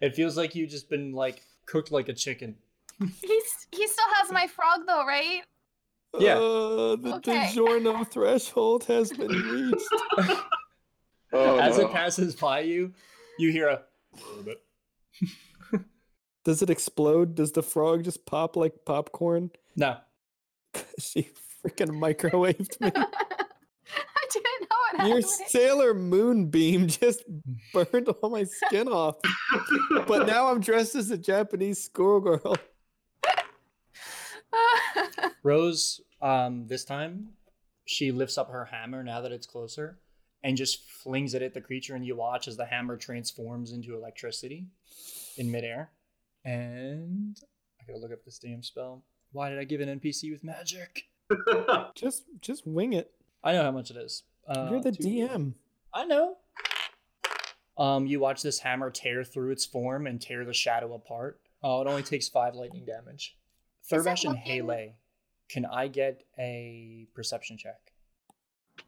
It 0.00 0.14
feels 0.14 0.36
like 0.36 0.54
you've 0.54 0.70
just 0.70 0.90
been 0.90 1.12
like 1.12 1.42
cooked 1.66 1.90
like 1.92 2.08
a 2.08 2.12
chicken. 2.14 2.56
He's, 3.00 3.66
he 3.72 3.86
still 3.88 4.06
has 4.14 4.30
my 4.32 4.46
frog 4.46 4.80
though, 4.86 5.04
right? 5.06 5.42
Yeah. 6.18 6.34
Uh, 6.36 6.96
the 6.96 7.14
Okay. 7.16 7.50
DiGiorno 7.52 8.08
threshold 8.12 8.84
has 8.84 9.10
been 9.12 9.28
reached. 9.30 10.40
Oh, 11.36 11.58
As 11.58 11.78
no. 11.78 11.86
it 11.88 11.92
passes 11.92 12.36
by 12.36 12.60
you, 12.60 12.92
you 13.40 13.50
hear 13.50 13.66
a. 13.68 13.82
Does 16.44 16.62
it 16.62 16.70
explode? 16.70 17.34
Does 17.34 17.50
the 17.52 17.62
frog 17.62 18.04
just 18.04 18.24
pop 18.24 18.54
like 18.54 18.84
popcorn? 18.84 19.50
No. 19.74 19.96
she 21.00 21.30
freaking 21.66 21.98
microwaved 21.98 22.80
me. 22.80 22.92
I 22.94 24.26
didn't 24.30 24.60
know 24.70 24.76
it 24.92 24.93
Your. 25.08 25.22
Sailor 25.22 25.94
Moon 25.94 26.46
beam 26.46 26.88
just 26.88 27.24
burned 27.72 28.08
all 28.08 28.30
my 28.30 28.44
skin 28.44 28.88
off. 28.88 29.16
But 30.06 30.26
now 30.26 30.48
I'm 30.48 30.60
dressed 30.60 30.94
as 30.94 31.10
a 31.10 31.18
Japanese 31.18 31.82
schoolgirl. 31.84 32.56
Rose, 35.42 36.00
um, 36.22 36.66
this 36.66 36.84
time, 36.84 37.28
she 37.86 38.12
lifts 38.12 38.38
up 38.38 38.50
her 38.50 38.64
hammer 38.64 39.02
now 39.02 39.20
that 39.20 39.32
it's 39.32 39.46
closer 39.46 39.98
and 40.42 40.56
just 40.56 40.90
flings 40.90 41.34
it 41.34 41.42
at 41.42 41.54
the 41.54 41.60
creature, 41.60 41.94
and 41.94 42.06
you 42.06 42.14
watch 42.14 42.48
as 42.48 42.56
the 42.56 42.66
hammer 42.66 42.96
transforms 42.96 43.72
into 43.72 43.94
electricity 43.94 44.66
in 45.38 45.50
midair. 45.50 45.90
And 46.44 47.38
I 47.80 47.84
gotta 47.86 47.98
look 47.98 48.12
up 48.12 48.24
this 48.24 48.38
damn 48.38 48.62
spell. 48.62 49.04
Why 49.32 49.48
did 49.48 49.58
I 49.58 49.64
give 49.64 49.80
an 49.80 49.98
NPC 49.98 50.30
with 50.30 50.44
magic? 50.44 51.04
Just 51.94 52.24
just 52.40 52.66
wing 52.66 52.92
it. 52.92 53.10
I 53.42 53.52
know 53.52 53.62
how 53.62 53.70
much 53.70 53.90
it 53.90 53.96
is. 53.96 54.24
Uh, 54.48 54.68
You're 54.70 54.80
the 54.82 54.92
two- 54.92 55.02
DM. 55.02 55.54
I 55.92 56.04
know. 56.04 56.38
Um, 57.76 58.06
you 58.06 58.20
watch 58.20 58.42
this 58.42 58.60
hammer 58.60 58.90
tear 58.90 59.24
through 59.24 59.50
its 59.50 59.64
form 59.64 60.06
and 60.06 60.20
tear 60.20 60.44
the 60.44 60.54
shadow 60.54 60.94
apart. 60.94 61.40
Oh, 61.62 61.80
it 61.80 61.88
only 61.88 62.02
takes 62.02 62.28
five 62.28 62.54
lightning 62.54 62.84
damage. 62.84 63.36
Is 63.84 63.90
it 63.92 63.96
Thurbash 63.96 64.24
and 64.24 64.34
looking- 64.34 64.36
Haley, 64.42 64.94
can 65.48 65.64
I 65.66 65.88
get 65.88 66.22
a 66.38 67.08
perception 67.14 67.56
check? 67.58 67.92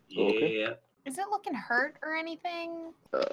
yeah. 0.09 0.75
Is 1.05 1.19
it 1.19 1.27
looking 1.31 1.55
hurt 1.55 1.97
or 2.03 2.15
anything? 2.17 2.93
Uh, 3.13 3.25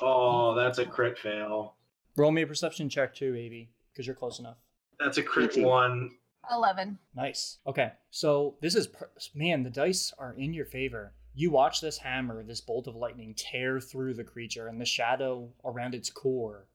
Oh, 0.00 0.54
that's 0.54 0.78
a 0.78 0.86
crit 0.86 1.18
fail. 1.18 1.74
Roll 2.16 2.30
me 2.32 2.42
a 2.42 2.46
perception 2.46 2.88
check 2.88 3.14
too, 3.14 3.30
Avi, 3.32 3.70
because 3.92 4.06
you're 4.06 4.16
close 4.16 4.38
enough. 4.40 4.56
That's 4.98 5.18
a 5.18 5.22
crit 5.22 5.50
Eighteen. 5.50 5.64
one. 5.66 6.10
11. 6.50 6.98
Nice. 7.14 7.58
Okay, 7.66 7.92
so 8.10 8.56
this 8.60 8.74
is 8.74 8.88
per- 8.88 9.10
man. 9.34 9.62
The 9.62 9.70
dice 9.70 10.12
are 10.18 10.32
in 10.32 10.52
your 10.52 10.64
favor. 10.66 11.12
You 11.34 11.50
watch 11.50 11.80
this 11.80 11.98
hammer, 11.98 12.42
this 12.42 12.60
bolt 12.60 12.86
of 12.86 12.94
lightning, 12.94 13.34
tear 13.34 13.80
through 13.80 14.14
the 14.14 14.24
creature, 14.24 14.68
and 14.68 14.80
the 14.80 14.84
shadow 14.84 15.48
around 15.64 15.94
its 15.94 16.10
core 16.10 16.66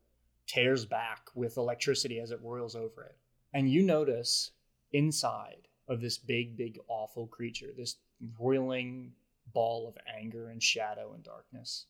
tears 0.48 0.86
back 0.86 1.30
with 1.36 1.58
electricity 1.58 2.20
as 2.20 2.32
it 2.32 2.40
whirls 2.40 2.76
over 2.76 3.04
it. 3.04 3.18
And 3.54 3.72
you 3.72 3.84
notice 3.84 4.52
inside 4.94 5.68
of 5.88 6.02
this 6.02 6.18
big, 6.18 6.58
big, 6.58 6.80
awful 6.88 7.28
creature, 7.28 7.70
this 7.78 7.98
roiling 8.40 9.12
ball 9.54 9.88
of 9.88 9.98
anger 10.20 10.50
and 10.50 10.62
shadow 10.62 11.14
and 11.14 11.24
darkness, 11.24 11.86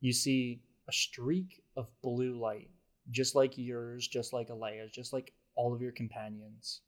you 0.00 0.12
see 0.12 0.60
a 0.88 0.92
streak 0.92 1.62
of 1.76 1.88
blue 2.02 2.38
light, 2.38 2.68
just 3.10 3.34
like 3.34 3.56
yours, 3.56 4.06
just 4.06 4.32
like 4.32 4.48
Alea's, 4.48 4.90
just 4.90 5.12
like 5.12 5.32
all 5.54 5.74
of 5.74 5.80
your 5.80 5.92
companions, 5.92 6.82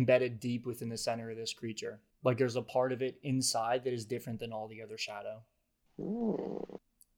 embedded 0.00 0.38
deep 0.38 0.66
within 0.66 0.88
the 0.90 0.96
center 0.96 1.30
of 1.30 1.36
this 1.36 1.52
creature. 1.54 1.98
Like 2.22 2.36
there's 2.38 2.56
a 2.56 2.62
part 2.62 2.92
of 2.92 3.00
it 3.02 3.18
inside 3.22 3.82
that 3.84 3.92
is 3.92 4.04
different 4.04 4.38
than 4.38 4.52
all 4.52 4.68
the 4.68 4.82
other 4.82 4.98
shadow. 4.98 5.42
hmm. 5.98 6.34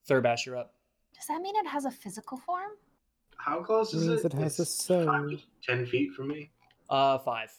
Thurbash, 0.08 0.46
you're 0.46 0.56
up. 0.56 0.72
Does 1.14 1.26
that 1.26 1.42
mean 1.42 1.54
it 1.56 1.66
has 1.66 1.84
a 1.84 1.90
physical 1.90 2.38
form? 2.38 2.70
How 3.36 3.62
close 3.62 3.92
is 3.92 4.06
Means 4.06 4.24
it? 4.24 4.32
it 4.32 4.38
has 4.38 4.58
a 4.58 4.62
It's 4.62 4.84
soul. 4.84 5.04
five- 5.04 5.42
Ten 5.62 5.84
feet 5.84 6.12
from 6.14 6.28
me. 6.28 6.50
Uh, 6.88 7.18
five, 7.18 7.52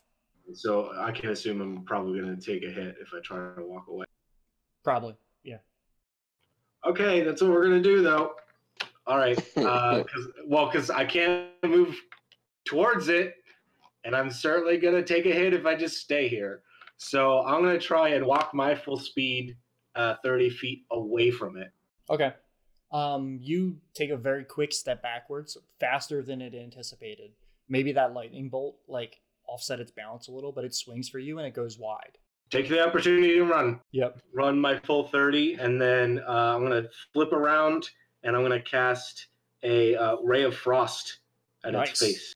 So 0.53 0.91
I 0.97 1.11
can 1.11 1.29
assume 1.29 1.61
I'm 1.61 1.83
probably 1.83 2.19
going 2.21 2.35
to 2.35 2.41
take 2.43 2.63
a 2.63 2.71
hit 2.73 2.95
if 2.99 3.09
I 3.13 3.19
try 3.19 3.53
to 3.55 3.63
walk 3.65 3.87
away. 3.87 4.05
probably. 4.83 5.15
Yeah. 5.43 5.57
Okay, 6.85 7.21
that's 7.23 7.41
what 7.41 7.51
we're 7.51 7.65
going 7.67 7.83
to 7.83 7.87
do, 7.87 8.01
though. 8.01 8.33
All 9.05 9.17
right. 9.17 9.37
Uh, 9.57 10.03
cause, 10.03 10.27
well, 10.47 10.65
because 10.71 10.89
I 10.89 11.05
can't 11.05 11.49
move 11.63 11.95
towards 12.65 13.09
it, 13.09 13.35
and 14.03 14.15
I'm 14.15 14.29
certainly 14.29 14.77
going 14.77 14.95
to 14.95 15.03
take 15.03 15.25
a 15.25 15.31
hit 15.33 15.53
if 15.53 15.65
I 15.65 15.75
just 15.75 15.97
stay 15.97 16.27
here. 16.27 16.61
So 16.97 17.41
I'm 17.45 17.61
going 17.61 17.77
to 17.77 17.85
try 17.85 18.09
and 18.09 18.25
walk 18.25 18.53
my 18.53 18.75
full 18.75 18.97
speed 18.97 19.55
uh, 19.95 20.15
30 20.23 20.49
feet 20.49 20.85
away 20.91 21.31
from 21.31 21.57
it. 21.57 21.71
Okay. 22.09 22.33
Um, 22.91 23.37
you 23.41 23.77
take 23.93 24.09
a 24.09 24.17
very 24.17 24.43
quick 24.43 24.73
step 24.73 25.01
backwards, 25.01 25.57
faster 25.79 26.23
than 26.23 26.41
it 26.41 26.55
anticipated. 26.55 27.31
Maybe 27.67 27.91
that 27.93 28.13
lightning 28.13 28.49
bolt 28.49 28.77
like 28.87 29.21
offset 29.47 29.79
its 29.79 29.91
balance 29.91 30.27
a 30.27 30.31
little, 30.31 30.51
but 30.51 30.65
it 30.65 30.73
swings 30.73 31.07
for 31.07 31.19
you 31.19 31.37
and 31.37 31.47
it 31.47 31.53
goes 31.53 31.77
wide. 31.77 32.17
Take 32.49 32.67
the 32.67 32.83
opportunity 32.83 33.35
to 33.35 33.43
run. 33.43 33.79
Yep. 33.91 34.21
Run 34.33 34.59
my 34.59 34.79
full 34.79 35.07
30, 35.07 35.55
and 35.55 35.79
then 35.79 36.19
uh, 36.27 36.55
I'm 36.55 36.65
going 36.65 36.83
to 36.83 36.89
flip 37.13 37.31
around 37.31 37.87
and 38.23 38.35
I'm 38.35 38.43
going 38.43 38.59
to 38.59 38.67
cast 38.67 39.27
a 39.61 39.95
uh, 39.95 40.15
ray 40.23 40.43
of 40.43 40.55
frost 40.55 41.19
at 41.63 41.73
Nice. 41.73 41.91
its 41.91 41.99
face. 41.99 42.33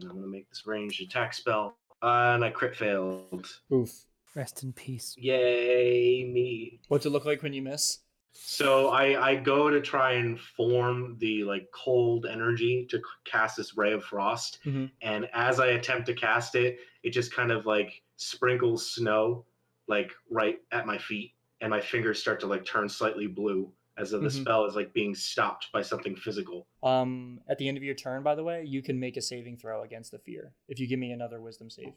And 0.00 0.10
I'm 0.10 0.16
going 0.16 0.22
to 0.22 0.30
make 0.30 0.48
this 0.48 0.66
ranged 0.66 1.02
attack 1.02 1.34
spell. 1.34 1.76
Uh, 2.02 2.32
and 2.34 2.44
I 2.44 2.50
crit 2.50 2.76
failed. 2.76 3.48
Oof. 3.72 3.90
Rest 4.34 4.62
in 4.62 4.72
peace. 4.72 5.14
Yay, 5.18 6.24
me. 6.24 6.80
What's 6.88 7.06
it 7.06 7.10
look 7.10 7.24
like 7.24 7.42
when 7.42 7.52
you 7.52 7.62
miss? 7.62 7.98
So 8.32 8.90
I, 8.90 9.30
I 9.30 9.34
go 9.34 9.68
to 9.68 9.80
try 9.80 10.12
and 10.12 10.38
form 10.38 11.16
the 11.18 11.42
like 11.42 11.66
cold 11.74 12.26
energy 12.30 12.86
to 12.90 13.00
cast 13.24 13.56
this 13.56 13.76
ray 13.76 13.92
of 13.92 14.04
frost. 14.04 14.60
Mhm. 14.64 14.90
And 15.02 15.28
as 15.32 15.58
I 15.58 15.68
attempt 15.68 16.06
to 16.06 16.14
cast 16.14 16.54
it, 16.54 16.78
it 17.02 17.10
just 17.10 17.32
kind 17.34 17.50
of 17.50 17.66
like 17.66 18.00
sprinkles 18.16 18.88
snow 18.92 19.44
like 19.88 20.12
right 20.30 20.58
at 20.70 20.86
my 20.86 20.98
feet. 20.98 21.32
And 21.60 21.70
my 21.70 21.80
fingers 21.80 22.20
start 22.20 22.38
to 22.40 22.46
like 22.46 22.64
turn 22.64 22.88
slightly 22.88 23.26
blue 23.26 23.72
as 23.98 24.10
though 24.10 24.20
the 24.20 24.28
Mhm. 24.28 24.40
spell 24.42 24.64
is 24.64 24.76
like 24.76 24.92
being 24.92 25.14
stopped 25.14 25.70
by 25.72 25.82
something 25.82 26.14
physical. 26.16 26.66
Um, 26.82 27.40
at 27.48 27.58
the 27.58 27.68
end 27.68 27.76
of 27.76 27.82
your 27.82 27.94
turn, 27.94 28.22
by 28.22 28.34
the 28.34 28.44
way, 28.44 28.64
you 28.64 28.80
can 28.82 28.98
make 28.98 29.16
a 29.16 29.22
saving 29.22 29.56
throw 29.58 29.82
against 29.82 30.12
the 30.12 30.18
fear 30.18 30.54
if 30.68 30.78
you 30.78 30.86
give 30.86 30.98
me 31.00 31.10
another 31.10 31.40
wisdom 31.40 31.68
save. 31.68 31.92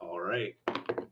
All 0.00 0.20
right. 0.20 0.54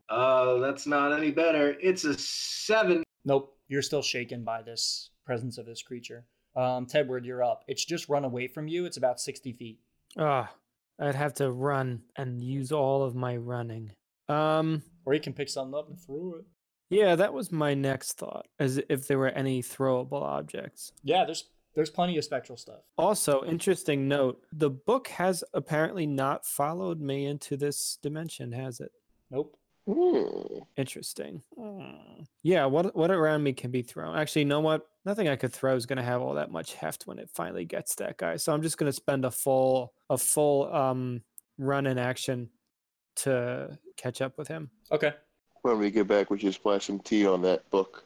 Uh, 0.09 0.55
that's 0.59 0.87
not 0.87 1.11
any 1.17 1.31
better. 1.31 1.75
It's 1.81 2.03
a 2.05 2.13
seven. 2.17 3.03
Nope, 3.25 3.57
you're 3.67 3.81
still 3.81 4.01
shaken 4.01 4.43
by 4.43 4.61
this 4.61 5.09
presence 5.25 5.57
of 5.57 5.65
this 5.65 5.81
creature. 5.83 6.25
Um, 6.55 6.85
Tedward, 6.85 7.25
you're 7.25 7.43
up. 7.43 7.63
It's 7.67 7.85
just 7.85 8.09
run 8.09 8.25
away 8.25 8.47
from 8.47 8.67
you. 8.67 8.85
It's 8.85 8.97
about 8.97 9.19
60 9.19 9.53
feet. 9.53 9.79
Ah, 10.17 10.53
I'd 10.99 11.15
have 11.15 11.33
to 11.35 11.51
run 11.51 12.03
and 12.17 12.41
use 12.43 12.71
all 12.71 13.03
of 13.03 13.15
my 13.15 13.37
running. 13.37 13.93
Um, 14.27 14.83
Or 15.05 15.13
you 15.13 15.19
can 15.21 15.33
pick 15.33 15.49
something 15.49 15.77
up 15.77 15.87
and 15.89 15.99
throw 15.99 16.35
it. 16.39 16.45
Yeah, 16.91 17.15
that 17.15 17.33
was 17.33 17.51
my 17.51 17.73
next 17.73 18.13
thought. 18.19 18.47
As 18.59 18.79
if 18.89 19.07
there 19.07 19.17
were 19.17 19.29
any 19.29 19.63
throwable 19.63 20.21
objects. 20.21 20.93
Yeah, 21.03 21.25
there's 21.25 21.45
There's 21.73 21.89
plenty 21.89 22.17
of 22.17 22.23
spectral 22.23 22.57
stuff. 22.57 22.81
Also, 22.97 23.43
interesting 23.45 24.07
note: 24.07 24.43
the 24.51 24.69
book 24.69 25.07
has 25.07 25.43
apparently 25.53 26.05
not 26.05 26.45
followed 26.45 26.99
me 27.01 27.25
into 27.25 27.57
this 27.57 27.97
dimension, 28.01 28.51
has 28.51 28.79
it? 28.79 28.91
Nope. 29.29 29.57
Hmm. 29.89 30.59
Interesting. 30.77 31.41
Hmm. 31.57 32.23
Yeah, 32.43 32.65
what 32.65 32.95
what 32.95 33.09
around 33.09 33.41
me 33.43 33.53
can 33.53 33.71
be 33.71 33.81
thrown? 33.81 34.15
Actually, 34.17 34.43
you 34.43 34.49
know 34.49 34.59
what? 34.59 34.87
Nothing 35.05 35.27
I 35.29 35.35
could 35.35 35.51
throw 35.53 35.75
is 35.75 35.87
going 35.87 35.97
to 35.97 36.03
have 36.03 36.21
all 36.21 36.35
that 36.35 36.51
much 36.51 36.75
heft 36.75 37.07
when 37.07 37.17
it 37.17 37.29
finally 37.33 37.65
gets 37.65 37.95
that 37.95 38.17
guy. 38.17 38.35
So 38.35 38.53
I'm 38.53 38.61
just 38.61 38.77
going 38.77 38.91
to 38.91 38.93
spend 38.93 39.25
a 39.25 39.31
full 39.31 39.93
a 40.09 40.17
full 40.17 40.71
um 40.73 41.23
run 41.57 41.87
in 41.87 41.97
action 41.97 42.49
to 43.15 43.77
catch 43.97 44.21
up 44.21 44.37
with 44.37 44.47
him. 44.47 44.69
Okay. 44.91 45.13
When 45.61 45.77
we 45.77 45.91
get 45.91 46.07
back, 46.07 46.29
we 46.29 46.39
should 46.39 46.53
splash 46.53 46.87
some 46.87 46.99
tea 46.99 47.25
on 47.27 47.41
that 47.43 47.69
book. 47.69 48.03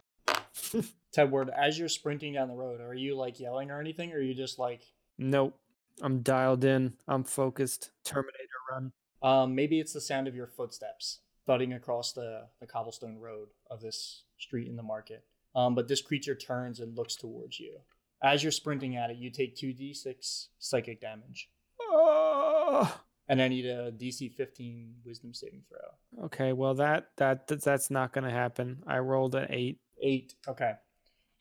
Tedward, 1.16 1.50
as 1.58 1.80
you're 1.80 1.88
sprinting 1.88 2.34
down 2.34 2.50
the 2.50 2.54
road, 2.56 2.82
are 2.82 2.94
you 2.94 3.16
like 3.16 3.40
yelling 3.40 3.72
or 3.72 3.80
anything, 3.80 4.12
or 4.12 4.18
are 4.18 4.22
you 4.22 4.34
just 4.34 4.60
like, 4.60 4.82
Nope. 5.18 5.58
I'm 6.02 6.22
dialed 6.22 6.66
in. 6.66 6.94
I'm 7.08 7.24
focused. 7.24 7.92
Terminator 8.04 8.34
run. 8.70 8.92
um, 9.22 9.56
maybe 9.56 9.80
it's 9.80 9.94
the 9.94 10.02
sound 10.02 10.28
of 10.28 10.36
your 10.36 10.48
footsteps 10.48 11.20
thudding 11.48 11.72
across 11.72 12.12
the, 12.12 12.48
the 12.60 12.66
cobblestone 12.68 13.18
road 13.18 13.48
of 13.72 13.80
this 13.80 14.24
street 14.38 14.68
in 14.68 14.76
the 14.76 14.84
market. 14.84 15.24
Um, 15.56 15.74
but 15.74 15.88
this 15.88 16.02
creature 16.02 16.36
turns 16.36 16.82
and 16.82 16.98
looks 16.98 17.16
towards 17.16 17.62
you. 17.62 17.78
As 18.22 18.44
you're 18.44 18.52
sprinting 18.52 18.98
at 18.98 19.10
it, 19.10 19.16
you 19.18 19.30
take 19.30 19.56
2d6 19.56 20.48
psychic 20.60 21.00
damage. 21.00 21.50
Oh! 21.80 23.00
And 23.28 23.42
I 23.42 23.48
need 23.48 23.66
a 23.66 23.92
DC 23.92 24.34
15 24.36 24.94
wisdom 25.06 25.34
saving 25.34 25.64
throw. 25.68 26.26
Okay, 26.26 26.54
well 26.54 26.76
that 26.76 27.08
that 27.18 27.48
that- 27.48 27.64
that's 27.64 27.90
not 27.90 28.14
going 28.14 28.24
to 28.24 28.30
happen. 28.32 28.84
I 28.86 29.00
rolled 29.00 29.34
an 29.36 29.48
8. 29.50 29.80
Eight. 30.02 30.36
Okay. 30.48 30.74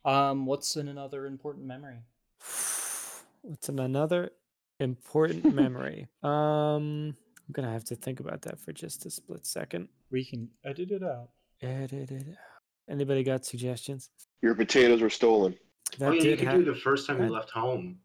Um, 0.05 0.47
what's 0.47 0.77
in 0.77 0.89
another 0.89 1.27
important 1.27 1.67
memory? 1.67 1.99
What's 3.43 3.69
in 3.69 3.79
another 3.79 4.31
important 4.81 5.55
memory? 5.63 6.09
Um 6.23 7.17
I'm 7.47 7.53
going 7.53 7.67
to 7.67 7.73
have 7.73 7.85
to 7.85 7.95
think 7.97 8.21
about 8.21 8.41
that 8.43 8.59
for 8.59 8.73
just 8.73 9.05
a 9.05 9.11
split 9.11 9.45
second. 9.45 9.89
We 10.11 10.25
can 10.25 10.49
edit 10.65 10.91
it 10.91 11.03
out. 11.03 11.29
Edit 11.61 12.11
it 12.11 12.27
out. 12.31 12.37
Anybody 12.89 13.23
got 13.23 13.45
suggestions? 13.45 14.09
Your 14.41 14.55
potatoes 14.55 15.03
were 15.03 15.11
stolen. 15.11 15.55
oh, 16.01 16.11
yeah, 16.13 16.23
you 16.23 16.37
could 16.39 16.47
hap- 16.49 16.57
do 16.57 16.65
the 16.65 16.75
first 16.75 17.07
time 17.07 17.23
you 17.23 17.29
left 17.29 17.51
home. 17.51 17.99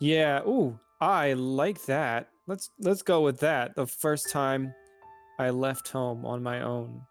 Yeah, 0.00 0.40
ooh, 0.42 0.78
I 1.02 1.32
like 1.32 1.84
that. 1.86 2.28
Let's 2.46 2.70
let's 2.78 3.02
go 3.02 3.22
with 3.22 3.40
that. 3.40 3.74
The 3.74 3.88
first 3.88 4.30
time 4.30 4.72
I 5.36 5.50
left 5.50 5.88
home 5.88 6.24
on 6.24 6.44
my 6.44 6.62
own 6.62 7.02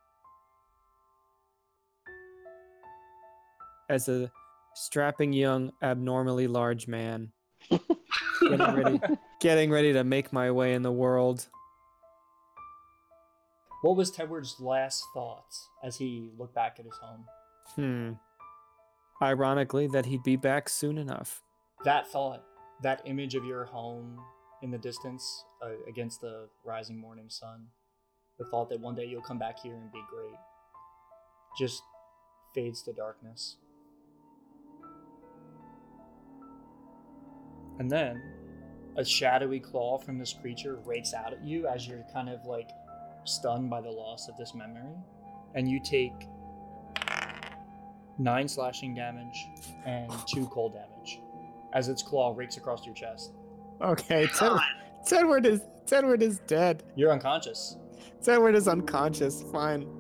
as 3.90 4.08
a 4.08 4.32
strapping 4.76 5.34
young 5.34 5.74
abnormally 5.82 6.48
large 6.48 6.88
man 6.88 7.34
getting 8.40 8.76
ready 8.76 9.02
getting 9.42 9.70
ready 9.70 9.92
to 9.92 10.06
make 10.06 10.32
my 10.32 10.52
way 10.52 10.74
in 10.74 10.84
the 10.84 10.92
world. 10.92 11.50
What 13.82 13.98
was 13.98 14.10
Tedward's 14.10 14.56
last 14.62 15.04
thoughts 15.14 15.68
as 15.84 15.98
he 15.98 16.30
looked 16.38 16.56
back 16.56 16.78
at 16.80 16.86
his 16.86 16.96
home? 17.02 17.26
Hmm. 17.76 18.12
Ironically 19.22 19.88
that 19.88 20.06
he'd 20.06 20.24
be 20.24 20.38
back 20.38 20.70
soon 20.70 20.98
enough. 20.98 21.44
That 21.84 22.08
thought, 22.08 22.46
that 22.82 23.02
image 23.06 23.36
of 23.36 23.46
your 23.46 23.66
home 23.66 24.20
in 24.62 24.72
the 24.72 24.78
distance 24.78 25.46
uh, 25.64 25.70
against 25.88 26.22
the 26.22 26.48
rising 26.64 27.00
morning 27.00 27.30
sun, 27.30 27.68
the 28.40 28.46
thought 28.46 28.70
that 28.70 28.80
one 28.80 28.96
day 28.96 29.06
you'll 29.06 29.22
come 29.22 29.40
back 29.40 29.60
here 29.60 29.76
and 29.76 29.92
be 29.92 30.02
great, 30.10 30.40
just 31.58 31.82
fades 32.54 32.82
to 32.84 32.94
darkness. 32.94 33.58
And 37.80 37.90
then 37.90 38.22
a 38.98 39.06
shadowy 39.06 39.60
claw 39.60 39.98
from 39.98 40.20
this 40.20 40.34
creature 40.34 40.80
rakes 40.86 41.14
out 41.14 41.34
at 41.34 41.44
you 41.44 41.68
as 41.68 41.88
you're 41.88 42.06
kind 42.14 42.30
of 42.30 42.46
like 42.46 42.70
stunned 43.26 43.70
by 43.70 43.82
the 43.82 43.90
loss 43.90 44.28
of 44.28 44.38
this 44.38 44.54
memory. 44.54 44.96
And 45.56 45.70
you 45.70 45.80
take 45.84 46.14
nine 48.18 48.48
slashing 48.48 48.94
damage 48.94 49.48
and 49.86 50.12
two 50.34 50.48
cold 50.48 50.74
damage 50.74 51.20
as 51.74 51.88
its 51.90 52.04
claw 52.04 52.34
rakes 52.36 52.58
across 52.58 52.86
your 52.86 52.96
chest. 52.96 53.32
Okay, 53.82 54.28
Ted- 54.38 54.60
Tedward 55.08 55.46
is 55.46 55.62
Tedward 55.86 56.22
is 56.22 56.40
dead. 56.48 56.84
You're 56.96 57.12
unconscious. 57.12 57.76
Tedward 58.24 58.56
is 58.56 58.68
unconscious. 58.68 59.44
Fine. 59.52 59.88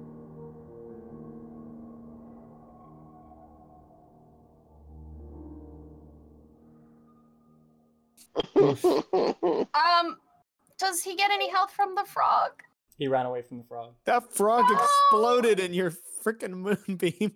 Um, 9.74 10.18
does 10.78 11.02
he 11.04 11.16
get 11.16 11.32
any 11.32 11.50
health 11.50 11.72
from 11.72 11.96
the 11.96 12.04
frog? 12.06 12.52
He 12.98 13.08
ran 13.08 13.26
away 13.26 13.42
from 13.42 13.58
the 13.58 13.64
frog. 13.64 13.94
That 14.06 14.34
frog 14.34 14.66
No! 14.70 14.78
exploded 14.80 15.60
in 15.60 15.74
your 15.74 15.92
freaking 16.24 16.54
moonbeam. 16.88 17.34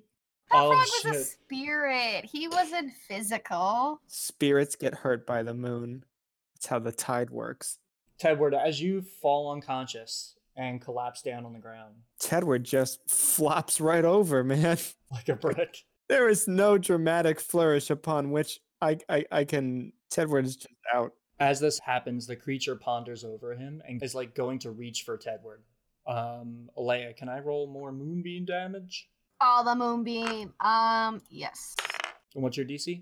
That 0.52 0.58
Oh, 0.62 0.70
frog 0.72 0.88
was 1.04 1.18
a 1.18 1.24
spirit. 1.24 2.26
He 2.26 2.48
wasn't 2.48 2.94
physical. 3.08 4.00
Spirits 4.08 4.76
get 4.76 4.94
hurt 4.94 5.26
by 5.26 5.44
the 5.44 5.54
moon. 5.54 6.04
That's 6.54 6.68
how 6.68 6.80
the 6.80 6.92
tide 6.92 7.30
works. 7.30 7.80
Tedward, 8.20 8.54
as 8.54 8.82
you 8.82 9.02
fall 9.02 9.52
unconscious 9.52 10.36
and 10.56 10.80
collapse 10.82 11.22
down 11.22 11.46
on 11.46 11.52
the 11.52 11.60
ground 11.60 11.96
Tedward 12.18 12.64
just 12.64 13.00
flops 13.10 13.82
right 13.82 14.06
over, 14.06 14.42
man. 14.44 14.78
like 15.12 15.28
a 15.28 15.36
brick, 15.36 15.84
There 16.08 16.30
is 16.30 16.48
no 16.48 16.78
dramatic 16.78 17.42
flourish 17.42 17.90
upon 17.90 18.32
which 18.32 18.60
I 18.82 19.00
I, 19.10 19.26
I 19.32 19.44
can. 19.44 19.92
Tedward 20.12 20.46
is 20.46 20.56
just 20.56 20.74
out. 20.94 21.12
as 21.42 21.60
this 21.60 21.80
happens, 21.80 22.26
the 22.28 22.36
creature 22.38 22.76
ponders 22.78 23.26
over 23.26 23.54
him 23.54 23.82
and 23.86 24.02
is 24.02 24.16
like 24.16 24.34
going 24.34 24.60
to 24.60 24.72
reach 24.72 25.04
for 25.04 25.18
Tedward. 25.18 25.60
Um, 26.08 26.70
Alea, 26.78 27.14
can 27.14 27.28
I 27.28 27.40
roll 27.40 27.68
more 27.68 27.92
moonbeam 27.92 28.46
damage? 28.46 29.10
All 29.42 29.64
the 29.64 29.76
moonbeam. 29.76 30.54
Um, 30.60 31.22
yes. 31.30 31.76
And 32.34 32.44
what's 32.44 32.58
your 32.58 32.66
DC? 32.66 33.02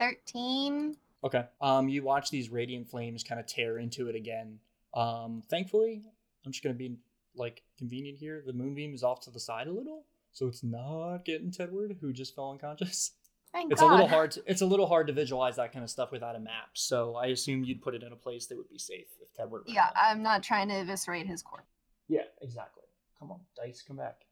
13. 0.00 0.96
Okay. 1.24 1.44
Um, 1.60 1.88
you 1.88 2.02
watch 2.02 2.30
these 2.30 2.50
radiant 2.50 2.88
flames 2.88 3.22
kind 3.24 3.40
of 3.40 3.46
tear 3.46 3.78
into 3.78 4.08
it 4.08 4.14
again. 4.14 4.58
Um, 4.94 5.42
thankfully, 5.48 6.02
I'm 6.44 6.52
just 6.52 6.62
gonna 6.62 6.74
be 6.74 6.96
like 7.34 7.62
convenient 7.78 8.18
here. 8.18 8.42
The 8.46 8.52
moonbeam 8.52 8.94
is 8.94 9.02
off 9.02 9.20
to 9.22 9.30
the 9.30 9.40
side 9.40 9.66
a 9.66 9.72
little, 9.72 10.04
so 10.32 10.46
it's 10.46 10.62
not 10.62 11.24
getting 11.24 11.50
Tedward, 11.50 11.96
who 12.00 12.12
just 12.12 12.34
fell 12.34 12.50
unconscious. 12.50 13.12
Thank 13.52 13.70
It's 13.70 13.80
God. 13.80 13.88
a 13.88 13.92
little 13.92 14.08
hard. 14.08 14.32
To, 14.32 14.42
it's 14.46 14.62
a 14.62 14.66
little 14.66 14.86
hard 14.88 15.06
to 15.06 15.12
visualize 15.12 15.56
that 15.56 15.72
kind 15.72 15.84
of 15.84 15.90
stuff 15.90 16.10
without 16.10 16.34
a 16.34 16.40
map. 16.40 16.70
So 16.74 17.14
I 17.14 17.26
assume 17.26 17.62
you'd 17.62 17.82
put 17.82 17.94
it 17.94 18.02
in 18.02 18.12
a 18.12 18.16
place 18.16 18.46
that 18.46 18.56
would 18.58 18.68
be 18.68 18.78
safe 18.78 19.06
if 19.22 19.32
Tedward. 19.32 19.62
Yeah. 19.66 19.90
I'm 19.94 20.24
not 20.24 20.42
trying 20.42 20.68
to 20.70 20.74
eviscerate 20.74 21.26
his 21.28 21.40
corpse. 21.40 21.64
yeah, 22.08 22.22
exactly. 22.42 22.82
Come 23.20 23.30
on, 23.30 23.38
dice, 23.56 23.82
come 23.86 23.96
back. 23.96 24.22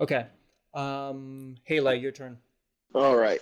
Okay. 0.00 0.26
Um, 0.74 1.56
Hela, 1.64 1.94
your 1.94 2.12
turn. 2.12 2.38
All 2.94 3.16
right. 3.16 3.40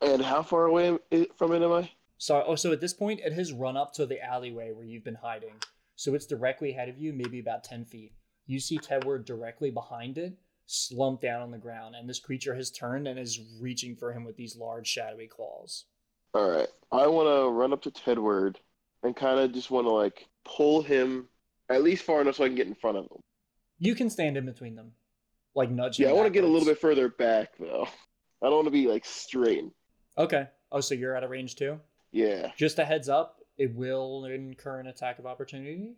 And 0.00 0.22
how 0.22 0.42
far 0.42 0.66
away 0.66 0.98
from 1.36 1.52
it 1.52 1.62
am 1.62 1.72
I? 1.72 1.90
So, 2.18 2.42
oh, 2.46 2.54
so 2.56 2.72
at 2.72 2.80
this 2.80 2.94
point, 2.94 3.20
it 3.20 3.32
has 3.32 3.52
run 3.52 3.76
up 3.76 3.92
to 3.94 4.06
the 4.06 4.22
alleyway 4.22 4.72
where 4.72 4.84
you've 4.84 5.04
been 5.04 5.16
hiding. 5.16 5.54
So 5.96 6.14
it's 6.14 6.26
directly 6.26 6.70
ahead 6.70 6.88
of 6.88 6.98
you, 6.98 7.12
maybe 7.12 7.40
about 7.40 7.64
10 7.64 7.84
feet. 7.84 8.12
You 8.46 8.60
see 8.60 8.78
Tedward 8.78 9.24
directly 9.24 9.70
behind 9.70 10.18
it, 10.18 10.34
slumped 10.66 11.22
down 11.22 11.42
on 11.42 11.50
the 11.50 11.58
ground, 11.58 11.94
and 11.96 12.08
this 12.08 12.20
creature 12.20 12.54
has 12.54 12.70
turned 12.70 13.06
and 13.06 13.18
is 13.18 13.40
reaching 13.60 13.96
for 13.96 14.12
him 14.12 14.24
with 14.24 14.36
these 14.36 14.56
large, 14.56 14.86
shadowy 14.86 15.26
claws. 15.26 15.84
All 16.34 16.48
right. 16.48 16.68
I 16.92 17.06
want 17.06 17.28
to 17.28 17.50
run 17.50 17.72
up 17.72 17.82
to 17.82 17.90
Tedward 17.90 18.56
and 19.02 19.14
kind 19.14 19.38
of 19.38 19.52
just 19.52 19.70
want 19.70 19.86
to 19.86 19.92
like 19.92 20.28
pull 20.44 20.82
him 20.82 21.28
at 21.68 21.82
least 21.82 22.04
far 22.04 22.20
enough 22.20 22.36
so 22.36 22.44
I 22.44 22.48
can 22.48 22.56
get 22.56 22.66
in 22.66 22.74
front 22.74 22.96
of 22.96 23.04
him. 23.04 23.20
You 23.78 23.94
can 23.94 24.10
stand 24.10 24.36
in 24.36 24.46
between 24.46 24.74
them, 24.74 24.92
like 25.58 25.70
nudge. 25.70 25.98
Yeah, 25.98 26.08
I 26.08 26.12
want 26.12 26.26
to 26.26 26.30
get 26.30 26.44
a 26.44 26.46
little 26.46 26.66
bit 26.66 26.78
further 26.78 27.08
back 27.10 27.50
though. 27.58 27.86
I 28.42 28.46
don't 28.46 28.54
want 28.54 28.66
to 28.66 28.70
be 28.70 28.86
like 28.86 29.04
straight. 29.04 29.64
Okay. 30.16 30.46
Oh, 30.72 30.80
so 30.80 30.94
you're 30.94 31.16
out 31.16 31.24
of 31.24 31.30
range 31.30 31.56
too? 31.56 31.78
Yeah. 32.12 32.52
Just 32.56 32.78
a 32.78 32.84
heads 32.84 33.08
up, 33.08 33.40
it 33.58 33.74
will 33.74 34.24
incur 34.24 34.80
an 34.80 34.86
attack 34.86 35.18
of 35.18 35.26
opportunity. 35.26 35.96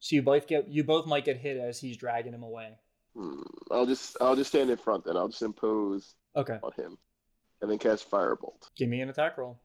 So 0.00 0.16
you 0.16 0.22
both 0.22 0.46
get 0.46 0.68
you 0.68 0.82
both 0.84 1.06
might 1.06 1.24
get 1.24 1.36
hit 1.36 1.56
as 1.56 1.78
he's 1.78 1.96
dragging 1.96 2.32
him 2.32 2.42
away. 2.42 2.70
Hmm, 3.14 3.42
I'll 3.70 3.86
just 3.86 4.16
I'll 4.20 4.36
just 4.36 4.50
stand 4.50 4.70
in 4.70 4.76
front 4.76 5.04
then. 5.04 5.16
I'll 5.16 5.28
just 5.28 5.42
impose 5.42 6.14
Okay. 6.34 6.58
on 6.62 6.72
him, 6.72 6.98
and 7.62 7.70
then 7.70 7.78
cast 7.78 8.10
Firebolt. 8.10 8.68
Give 8.76 8.88
me 8.88 9.00
an 9.00 9.08
attack 9.08 9.38
roll. 9.38 9.58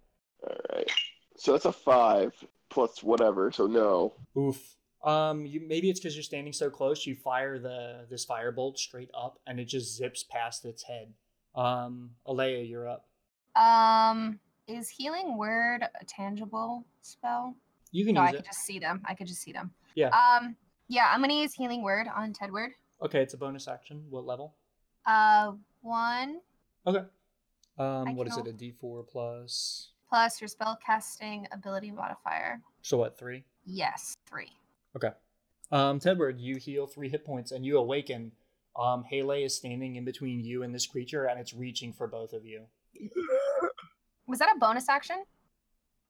All 0.48 0.56
right. 0.74 0.90
So 1.38 1.52
that's 1.54 1.66
a 1.66 1.72
five 1.74 2.32
plus 2.70 3.04
whatever. 3.04 3.52
So 3.52 3.68
no. 3.68 4.14
Oof. 4.38 4.78
Um, 5.04 5.46
you 5.46 5.62
maybe 5.68 5.90
it's 5.90 6.00
because 6.00 6.16
you're 6.16 6.24
standing 6.24 6.54
so 6.54 6.70
close. 6.70 7.06
You 7.06 7.16
fire 7.16 7.58
the 7.60 8.06
this 8.10 8.26
firebolt 8.26 8.78
straight 8.78 9.10
up, 9.14 9.40
and 9.48 9.60
it 9.60 9.66
just 9.66 9.96
zips 9.96 10.24
past 10.24 10.66
its 10.66 10.84
head. 10.84 11.14
Um, 11.56 12.12
Alea, 12.26 12.64
you're 12.64 12.88
up. 12.88 13.08
Um, 13.56 14.40
is 14.68 14.90
healing 14.90 15.38
word 15.38 15.84
a 15.84 16.06
tangible 16.06 16.86
spell? 17.02 17.56
You 17.92 18.06
can 18.06 18.16
use 18.16 18.22
it. 18.22 18.22
No, 18.22 18.28
I 18.30 18.32
could 18.34 18.46
just 18.46 18.62
see 18.62 18.80
them. 18.80 19.02
I 19.06 19.14
could 19.16 19.28
just 19.28 19.42
see 19.42 19.52
them. 19.52 19.72
Yeah. 19.96 20.10
Um, 20.10 20.56
yeah, 20.88 21.10
I'm 21.12 21.22
gonna 21.22 21.34
use 21.34 21.54
healing 21.54 21.82
word 21.82 22.08
on 22.14 22.34
Tedward. 22.34 22.70
Okay, 23.02 23.22
it's 23.22 23.34
a 23.34 23.38
bonus 23.38 23.68
action. 23.68 24.04
What 24.10 24.26
level? 24.26 24.56
Uh, 25.06 25.54
one. 25.82 26.40
Okay. 26.86 27.04
Um, 27.78 28.16
what 28.16 28.28
is 28.28 28.38
it? 28.38 28.48
A 28.48 28.52
D4 28.54 29.08
plus. 29.08 29.90
Plus 30.08 30.40
your 30.40 30.48
spell 30.48 30.78
casting 30.86 31.48
ability 31.52 31.90
modifier. 31.92 32.62
So 32.82 32.98
what? 32.98 33.18
Three. 33.18 33.46
Yes, 33.66 34.14
three. 34.30 34.52
Okay. 34.96 35.12
Um, 35.72 36.00
Tedward, 36.00 36.40
you 36.40 36.58
heal 36.58 36.86
three 36.88 37.10
hit 37.10 37.26
points 37.26 37.52
and 37.52 37.66
you 37.66 37.78
awaken. 37.78 38.32
Um, 38.76 39.04
Hele 39.04 39.32
is 39.32 39.56
standing 39.56 39.96
in 39.96 40.06
between 40.06 40.40
you 40.40 40.64
and 40.64 40.74
this 40.74 40.86
creature, 40.86 41.26
and 41.26 41.40
it's 41.40 41.54
reaching 41.54 41.92
for 41.94 42.08
both 42.08 42.34
of 42.34 42.46
you. 42.46 42.64
Was 44.28 44.40
that 44.40 44.50
a 44.56 44.60
bonus 44.60 44.88
action? 44.88 45.24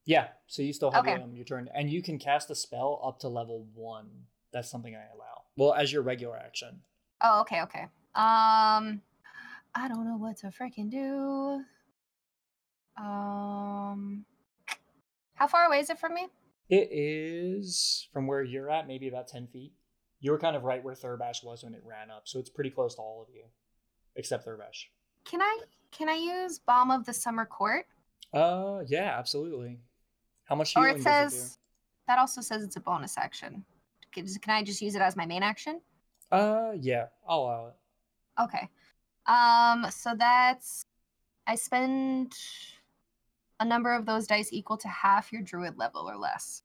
Yeah, 0.05 0.27
so 0.47 0.61
you 0.61 0.73
still 0.73 0.91
have 0.91 1.05
Okay. 1.05 1.15
um, 1.15 1.35
your 1.35 1.45
turn, 1.45 1.69
and 1.73 1.89
you 1.89 2.01
can 2.01 2.17
cast 2.19 2.49
a 2.49 2.55
spell 2.55 3.01
up 3.03 3.19
to 3.19 3.27
level 3.27 3.67
one. 3.73 4.09
That's 4.51 4.69
something 4.69 4.95
I 4.95 5.05
allow. 5.15 5.43
Well, 5.55 5.73
as 5.73 5.91
your 5.93 6.01
regular 6.01 6.37
action. 6.37 6.81
Oh, 7.21 7.41
okay, 7.41 7.61
okay. 7.61 7.83
Um, 8.15 9.01
I 9.73 9.87
don't 9.87 10.05
know 10.05 10.17
what 10.17 10.37
to 10.37 10.47
freaking 10.47 10.89
do. 10.89 11.63
Um, 13.01 14.25
how 15.35 15.47
far 15.47 15.65
away 15.65 15.79
is 15.79 15.89
it 15.89 15.99
from 15.99 16.13
me? 16.13 16.27
It 16.71 16.87
is 16.89 18.07
from 18.13 18.27
where 18.27 18.41
you're 18.41 18.71
at, 18.71 18.87
maybe 18.87 19.09
about 19.09 19.27
ten 19.27 19.45
feet. 19.45 19.73
You 20.21 20.31
were 20.31 20.39
kind 20.39 20.55
of 20.55 20.63
right 20.63 20.83
where 20.83 20.95
Thurbash 20.95 21.43
was 21.43 21.63
when 21.63 21.73
it 21.73 21.83
ran 21.85 22.09
up, 22.09 22.23
so 22.25 22.39
it's 22.39 22.49
pretty 22.49 22.69
close 22.69 22.95
to 22.95 23.01
all 23.01 23.21
of 23.21 23.35
you, 23.35 23.43
except 24.15 24.47
Thurbash. 24.47 24.85
Can 25.25 25.41
I 25.41 25.59
can 25.91 26.07
I 26.07 26.15
use 26.15 26.59
Balm 26.59 26.89
of 26.89 27.05
the 27.05 27.13
Summer 27.13 27.45
Court? 27.45 27.85
Uh, 28.33 28.79
yeah, 28.87 29.15
absolutely. 29.17 29.79
How 30.45 30.55
much 30.55 30.75
Or 30.77 30.87
it 30.87 31.03
says 31.03 31.57
that 32.07 32.17
also 32.17 32.39
says 32.39 32.63
it's 32.63 32.77
a 32.77 32.81
bonus 32.81 33.17
action. 33.17 33.65
Can, 34.13 34.25
can 34.25 34.53
I 34.55 34.63
just 34.63 34.81
use 34.81 34.95
it 34.95 35.01
as 35.01 35.15
my 35.17 35.25
main 35.25 35.43
action? 35.43 35.81
Uh, 36.31 36.71
yeah, 36.79 37.07
I'll 37.27 37.39
allow 37.39 37.67
it. 37.67 37.73
Okay. 38.41 38.69
Um, 39.25 39.87
so 39.91 40.15
that's 40.17 40.85
I 41.47 41.55
spend 41.55 42.33
a 43.61 43.65
number 43.65 43.93
of 43.93 44.05
those 44.05 44.25
dice 44.25 44.49
equal 44.51 44.75
to 44.77 44.87
half 44.87 45.31
your 45.31 45.43
druid 45.43 45.77
level 45.77 46.09
or 46.09 46.17
less. 46.17 46.63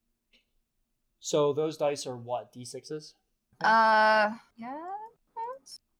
So 1.21 1.53
those 1.53 1.77
dice 1.77 2.07
are 2.07 2.17
what 2.17 2.53
d6s? 2.53 3.13
Uh, 3.61 4.33
yeah. 4.57 4.75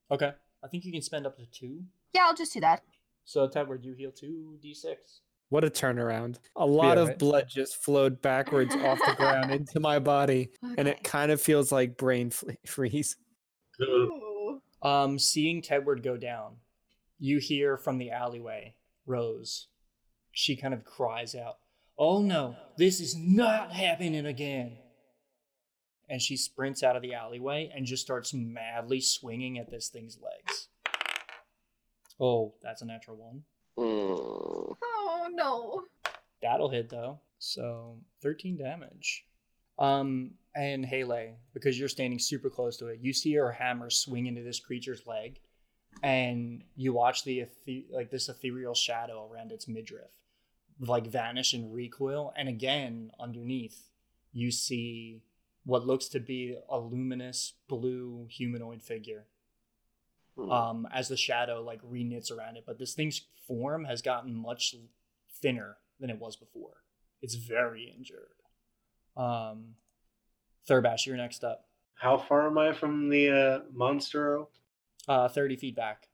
Okay, 0.09 0.31
I 0.63 0.67
think 0.67 0.85
you 0.85 0.91
can 0.91 1.01
spend 1.01 1.25
up 1.25 1.37
to 1.37 1.45
two. 1.45 1.83
Yeah, 2.13 2.23
I'll 2.25 2.35
just 2.35 2.53
do 2.53 2.61
that. 2.61 2.81
So 3.25 3.47
Tedward, 3.47 3.83
you 3.83 3.93
heal 3.93 4.11
two 4.11 4.57
d6. 4.63 4.95
What 5.49 5.63
a 5.63 5.69
turnaround. 5.69 6.39
A 6.55 6.65
lot 6.65 6.97
of 6.97 7.09
right? 7.09 7.19
blood 7.19 7.45
just 7.47 7.75
flowed 7.83 8.21
backwards 8.21 8.73
off 8.75 8.99
the 9.05 9.15
ground 9.15 9.51
into 9.51 9.79
my 9.79 9.99
body, 9.99 10.49
and 10.77 10.87
it 10.87 11.03
kind 11.03 11.31
of 11.31 11.41
feels 11.41 11.71
like 11.71 11.97
brain 11.97 12.31
fle- 12.31 12.51
freeze. 12.65 13.17
Ooh. 13.81 14.61
Um, 14.81 15.19
seeing 15.19 15.61
Tedward 15.61 16.03
go 16.03 16.17
down, 16.17 16.55
you 17.19 17.39
hear 17.39 17.77
from 17.77 17.97
the 17.97 18.11
alleyway, 18.11 18.75
Rose. 19.05 19.67
She 20.39 20.55
kind 20.55 20.71
of 20.75 20.85
cries 20.85 21.33
out, 21.33 21.55
Oh 21.97 22.21
no, 22.21 22.55
this 22.77 22.99
is 22.99 23.17
not 23.17 23.71
happening 23.71 24.27
again. 24.27 24.77
And 26.07 26.21
she 26.21 26.37
sprints 26.37 26.83
out 26.83 26.95
of 26.95 27.01
the 27.01 27.15
alleyway 27.15 27.71
and 27.75 27.87
just 27.87 28.03
starts 28.03 28.35
madly 28.35 29.01
swinging 29.01 29.57
at 29.57 29.71
this 29.71 29.89
thing's 29.89 30.19
legs. 30.21 30.67
Oh, 32.19 32.53
that's 32.61 32.83
a 32.83 32.85
natural 32.85 33.17
one. 33.17 33.41
Mm. 33.79 34.75
Oh 34.83 35.27
no. 35.31 35.85
That'll 36.43 36.69
hit 36.69 36.91
though. 36.91 37.19
So 37.39 37.97
13 38.21 38.57
damage. 38.57 39.25
Um, 39.79 40.35
and 40.55 40.85
Hele, 40.85 41.33
because 41.55 41.79
you're 41.79 41.89
standing 41.89 42.19
super 42.19 42.51
close 42.51 42.77
to 42.77 42.89
it, 42.89 42.99
you 43.01 43.11
see 43.11 43.33
her 43.33 43.51
hammer 43.51 43.89
swing 43.89 44.27
into 44.27 44.43
this 44.43 44.59
creature's 44.59 45.01
leg, 45.07 45.39
and 46.03 46.63
you 46.75 46.93
watch 46.93 47.23
the 47.23 47.41
ethe- 47.41 47.91
like 47.91 48.11
this 48.11 48.29
ethereal 48.29 48.75
shadow 48.75 49.27
around 49.31 49.51
its 49.51 49.67
midriff, 49.67 50.11
like 50.79 51.07
vanish 51.07 51.53
and 51.53 51.73
recoil. 51.73 52.33
And 52.37 52.47
again, 52.49 53.11
underneath, 53.19 53.89
you 54.33 54.51
see 54.51 55.21
what 55.65 55.85
looks 55.85 56.07
to 56.09 56.19
be 56.19 56.57
a 56.69 56.79
luminous 56.79 57.53
blue 57.67 58.27
humanoid 58.29 58.81
figure 58.81 59.25
Mm. 60.37 60.51
um, 60.53 60.87
as 60.93 61.07
the 61.07 61.17
shadow 61.17 61.63
like 61.63 61.81
reknits 61.81 62.31
around 62.31 62.57
it. 62.57 62.63
But 62.63 62.77
this 62.77 62.93
thing's 62.93 63.21
form 63.47 63.85
has 63.85 64.03
gotten 64.03 64.35
much 64.35 64.75
thinner 65.41 65.77
than 65.99 66.11
it 66.11 66.19
was 66.19 66.35
before. 66.35 66.75
It's 67.23 67.33
very 67.33 67.91
injured. 67.97 68.29
Um, 69.15 69.73
Thurbash, 70.69 71.07
you're 71.07 71.17
next 71.17 71.43
up. 71.43 71.65
How 71.95 72.19
far 72.19 72.45
am 72.45 72.57
I 72.59 72.71
from 72.73 73.09
the 73.09 73.31
uh, 73.31 73.59
Monstero? 73.75 74.45
Uh, 75.07 75.27
30 75.27 75.55
feet 75.55 75.75
back. 75.75 76.07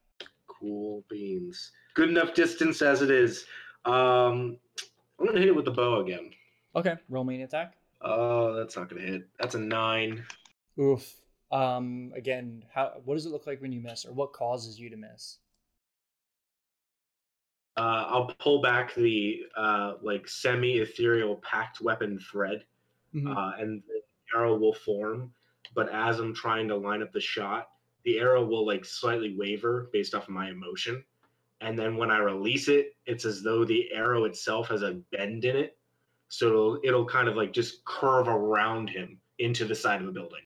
Cool 0.47 1.03
beans. 1.09 1.71
Good 1.93 2.07
enough 2.09 2.33
distance 2.33 2.81
as 2.81 3.01
it 3.01 3.11
is. 3.11 3.45
Um, 3.85 4.57
I'm 5.19 5.25
gonna 5.25 5.39
hit 5.39 5.49
it 5.49 5.55
with 5.55 5.65
the 5.65 5.71
bow 5.71 5.99
again. 5.99 6.31
Okay, 6.75 6.95
roll 7.09 7.23
me 7.23 7.35
an 7.35 7.41
attack. 7.41 7.75
Oh, 8.01 8.53
that's 8.53 8.75
not 8.75 8.89
gonna 8.89 9.01
hit. 9.01 9.27
That's 9.39 9.55
a 9.55 9.59
nine. 9.59 10.25
Oof. 10.79 11.15
Um, 11.51 12.11
again, 12.15 12.63
how 12.73 12.93
what 13.05 13.15
does 13.15 13.25
it 13.25 13.29
look 13.29 13.45
like 13.45 13.61
when 13.61 13.71
you 13.71 13.79
miss, 13.81 14.05
or 14.05 14.13
what 14.13 14.33
causes 14.33 14.79
you 14.79 14.89
to 14.89 14.97
miss? 14.97 15.37
Uh, 17.75 18.05
I'll 18.07 18.33
pull 18.39 18.61
back 18.61 18.93
the 18.93 19.43
uh, 19.57 19.95
like 20.01 20.27
semi-ethereal 20.27 21.37
pact 21.37 21.81
weapon 21.81 22.19
thread, 22.19 22.65
Mhm. 23.13 23.35
uh, 23.35 23.61
and 23.61 23.83
the 23.87 24.01
arrow 24.37 24.55
will 24.57 24.73
form. 24.73 25.33
But 25.75 25.89
as 25.89 26.19
I'm 26.19 26.33
trying 26.35 26.67
to 26.67 26.75
line 26.75 27.01
up 27.01 27.11
the 27.11 27.21
shot, 27.21 27.69
the 28.03 28.19
arrow 28.19 28.45
will 28.45 28.65
like 28.65 28.85
slightly 28.85 29.35
waver 29.35 29.89
based 29.91 30.13
off 30.13 30.23
of 30.23 30.29
my 30.29 30.49
emotion. 30.49 31.03
And 31.63 31.79
then 31.79 31.95
when 31.95 32.11
I 32.11 32.17
release 32.17 32.67
it, 32.67 32.95
it's 33.05 33.23
as 33.23 33.41
though 33.41 33.63
the 33.63 33.91
arrow 33.93 34.25
itself 34.25 34.67
has 34.67 34.81
a 34.81 34.99
bend 35.11 35.45
in 35.45 35.55
it. 35.55 35.77
So 36.27 36.47
it'll, 36.47 36.79
it'll 36.83 37.05
kind 37.05 37.29
of 37.29 37.35
like 37.37 37.53
just 37.53 37.85
curve 37.85 38.27
around 38.27 38.89
him 38.89 39.17
into 39.39 39.63
the 39.63 39.73
side 39.73 40.01
of 40.01 40.05
the 40.05 40.11
building. 40.11 40.41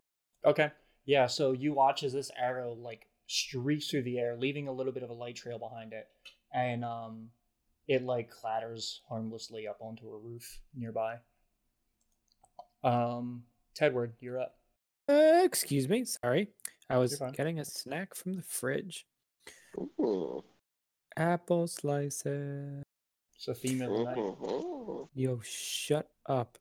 Okay. 0.45 0.70
Yeah, 1.05 1.26
so 1.26 1.53
you 1.53 1.74
watch 1.74 2.03
as 2.03 2.13
this 2.13 2.30
arrow 2.39 2.74
like 2.74 3.07
streaks 3.26 3.88
through 3.88 4.03
the 4.03 4.20
air, 4.20 4.38
leaving 4.38 4.68
a 4.68 4.72
little 4.72 4.93
bit 4.93 5.03
of 5.03 5.09
a 5.09 5.13
light 5.13 5.36
trail 5.36 5.57
behind 5.57 5.93
it. 5.93 6.07
And 6.53 6.86
um 6.86 7.30
it 7.88 8.03
like 8.03 8.30
clatters 8.30 9.01
harmlessly 9.09 9.68
up 9.68 9.78
onto 9.80 10.07
a 10.09 10.18
roof 10.18 10.59
nearby. 10.76 11.15
Um 12.84 13.43
Tedward, 13.74 14.11
you're 14.20 14.39
up. 14.39 14.57
Uh, 15.09 15.41
excuse 15.43 15.88
me, 15.88 16.03
sorry. 16.05 16.49
I 16.89 16.97
was 16.97 17.22
getting 17.34 17.59
a 17.59 17.65
snack 17.65 18.13
from 18.13 18.36
the 18.36 18.41
fridge. 18.43 19.05
Ooh. 19.78 20.43
Apple 21.18 21.68
slices. 21.68 22.84
It's 23.36 23.45
the 23.45 23.53
theme 23.53 23.82
of 23.82 23.91
the 23.91 24.03
night. 24.03 24.15
Mhm. 24.18 25.09
Yo, 25.15 25.39
shut 25.43 26.09
up. 26.28 26.57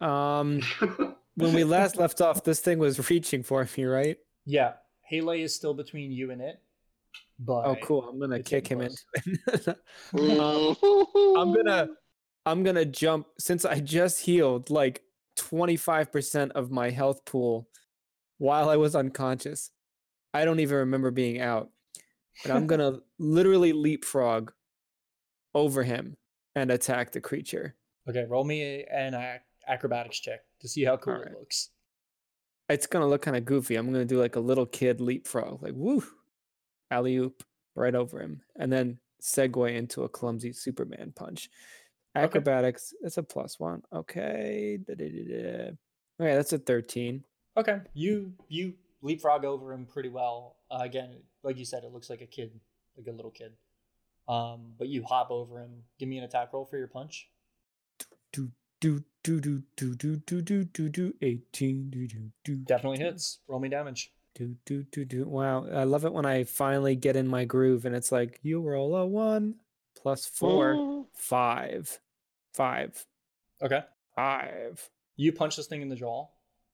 Um, 0.00 0.60
when 1.36 1.54
we 1.54 1.64
last 1.64 1.96
left 1.96 2.20
off, 2.20 2.42
this 2.44 2.60
thing 2.60 2.78
was 2.78 3.10
reaching 3.10 3.42
for 3.42 3.66
me, 3.76 3.84
right? 3.84 4.18
Yeah. 4.44 4.74
Hele 5.02 5.30
is 5.30 5.54
still 5.54 5.74
between 5.74 6.10
you 6.10 6.30
and 6.30 6.40
it. 6.40 6.60
But 7.38 7.64
Oh, 7.66 7.76
cool. 7.82 8.08
I'm 8.08 8.18
gonna 8.18 8.42
kick 8.42 8.66
him 8.68 8.78
getting 8.80 8.96
into 9.46 9.76
it. 10.14 10.40
Um, 10.40 10.76
I'm 11.36 11.52
gonna. 11.54 11.88
I'm 12.44 12.62
gonna 12.64 12.84
jump 12.84 13.26
since 13.38 13.64
I 13.64 13.78
just 13.80 14.20
healed 14.20 14.68
like 14.70 15.02
25% 15.38 16.50
of 16.52 16.70
my 16.72 16.90
health 16.90 17.24
pool 17.24 17.68
while 18.38 18.68
I 18.68 18.76
was 18.76 18.96
unconscious. 18.96 19.70
I 20.34 20.44
don't 20.44 20.58
even 20.60 20.78
remember 20.78 21.10
being 21.10 21.40
out. 21.40 21.70
But 22.44 22.52
I'm 22.52 22.66
gonna 22.66 22.98
literally 23.18 23.72
leapfrog 23.72 24.52
over 25.54 25.82
him 25.82 26.16
and 26.54 26.70
attack 26.70 27.12
the 27.12 27.20
creature. 27.20 27.74
Okay, 28.08 28.24
roll 28.24 28.44
me 28.44 28.84
an 28.84 29.14
ac- 29.14 29.42
acrobatics 29.68 30.18
check 30.20 30.40
to 30.60 30.68
see 30.68 30.84
how 30.84 30.96
cool 30.96 31.14
Alright. 31.14 31.32
it 31.32 31.38
looks. 31.38 31.70
It's 32.68 32.86
gonna 32.86 33.06
look 33.08 33.22
kind 33.22 33.36
of 33.36 33.44
goofy. 33.44 33.76
I'm 33.76 33.92
gonna 33.92 34.04
do 34.04 34.18
like 34.18 34.36
a 34.36 34.40
little 34.40 34.66
kid 34.66 35.00
leapfrog, 35.00 35.62
like 35.62 35.74
woo, 35.74 36.02
alley 36.90 37.16
oop 37.16 37.42
right 37.74 37.94
over 37.94 38.20
him, 38.20 38.42
and 38.56 38.72
then 38.72 38.98
segue 39.22 39.74
into 39.74 40.02
a 40.04 40.08
clumsy 40.08 40.52
Superman 40.52 41.12
punch. 41.14 41.48
Okay. 42.16 42.24
Acrobatics, 42.24 42.92
it's 43.02 43.16
a 43.16 43.22
plus 43.22 43.58
one. 43.58 43.82
Okay. 43.92 44.78
da-da-da-da. 44.86 45.70
Okay, 46.20 46.34
that's 46.34 46.52
a 46.52 46.58
13. 46.58 47.24
Okay, 47.56 47.80
you 47.94 48.32
you 48.48 48.74
leapfrog 49.02 49.44
over 49.44 49.72
him 49.72 49.86
pretty 49.86 50.08
well. 50.08 50.56
Uh, 50.70 50.80
again, 50.82 51.16
like 51.42 51.58
you 51.58 51.64
said, 51.64 51.84
it 51.84 51.92
looks 51.92 52.08
like 52.10 52.20
a 52.20 52.26
kid, 52.26 52.58
like 52.96 53.06
a 53.06 53.12
little 53.12 53.30
kid. 53.30 53.52
Um, 54.28 54.74
but 54.78 54.88
you 54.88 55.02
hop 55.02 55.30
over 55.30 55.58
him. 55.60 55.70
Give 55.98 56.08
me 56.08 56.18
an 56.18 56.24
attack 56.24 56.52
roll 56.52 56.64
for 56.64 56.78
your 56.78 56.86
punch. 56.88 57.28
Do 58.32 58.50
do 58.80 59.04
do 59.22 59.40
do 59.40 59.62
do 59.76 59.94
do 59.96 60.16
do 60.16 60.40
do 60.42 60.64
do 60.64 60.88
do 60.88 61.14
18 61.22 61.90
do 61.90 62.06
do 62.08 62.30
do 62.44 62.56
Definitely 62.56 62.98
hits. 62.98 63.38
Roll 63.48 63.60
me 63.60 63.68
damage. 63.68 64.12
Do 64.34 64.56
do 64.64 64.84
do 64.84 65.04
do. 65.04 65.24
Wow, 65.28 65.66
I 65.70 65.84
love 65.84 66.04
it 66.04 66.12
when 66.12 66.24
I 66.24 66.44
finally 66.44 66.96
get 66.96 67.16
in 67.16 67.26
my 67.28 67.44
groove 67.44 67.84
and 67.84 67.94
it's 67.94 68.10
like 68.10 68.40
you 68.42 68.60
roll 68.62 68.96
a 68.96 69.06
one 69.06 69.56
plus 70.00 70.24
four, 70.26 70.74
Mm. 70.74 71.06
five, 71.14 72.00
five, 72.54 73.04
Okay, 73.60 73.82
five. 74.16 74.88
you 75.16 75.32
punch 75.32 75.56
this 75.56 75.66
thing 75.66 75.82
in 75.82 75.88
the 75.88 75.96
jaw. 75.96 76.28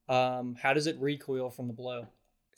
Um, 0.08 0.54
how 0.54 0.72
does 0.72 0.86
it 0.86 0.98
recoil 1.00 1.50
from 1.50 1.66
the 1.66 1.74
blow? 1.74 2.06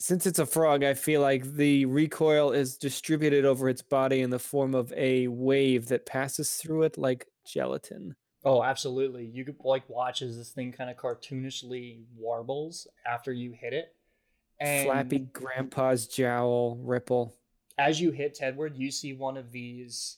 Since 0.01 0.25
it's 0.25 0.39
a 0.39 0.47
frog, 0.47 0.83
I 0.83 0.95
feel 0.95 1.21
like 1.21 1.43
the 1.43 1.85
recoil 1.85 2.53
is 2.53 2.75
distributed 2.75 3.45
over 3.45 3.69
its 3.69 3.83
body 3.83 4.21
in 4.21 4.31
the 4.31 4.39
form 4.39 4.73
of 4.73 4.91
a 4.93 5.27
wave 5.27 5.89
that 5.89 6.07
passes 6.07 6.55
through 6.55 6.83
it 6.83 6.97
like 6.97 7.27
gelatin. 7.45 8.15
Oh, 8.43 8.63
absolutely. 8.63 9.25
You 9.27 9.45
could 9.45 9.57
like 9.63 9.87
watch 9.87 10.23
as 10.23 10.35
this 10.35 10.49
thing 10.49 10.71
kind 10.71 10.89
of 10.89 10.97
cartoonishly 10.97 12.01
warbles 12.17 12.87
after 13.05 13.31
you 13.31 13.51
hit 13.51 13.73
it. 13.73 13.93
And 14.59 14.87
Flappy 14.87 15.19
grandpa's 15.19 16.07
jowl 16.07 16.79
ripple. 16.81 17.35
as 17.77 18.01
you 18.01 18.09
hit 18.09 18.35
Tedward, 18.35 18.75
you 18.75 18.89
see 18.89 19.13
one 19.13 19.37
of 19.37 19.51
these 19.51 20.17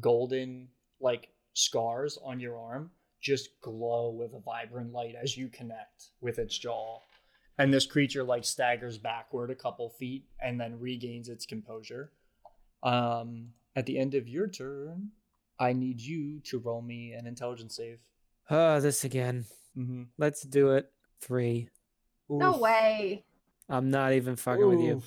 golden 0.00 0.66
like 1.00 1.28
scars 1.52 2.18
on 2.24 2.40
your 2.40 2.58
arm 2.58 2.90
just 3.20 3.60
glow 3.60 4.10
with 4.10 4.34
a 4.34 4.40
vibrant 4.40 4.92
light 4.92 5.14
as 5.14 5.36
you 5.36 5.46
connect 5.46 6.10
with 6.20 6.40
its 6.40 6.58
jaw. 6.58 6.98
And 7.58 7.72
this 7.72 7.86
creature 7.86 8.24
like 8.24 8.44
staggers 8.44 8.98
backward 8.98 9.50
a 9.50 9.54
couple 9.54 9.90
feet 9.90 10.24
and 10.42 10.60
then 10.60 10.80
regains 10.80 11.28
its 11.28 11.46
composure. 11.46 12.10
Um, 12.82 13.50
at 13.76 13.86
the 13.86 13.98
end 13.98 14.14
of 14.14 14.28
your 14.28 14.48
turn, 14.48 15.10
I 15.58 15.72
need 15.72 16.00
you 16.00 16.40
to 16.40 16.58
roll 16.58 16.82
me 16.82 17.12
an 17.12 17.26
intelligence 17.26 17.76
save. 17.76 17.98
Ah, 18.50 18.80
this 18.80 19.04
again. 19.04 19.44
Mm-hmm. 19.76 20.02
Let's 20.18 20.42
do 20.42 20.72
it. 20.72 20.90
Three. 21.20 21.68
No 22.28 22.58
way. 22.58 23.24
I'm 23.68 23.90
not 23.90 24.12
even 24.12 24.36
fucking 24.36 24.68
with 24.68 24.80
you. 24.80 25.02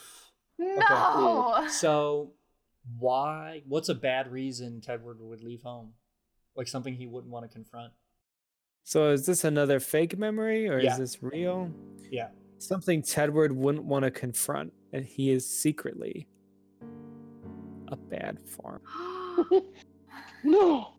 No. 0.58 1.68
So, 1.70 2.32
why? 2.98 3.62
What's 3.68 3.89
a 3.89 3.95
bad 3.95 4.32
reason 4.32 4.82
Tedward 4.82 5.20
would 5.20 5.43
leave 5.43 5.62
home? 5.62 5.93
Like 6.56 6.68
something 6.68 6.95
he 6.95 7.06
wouldn't 7.06 7.32
want 7.32 7.45
to 7.50 7.54
confront. 7.54 7.93
So 8.88 9.10
is 9.10 9.26
this 9.26 9.44
another 9.44 9.82
fake 9.82 10.18
memory 10.18 10.70
or 10.70 10.80
Yeah. 10.80 10.94
is 10.94 10.98
this 10.98 11.22
real? 11.22 11.70
Yeah. 12.10 12.30
Something 12.58 13.02
Tedward 13.02 13.52
wouldn't 13.52 13.84
want 13.84 14.04
to 14.04 14.12
confront, 14.12 14.72
and 14.94 15.04
he 15.06 15.30
is 15.30 15.46
secretly 15.46 16.30
a 17.90 17.98
bad 17.98 18.40
farm. 18.40 18.82
No. 20.44 20.94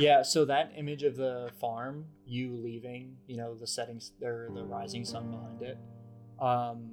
Yeah, 0.00 0.22
so 0.22 0.44
that 0.46 0.72
image 0.76 1.04
of 1.04 1.14
the 1.16 1.50
farm, 1.60 2.06
you 2.26 2.56
leaving, 2.56 3.16
you 3.28 3.36
know, 3.36 3.54
the 3.54 3.66
settings 3.66 4.12
or 4.20 4.48
the 4.52 4.64
rising 4.64 5.04
sun 5.04 5.30
behind 5.30 5.62
it, 5.62 5.78
um, 6.40 6.90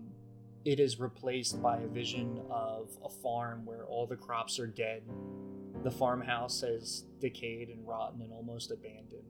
it 0.65 0.79
is 0.79 0.99
replaced 0.99 1.59
by 1.61 1.77
a 1.79 1.87
vision 1.87 2.39
of 2.51 2.89
a 3.03 3.09
farm 3.09 3.65
where 3.65 3.85
all 3.85 4.05
the 4.05 4.17
crops 4.17 4.59
are 4.59 4.67
dead. 4.67 5.01
The 5.83 5.91
farmhouse 5.91 6.63
is 6.63 7.05
decayed 7.19 7.69
and 7.69 7.87
rotten 7.87 8.21
and 8.21 8.31
almost 8.31 8.71
abandoned. 8.71 9.23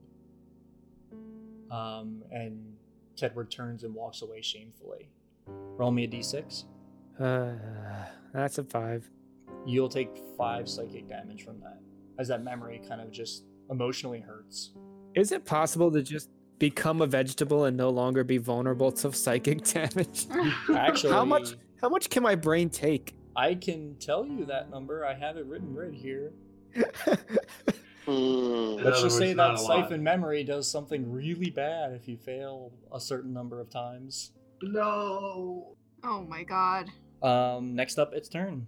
Um, 1.70 2.22
and 2.30 2.74
Tedward 3.16 3.50
turns 3.50 3.84
and 3.84 3.94
walks 3.94 4.22
away 4.22 4.42
shamefully. 4.42 5.08
Roll 5.46 5.90
me 5.90 6.04
a 6.04 6.08
d6. 6.08 6.64
Uh, 7.18 7.52
that's 8.32 8.58
a 8.58 8.64
five. 8.64 9.10
You'll 9.64 9.88
take 9.88 10.10
five 10.36 10.68
psychic 10.68 11.08
damage 11.08 11.44
from 11.44 11.60
that, 11.60 11.78
as 12.18 12.28
that 12.28 12.42
memory 12.42 12.82
kind 12.86 13.00
of 13.00 13.10
just 13.10 13.44
emotionally 13.70 14.20
hurts. 14.20 14.72
Is 15.14 15.32
it 15.32 15.44
possible 15.44 15.90
to 15.92 16.02
just 16.02 16.30
become 16.58 17.00
a 17.00 17.06
vegetable 17.06 17.64
and 17.64 17.76
no 17.76 17.90
longer 17.90 18.24
be 18.24 18.38
vulnerable 18.38 18.92
to 18.92 19.12
psychic 19.12 19.62
damage? 19.72 20.26
Actually, 20.74 21.12
how 21.12 21.24
much? 21.24 21.54
How 21.80 21.88
much 21.88 22.10
can 22.10 22.22
my 22.22 22.34
brain 22.34 22.70
take? 22.70 23.14
I 23.36 23.54
can 23.54 23.96
tell 23.98 24.26
you 24.26 24.44
that 24.46 24.70
number. 24.70 25.06
I 25.06 25.14
have 25.14 25.36
it 25.36 25.46
written 25.46 25.74
right 25.74 25.92
here. 25.94 26.32
Hmm. 28.06 28.76
Let's 28.82 29.00
just 29.00 29.16
say 29.16 29.32
that 29.32 29.50
a 29.50 29.52
lot. 29.52 29.58
siphon 29.58 30.02
memory 30.02 30.42
does 30.42 30.68
something 30.68 31.10
really 31.10 31.50
bad 31.50 31.92
if 31.92 32.08
you 32.08 32.16
fail 32.16 32.72
a 32.92 32.98
certain 33.00 33.32
number 33.32 33.60
of 33.60 33.70
times. 33.70 34.32
No. 34.62 35.76
oh 36.02 36.22
my 36.28 36.42
god. 36.42 36.88
Um, 37.22 37.76
next 37.76 37.98
up, 37.98 38.12
it's 38.12 38.28
turn. 38.28 38.66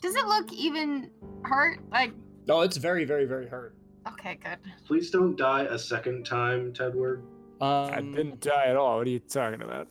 Does 0.00 0.14
it 0.14 0.24
look 0.26 0.52
even 0.52 1.10
hurt? 1.42 1.80
Like, 1.90 2.12
Oh, 2.48 2.60
it's 2.62 2.76
very, 2.76 3.04
very, 3.04 3.26
very 3.26 3.46
hurt. 3.48 3.74
okay, 4.08 4.38
good. 4.42 4.58
Please 4.86 5.10
don't 5.10 5.36
die 5.36 5.62
a 5.64 5.78
second 5.78 6.24
time, 6.24 6.72
Tedward. 6.72 7.22
Um, 7.60 7.90
I 7.92 8.00
didn't 8.00 8.40
die 8.40 8.66
at 8.66 8.76
all. 8.76 8.98
What 8.98 9.06
are 9.06 9.10
you 9.10 9.18
talking 9.18 9.62
about? 9.62 9.88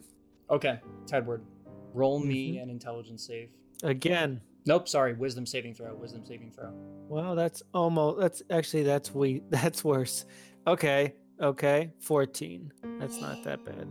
Okay, 0.50 0.80
Tedward, 1.06 1.42
roll 1.94 2.20
me 2.20 2.52
Mm-hmm. 2.54 2.64
an 2.64 2.70
intelligence 2.70 3.26
save. 3.28 3.50
Again. 3.84 4.42
Nope, 4.66 4.88
sorry, 4.90 5.14
wisdom 5.14 5.46
saving 5.46 5.74
throw. 5.76 5.96
Wisdom 5.96 6.24
saving 6.26 6.52
throw. 6.52 6.72
Well, 7.08 7.36
that's 7.36 7.64
almost. 7.74 8.20
That's 8.20 8.44
actually 8.50 8.84
that's 8.84 9.14
we. 9.14 9.42
That's 9.50 9.84
worse. 9.84 10.26
Okay. 10.68 11.14
Okay. 11.42 11.92
Fourteen. 12.00 12.72
That's 13.00 13.20
not 13.22 13.44
that 13.46 13.64
bad. 13.66 13.88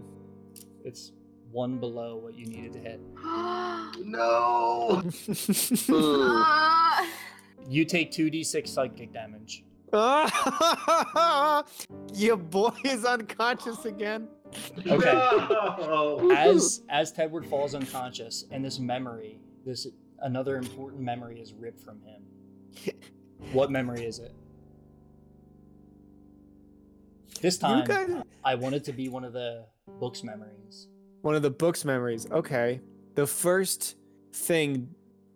It's 0.84 1.12
one 1.51 1.78
below 1.78 2.16
what 2.16 2.34
you 2.34 2.46
needed 2.46 2.72
to 2.74 2.78
hit. 2.80 3.01
No. 4.05 5.03
Uh, 5.88 7.05
You 7.68 7.84
take 7.84 8.12
two 8.12 8.30
d6 8.30 8.68
psychic 8.68 9.12
damage. 9.12 9.64
Your 12.14 12.36
boy 12.36 12.70
is 12.84 13.05
unconscious 13.05 13.84
again. 13.84 14.28
Okay. 14.86 15.12
No. 15.12 16.30
as 16.34 16.82
as 16.88 17.12
Tedward 17.12 17.46
falls 17.46 17.74
unconscious 17.74 18.44
and 18.51 18.64
this 18.64 18.78
memory, 18.78 19.40
this 19.64 19.86
another 20.20 20.57
important 20.57 21.03
memory 21.03 21.40
is 21.40 21.53
ripped 21.53 21.80
from 21.80 22.01
him. 22.03 22.94
What 23.53 23.70
memory 23.70 24.05
is 24.05 24.18
it? 24.18 24.34
This 27.40 27.57
time, 27.57 27.86
guys. 27.86 28.11
I 28.44 28.57
want 28.57 28.74
it 28.74 28.84
to 28.84 28.92
be 28.92 29.09
one 29.09 29.24
of 29.24 29.32
the 29.32 29.64
book's 30.01 30.24
memories. 30.24 30.88
One 31.22 31.34
of 31.34 31.42
the 31.42 31.51
book's 31.51 31.84
memories. 31.84 32.26
Okay. 32.30 32.80
The 33.14 33.26
first 33.26 33.96
thing 34.32 34.88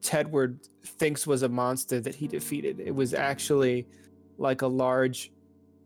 Tedward 0.03 0.69
thinks 0.85 1.27
was 1.27 1.43
a 1.43 1.49
monster 1.49 2.01
that 2.01 2.15
he 2.15 2.27
defeated. 2.27 2.81
It 2.81 2.95
was 2.95 3.15
actually 3.15 3.87
like 4.37 4.63
a 4.63 4.67
large, 4.67 5.31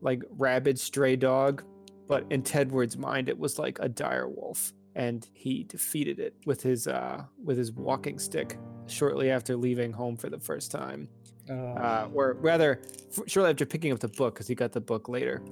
like 0.00 0.22
rabid 0.30 0.78
stray 0.78 1.16
dog, 1.16 1.62
but 2.08 2.24
in 2.30 2.42
Tedward's 2.42 2.96
mind, 2.96 3.28
it 3.28 3.38
was 3.38 3.58
like 3.58 3.78
a 3.80 3.88
dire 3.88 4.28
wolf, 4.28 4.72
and 4.94 5.26
he 5.32 5.64
defeated 5.64 6.18
it 6.18 6.34
with 6.46 6.62
his 6.62 6.86
uh 6.86 7.24
with 7.42 7.58
his 7.58 7.72
walking 7.72 8.18
stick 8.18 8.58
shortly 8.86 9.30
after 9.30 9.56
leaving 9.56 9.92
home 9.92 10.16
for 10.16 10.30
the 10.30 10.38
first 10.38 10.70
time. 10.70 11.08
Uh, 11.48 12.08
or 12.12 12.34
rather, 12.40 12.82
f- 13.16 13.22
shortly 13.28 13.50
after 13.50 13.64
picking 13.64 13.92
up 13.92 14.00
the 14.00 14.08
book, 14.08 14.34
because 14.34 14.48
he 14.48 14.54
got 14.54 14.72
the 14.72 14.80
book 14.80 15.08
later, 15.08 15.42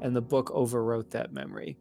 and 0.00 0.14
the 0.14 0.20
book 0.20 0.50
overwrote 0.50 1.10
that 1.10 1.32
memory. 1.32 1.76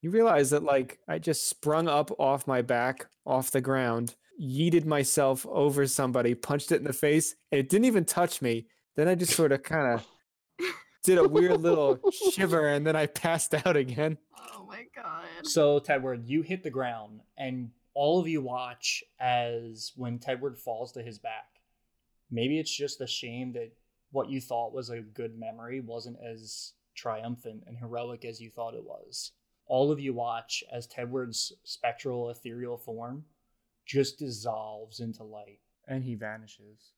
You 0.00 0.10
realize 0.10 0.50
that, 0.50 0.62
like, 0.62 0.98
I 1.08 1.18
just 1.18 1.48
sprung 1.48 1.88
up 1.88 2.10
off 2.18 2.46
my 2.46 2.62
back, 2.62 3.06
off 3.26 3.50
the 3.50 3.60
ground, 3.60 4.14
yeeted 4.40 4.84
myself 4.84 5.44
over 5.46 5.86
somebody, 5.86 6.34
punched 6.34 6.70
it 6.72 6.76
in 6.76 6.84
the 6.84 6.92
face, 6.92 7.34
and 7.50 7.58
it 7.58 7.68
didn't 7.68 7.86
even 7.86 8.04
touch 8.04 8.40
me. 8.40 8.66
Then 8.96 9.08
I 9.08 9.14
just 9.14 9.34
sort 9.34 9.52
of 9.52 9.62
kind 9.62 9.92
of 9.94 10.06
did 11.02 11.18
a 11.18 11.28
weird 11.28 11.60
little 11.60 12.00
shiver, 12.32 12.68
and 12.68 12.86
then 12.86 12.96
I 12.96 13.06
passed 13.06 13.54
out 13.66 13.76
again. 13.76 14.18
oh 14.54 14.66
my 14.66 14.84
god. 14.94 15.24
So, 15.42 15.80
Tedward, 15.80 16.28
you 16.28 16.42
hit 16.42 16.62
the 16.62 16.70
ground, 16.70 17.20
and 17.36 17.70
all 17.94 18.20
of 18.20 18.28
you 18.28 18.40
watch 18.40 19.02
as 19.18 19.92
when 19.96 20.18
Tedward 20.18 20.58
falls 20.58 20.92
to 20.92 21.02
his 21.02 21.18
back. 21.18 21.46
Maybe 22.30 22.58
it's 22.58 22.74
just 22.74 23.00
a 23.00 23.06
shame 23.06 23.52
that 23.54 23.72
what 24.10 24.30
you 24.30 24.40
thought 24.40 24.72
was 24.72 24.90
a 24.90 25.00
good 25.00 25.38
memory 25.38 25.80
wasn't 25.80 26.18
as 26.24 26.74
triumphant 26.94 27.64
and 27.66 27.76
heroic 27.78 28.24
as 28.24 28.40
you 28.40 28.50
thought 28.50 28.74
it 28.74 28.84
was. 28.84 29.32
All 29.66 29.90
of 29.92 30.00
you 30.00 30.14
watch 30.14 30.64
as 30.72 30.86
Tedward's 30.86 31.52
spectral 31.64 32.30
ethereal 32.30 32.76
form 32.76 33.24
just 33.86 34.18
dissolves 34.18 35.00
into 35.00 35.24
light 35.24 35.60
and 35.86 36.04
he 36.04 36.14
vanishes. 36.14 36.92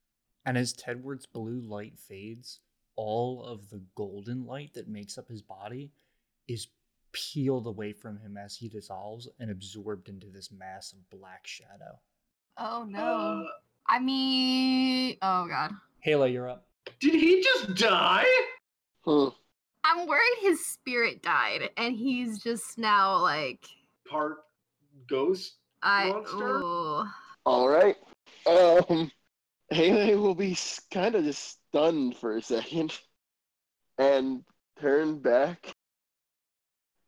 And 0.47 0.57
as 0.57 0.75
Tedward's 0.75 1.27
blue 1.27 1.61
light 1.61 1.99
fades, 1.99 2.61
all 3.01 3.43
of 3.43 3.67
the 3.71 3.81
golden 3.95 4.45
light 4.45 4.75
that 4.75 4.87
makes 4.87 5.17
up 5.17 5.27
his 5.27 5.41
body 5.41 5.91
is 6.49 6.67
peeled 7.13 7.67
away 7.67 7.95
from 7.95 8.19
him 8.19 8.37
as 8.37 8.55
he 8.55 8.69
dissolves 8.69 9.27
and 9.39 9.51
absorbed 9.51 10.11
into 10.11 10.27
this 10.27 10.53
mass 10.53 10.93
of 10.93 11.19
black 11.19 11.47
shadow. 11.47 11.99
Oh 12.59 12.85
no. 12.87 13.01
Uh, 13.01 13.45
I 13.89 14.01
mean, 14.01 15.17
oh 15.23 15.49
god. 15.49 15.71
Halo, 16.01 16.27
you're 16.27 16.51
up. 16.51 16.67
did 17.01 17.15
he 17.15 17.43
just 17.43 17.75
die? 17.75 18.27
Hmm. 19.07 19.29
I'm 19.83 20.07
worried 20.07 20.37
his 20.43 20.67
spirit 20.67 21.23
died 21.23 21.71
and 21.79 21.97
he's 21.97 22.43
just 22.43 22.77
now 22.77 23.17
like 23.23 23.67
Part 24.11 24.41
ghost. 25.09 25.55
I 25.83 26.11
Monster? 26.11 26.59
ooh. 26.61 27.05
All 27.47 27.67
right. 27.67 27.97
Um, 28.47 29.11
Halo 29.71 30.21
will 30.21 30.35
be 30.35 30.55
kind 30.91 31.15
of 31.15 31.25
just 31.25 31.60
stunned 31.71 32.17
for 32.17 32.37
a 32.37 32.43
second, 32.43 32.99
and 33.99 34.43
turn 34.81 35.19
back, 35.19 35.75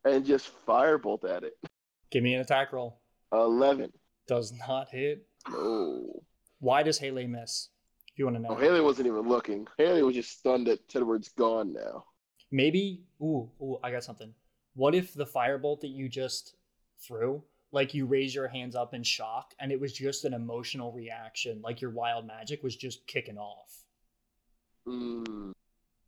and 0.04 0.24
just 0.24 0.50
firebolt 0.66 1.28
at 1.28 1.42
it. 1.42 1.54
Give 2.10 2.22
me 2.22 2.34
an 2.34 2.40
attack 2.40 2.72
roll. 2.72 3.00
Eleven. 3.32 3.92
Does 4.28 4.52
not 4.66 4.88
hit. 4.90 5.26
Oh. 5.48 6.22
Why 6.60 6.82
does 6.82 6.98
Haley 6.98 7.26
miss? 7.26 7.68
If 8.12 8.18
you 8.18 8.26
want 8.26 8.36
to 8.36 8.42
know. 8.42 8.50
Oh, 8.50 8.56
Haley 8.56 8.80
wasn't 8.80 9.06
even 9.08 9.28
looking. 9.28 9.66
Haley 9.78 10.02
was 10.02 10.14
just 10.14 10.38
stunned 10.38 10.66
that 10.66 10.88
Tedward's 10.88 11.30
gone 11.30 11.72
now. 11.72 12.04
Maybe. 12.50 13.04
Ooh, 13.22 13.50
ooh, 13.60 13.78
I 13.82 13.90
got 13.90 14.04
something. 14.04 14.34
What 14.74 14.94
if 14.94 15.14
the 15.14 15.26
firebolt 15.26 15.80
that 15.80 15.88
you 15.88 16.08
just 16.08 16.54
threw, 17.00 17.42
like 17.72 17.94
you 17.94 18.06
raise 18.06 18.34
your 18.34 18.48
hands 18.48 18.76
up 18.76 18.94
in 18.94 19.02
shock, 19.02 19.54
and 19.58 19.72
it 19.72 19.80
was 19.80 19.92
just 19.92 20.24
an 20.24 20.34
emotional 20.34 20.92
reaction, 20.92 21.60
like 21.62 21.80
your 21.80 21.90
wild 21.90 22.26
magic 22.26 22.62
was 22.62 22.76
just 22.76 23.06
kicking 23.06 23.38
off, 23.38 23.82
Mm, 24.87 25.53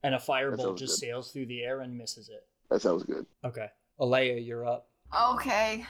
and 0.03 0.15
a 0.15 0.19
firebolt 0.19 0.61
sounds 0.61 0.81
just 0.81 1.01
good. 1.01 1.07
sails 1.07 1.31
through 1.31 1.47
the 1.47 1.63
air 1.63 1.81
and 1.81 1.97
misses 1.97 2.29
it. 2.29 2.47
that 2.71 2.83
sounds 2.83 3.05
good. 3.05 3.27
Okay, 3.45 3.69
Alea, 3.99 4.39
you're 4.39 4.67
up. 4.67 4.89
Okay. 5.33 5.87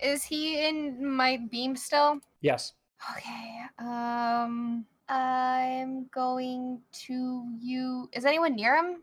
Is 0.00 0.24
he 0.24 0.66
in 0.66 1.06
my 1.08 1.38
beam 1.50 1.76
still? 1.76 2.20
Yes. 2.40 2.72
Okay. 3.16 3.60
Um 3.78 4.84
I'm 5.08 6.06
going 6.12 6.80
to 7.06 7.44
you 7.60 8.08
is 8.12 8.24
anyone 8.24 8.56
near 8.56 8.76
him? 8.76 9.02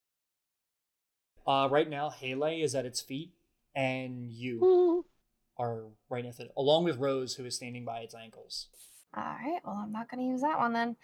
Uh, 1.48 1.68
right 1.70 1.90
now, 1.90 2.10
Hele 2.10 2.62
is 2.64 2.74
at 2.74 2.86
its 2.86 3.02
feet, 3.02 3.34
and 3.76 4.32
you 4.32 5.06
are 5.58 5.84
right 6.10 6.26
at 6.26 6.40
it, 6.40 6.52
along 6.56 6.86
with 6.86 6.98
Rose, 6.98 7.36
who 7.36 7.44
is 7.46 7.56
standing 7.56 7.84
by 7.86 8.00
its 8.00 8.16
ankles. 8.16 8.68
Alright, 9.16 9.62
well 9.66 9.76
I'm 9.82 9.92
not 9.92 10.10
gonna 10.10 10.24
use 10.24 10.42
that 10.42 10.60
one 10.60 10.74
then. 10.74 10.96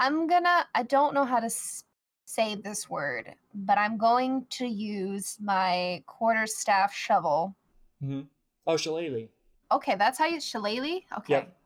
I'm 0.00 0.26
gonna 0.26 0.66
I 0.74 0.82
don't 0.82 1.14
know 1.14 1.24
how 1.24 1.38
to 1.40 1.46
s- 1.46 1.84
say 2.24 2.54
this 2.56 2.88
word, 2.90 3.34
but 3.54 3.76
I'm 3.78 3.98
going 3.98 4.46
to 4.50 4.66
use 4.66 5.36
my 5.40 6.02
quarterstaff 6.06 6.92
shovel. 6.94 7.54
Mm-hmm. 8.02 8.22
Oh, 8.66 8.76
Shillelagh. 8.76 9.28
Okay, 9.72 9.94
that's 9.96 10.18
how 10.18 10.26
you 10.26 10.40
shillelagh? 10.40 11.02
Okay. 11.18 11.34
Yep. 11.34 11.56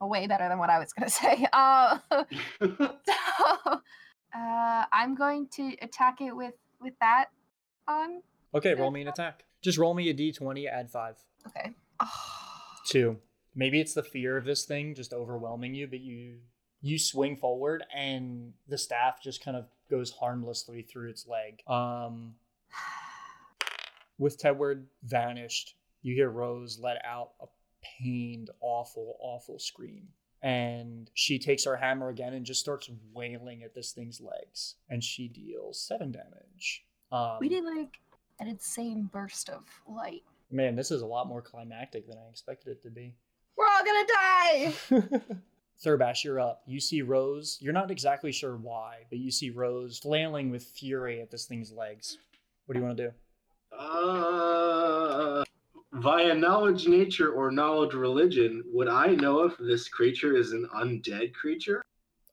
Well, 0.00 0.10
way 0.10 0.26
better 0.26 0.48
than 0.48 0.58
what 0.58 0.70
I 0.70 0.78
was 0.78 0.92
gonna 0.92 1.10
say. 1.22 1.46
Uh, 1.52 1.98
so, 2.60 3.80
uh, 4.34 4.84
I'm 4.92 5.14
going 5.14 5.48
to 5.56 5.74
attack 5.82 6.20
it 6.20 6.36
with 6.36 6.54
with 6.80 6.94
that 7.00 7.26
on. 7.88 8.22
Okay, 8.54 8.74
roll 8.74 8.90
me 8.90 9.00
an 9.02 9.08
attack. 9.08 9.44
Just 9.62 9.78
roll 9.78 9.94
me 9.94 10.10
a 10.10 10.14
d20, 10.14 10.68
add 10.70 10.90
five. 10.90 11.16
Okay. 11.46 11.70
Two. 12.86 13.18
Maybe 13.54 13.80
it's 13.80 13.94
the 13.94 14.02
fear 14.02 14.36
of 14.36 14.44
this 14.44 14.64
thing 14.64 14.94
just 14.94 15.12
overwhelming 15.12 15.74
you, 15.74 15.86
but 15.86 16.00
you 16.00 16.38
you 16.82 16.98
swing 16.98 17.36
forward 17.36 17.84
and 17.94 18.52
the 18.68 18.76
staff 18.76 19.22
just 19.22 19.42
kind 19.42 19.56
of 19.56 19.66
goes 19.88 20.10
harmlessly 20.10 20.82
through 20.82 21.08
its 21.08 21.26
leg. 21.26 21.62
Um, 21.66 22.34
with 24.18 24.38
Tedward 24.38 24.84
vanished, 25.04 25.76
you 26.02 26.14
hear 26.14 26.28
Rose 26.28 26.78
let 26.80 27.02
out 27.04 27.30
a 27.40 27.46
pained, 27.82 28.50
awful, 28.60 29.16
awful 29.20 29.58
scream. 29.58 30.08
And 30.42 31.08
she 31.14 31.38
takes 31.38 31.64
her 31.64 31.76
hammer 31.76 32.08
again 32.08 32.34
and 32.34 32.44
just 32.44 32.60
starts 32.60 32.90
wailing 33.14 33.62
at 33.62 33.74
this 33.74 33.92
thing's 33.92 34.20
legs. 34.20 34.74
And 34.90 35.02
she 35.02 35.28
deals 35.28 35.80
seven 35.80 36.10
damage. 36.10 36.84
Um, 37.12 37.36
we 37.40 37.48
did 37.48 37.64
like 37.64 38.00
an 38.40 38.48
insane 38.48 39.08
burst 39.12 39.50
of 39.50 39.62
light. 39.86 40.24
Man, 40.50 40.74
this 40.74 40.90
is 40.90 41.02
a 41.02 41.06
lot 41.06 41.28
more 41.28 41.42
climactic 41.42 42.08
than 42.08 42.18
I 42.18 42.28
expected 42.28 42.72
it 42.72 42.82
to 42.82 42.90
be. 42.90 43.14
We're 43.56 43.66
all 43.66 43.84
gonna 43.84 44.06
die. 44.08 45.36
Thurbash, 45.84 46.24
you're 46.24 46.40
up. 46.40 46.62
You 46.66 46.80
see 46.80 47.02
Rose. 47.02 47.58
You're 47.60 47.72
not 47.72 47.90
exactly 47.90 48.32
sure 48.32 48.56
why, 48.56 48.98
but 49.10 49.18
you 49.18 49.30
see 49.30 49.50
Rose 49.50 49.98
flailing 49.98 50.50
with 50.50 50.62
fury 50.62 51.20
at 51.20 51.30
this 51.30 51.46
thing's 51.46 51.72
legs. 51.72 52.18
What 52.66 52.74
do 52.74 52.80
you 52.80 52.86
want 52.86 52.96
to 52.98 53.04
do? 53.04 53.12
Uh, 53.76 55.44
via 55.94 56.34
knowledge 56.34 56.86
nature 56.86 57.32
or 57.32 57.50
knowledge 57.50 57.94
religion, 57.94 58.62
would 58.72 58.88
I 58.88 59.08
know 59.08 59.42
if 59.42 59.56
this 59.58 59.88
creature 59.88 60.36
is 60.36 60.52
an 60.52 60.68
undead 60.74 61.34
creature? 61.34 61.82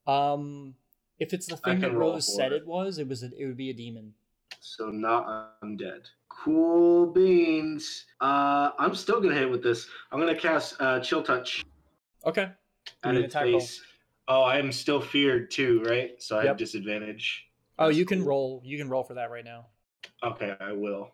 Um, 0.05 0.75
if 1.19 1.33
it's 1.33 1.47
the 1.47 1.57
thing 1.57 1.79
that 1.79 1.93
Rose 1.93 2.35
said 2.35 2.51
it. 2.51 2.61
it 2.61 2.67
was, 2.67 2.97
it 2.97 3.07
was 3.07 3.23
a, 3.23 3.31
it 3.37 3.45
would 3.45 3.57
be 3.57 3.69
a 3.69 3.73
demon. 3.73 4.13
So 4.59 4.89
not 4.89 5.59
undead. 5.63 6.05
Cool 6.29 7.07
beans. 7.07 8.05
Uh, 8.21 8.71
I'm 8.77 8.93
still 8.95 9.19
gonna 9.19 9.35
hit 9.35 9.49
with 9.49 9.63
this. 9.63 9.87
I'm 10.11 10.19
gonna 10.19 10.35
cast 10.35 10.75
uh, 10.79 10.99
chill 10.99 11.23
touch 11.23 11.63
Okay. 12.25 12.49
Give 13.03 13.09
at 13.09 13.15
me 13.15 13.21
its 13.23 13.35
face. 13.35 13.81
Oh, 14.27 14.41
I 14.41 14.57
am 14.59 14.71
still 14.71 15.01
feared 15.01 15.49
too, 15.51 15.81
right? 15.83 16.21
So 16.21 16.37
I 16.37 16.41
Yep. 16.43 16.47
have 16.49 16.57
disadvantage. 16.57 17.45
Oh, 17.79 17.87
That's 17.87 17.97
you 17.97 18.05
can 18.05 18.19
cool. 18.19 18.27
roll. 18.27 18.61
You 18.63 18.77
can 18.77 18.89
roll 18.89 19.03
for 19.03 19.15
that 19.15 19.31
right 19.31 19.45
now. 19.45 19.67
Okay, 20.23 20.55
I 20.59 20.73
will. 20.73 21.11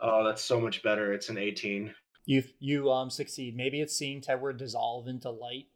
Oh, 0.00 0.24
that's 0.24 0.42
so 0.42 0.60
much 0.60 0.82
better. 0.82 1.12
It's 1.12 1.28
an 1.28 1.38
18. 1.38 1.94
You 2.24 2.42
you 2.58 2.90
um 2.90 3.10
succeed. 3.10 3.56
Maybe 3.56 3.80
it's 3.80 3.96
seeing 3.96 4.20
Tedward 4.20 4.56
dissolve 4.58 5.08
into 5.08 5.30
light. 5.30 5.66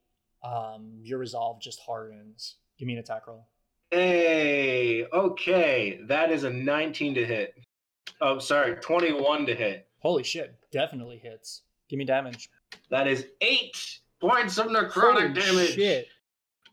Um, 0.42 1.01
your 1.03 1.18
resolve 1.18 1.61
just 1.61 1.80
hardens. 1.80 2.57
Give 2.78 2.86
me 2.86 2.94
an 2.94 3.01
attack 3.01 3.26
roll. 3.26 3.46
Hey, 3.90 5.05
okay, 5.12 6.01
that 6.05 6.30
is 6.30 6.44
a 6.44 6.51
19 6.51 7.14
to 7.16 7.26
hit. 7.26 7.55
Oh, 8.20 8.38
sorry, 8.38 8.76
21 8.76 9.46
to 9.46 9.55
hit. 9.55 9.88
Holy 9.98 10.22
shit! 10.22 10.55
Definitely 10.70 11.18
hits. 11.18 11.62
Give 11.88 11.98
me 11.98 12.05
damage. 12.05 12.48
That 12.90 13.07
is 13.07 13.26
eight 13.40 13.98
points 14.21 14.59
of 14.59 14.66
necrotic 14.66 14.93
Holy 14.93 15.33
damage. 15.35 15.75
shit, 15.75 16.09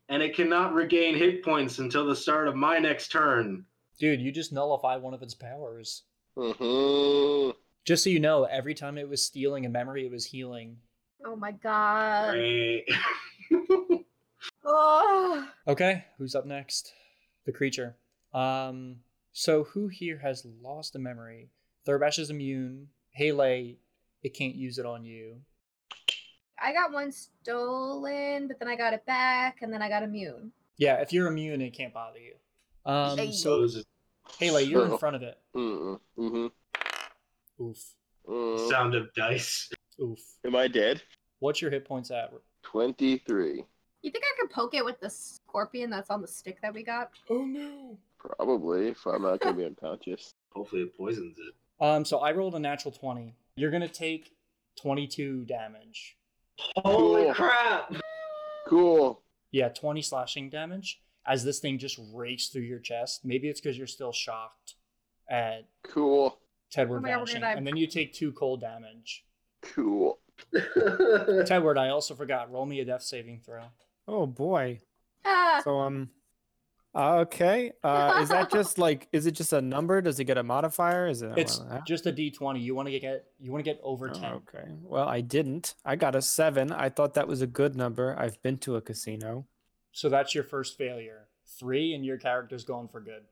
And 0.10 0.22
it 0.24 0.36
cannot 0.36 0.74
regain 0.74 1.16
hit 1.16 1.44
points 1.44 1.80
until 1.80 2.06
the 2.06 2.16
start 2.16 2.48
of 2.48 2.56
my 2.56 2.78
next 2.80 3.10
turn. 3.12 3.66
dude! 4.00 4.22
You 4.22 4.32
just 4.32 4.52
nullify 4.54 4.96
one 4.98 5.14
of 5.14 5.22
its 5.24 5.34
powers. 5.34 6.04
Mhm. 6.38 7.56
Just 7.86 8.04
so 8.04 8.10
you 8.10 8.20
know, 8.20 8.44
every 8.44 8.74
time 8.76 8.98
it 8.98 9.08
was 9.10 9.24
stealing 9.26 9.66
a 9.66 9.70
memory, 9.70 10.06
it 10.06 10.12
was 10.12 10.26
healing. 10.26 10.78
Oh 11.26 11.36
my 11.36 11.52
god. 11.54 12.38
Oh. 14.66 15.48
Okay, 15.68 16.06
who's 16.18 16.36
up 16.36 16.46
next? 16.46 16.94
The 17.46 17.52
creature. 17.52 17.98
Um, 18.34 18.98
so 19.34 19.64
who 19.66 19.88
here 19.90 20.18
has 20.20 20.46
lost 20.62 20.96
a 20.96 21.00
memory? 21.00 21.50
Thurbash 21.86 22.20
is 22.20 22.30
immune. 22.30 22.88
Haley, 23.12 23.78
it 24.24 24.34
can't 24.34 24.56
use 24.56 24.78
it 24.78 24.86
on 24.86 25.04
you. 25.04 25.42
I 26.62 26.74
got 26.74 26.92
one 26.92 27.12
stolen, 27.12 28.48
but 28.48 28.60
then 28.60 28.68
I 28.68 28.76
got 28.76 28.94
it 28.94 29.06
back, 29.06 29.62
and 29.62 29.72
then 29.72 29.82
I 29.82 29.90
got 29.90 30.04
immune. 30.04 30.52
Yeah, 30.78 30.96
if 31.02 31.12
you're 31.14 31.28
immune, 31.28 31.62
it 31.62 31.72
can't 31.72 31.94
bother 31.94 32.20
you. 32.20 32.34
Um, 32.86 33.18
Hey. 33.18 33.32
so 33.32 33.62
Those 33.62 33.86
Haley, 34.40 34.64
you're 34.64 34.86
in 34.86 34.98
front 34.98 35.16
of 35.16 35.24
it. 35.24 35.38
Mm-mm. 35.56 36.00
Mhm. 36.18 36.52
Oof, 37.62 37.96
Mm. 38.28 38.70
sound 38.70 38.96
of 38.96 39.14
dice. 39.14 39.72
oof. 40.02 40.20
Am 40.46 40.56
I 40.56 40.68
dead? 40.68 41.02
What's 41.40 41.62
your 41.62 41.72
hit 41.72 41.86
points 41.86 42.12
at? 42.12 42.32
Twenty-three. 42.64 43.64
You 44.02 44.12
think 44.12 44.24
I 44.24 44.42
could 44.42 44.52
poke 44.52 44.74
it 44.74 44.84
with 44.86 45.00
the 45.00 45.10
scorpion 45.10 45.90
that's 45.90 46.10
on 46.10 46.22
the 46.22 46.28
stick 46.28 46.60
that 46.62 46.74
we 46.74 46.84
got? 46.84 47.12
Oh 47.30 47.46
no. 47.46 47.98
Probably, 48.20 48.90
if 48.90 49.06
I'm 49.08 49.22
not 49.24 49.40
gonna 49.40 49.56
be 49.58 49.66
unconscious. 49.66 50.34
Hopefully 50.52 50.82
it 50.84 50.96
poisons 50.98 51.38
it. 51.40 51.54
Um, 51.84 52.04
so 52.06 52.20
I 52.20 52.32
rolled 52.32 52.56
a 52.56 52.60
natural 52.60 52.92
twenty. 52.92 53.36
You're 53.56 53.72
gonna 53.72 53.88
take 53.88 54.36
twenty-two 54.76 55.46
damage. 55.46 56.18
Holy 56.60 57.26
Cool. 57.26 57.34
crap! 57.34 57.94
Cool. 58.68 59.22
Yeah, 59.52 59.70
20 59.70 60.02
slashing 60.02 60.50
damage 60.50 61.02
as 61.26 61.44
this 61.44 61.60
thing 61.60 61.78
just 61.78 62.00
rakes 62.14 62.48
through 62.48 62.64
your 62.64 62.80
chest. 62.80 63.22
Maybe 63.24 63.48
it's 63.48 63.60
because 63.62 63.78
you're 63.78 63.88
still 63.88 64.12
shocked 64.12 64.76
at 65.30 65.68
Cool. 65.84 66.38
Tedward 66.74 66.98
Oh 66.98 67.02
my 67.02 67.10
God, 67.10 67.20
we're 67.20 67.26
vanishing. 67.26 67.42
gonna 67.42 67.54
die. 67.54 67.58
And 67.58 67.66
then 67.68 67.78
you 67.78 67.88
take 67.88 68.14
two 68.14 68.32
cold 68.34 68.62
damage. 68.62 69.26
Cool. 69.62 70.20
Tedward, 70.54 71.78
I 71.78 71.90
also 71.90 72.14
forgot. 72.16 72.52
Roll 72.52 72.66
me 72.66 72.80
a 72.82 72.86
death 72.86 73.04
saving 73.04 73.42
throw. 73.46 73.64
Oh 74.08 74.26
boy. 74.26 74.80
Ah, 75.26 75.62
So 75.64 75.80
um 75.80 76.10
okay. 76.98 77.72
Uh 77.84 78.20
is 78.22 78.30
that 78.30 78.52
just 78.52 78.78
like 78.78 79.08
is 79.12 79.26
it 79.26 79.32
just 79.32 79.54
a 79.54 79.62
number? 79.62 80.02
Does 80.02 80.20
it 80.20 80.26
get 80.26 80.38
a 80.38 80.44
modifier? 80.44 81.08
Is 81.08 81.22
it 81.22 81.32
It's 81.38 81.60
well, 81.60 81.84
just 81.88 82.06
a 82.08 82.12
D20. 82.12 82.62
You 82.62 82.76
want 82.76 82.88
to 82.90 83.00
get 83.00 83.26
you 83.40 83.52
want 83.52 83.64
to 83.64 83.70
get 83.72 83.80
over 83.84 84.10
oh, 84.10 84.14
10. 84.14 84.32
okay. 84.34 84.66
Well, 84.82 85.08
I 85.08 85.22
didn't. 85.22 85.76
I 85.86 85.96
got 85.96 86.16
a 86.16 86.22
7. 86.22 86.72
I 86.72 86.90
thought 86.90 87.14
that 87.14 87.28
was 87.28 87.42
a 87.42 87.48
good 87.48 87.76
number. 87.76 88.16
I've 88.18 88.42
been 88.42 88.58
to 88.60 88.76
a 88.76 88.82
casino. 88.82 89.46
So 89.92 90.10
that's 90.10 90.34
your 90.36 90.44
first 90.44 90.78
failure. 90.78 91.28
3 91.60 91.94
and 91.94 92.06
your 92.06 92.18
character's 92.18 92.64
gone 92.66 92.88
for 92.88 93.00
good. 93.02 93.24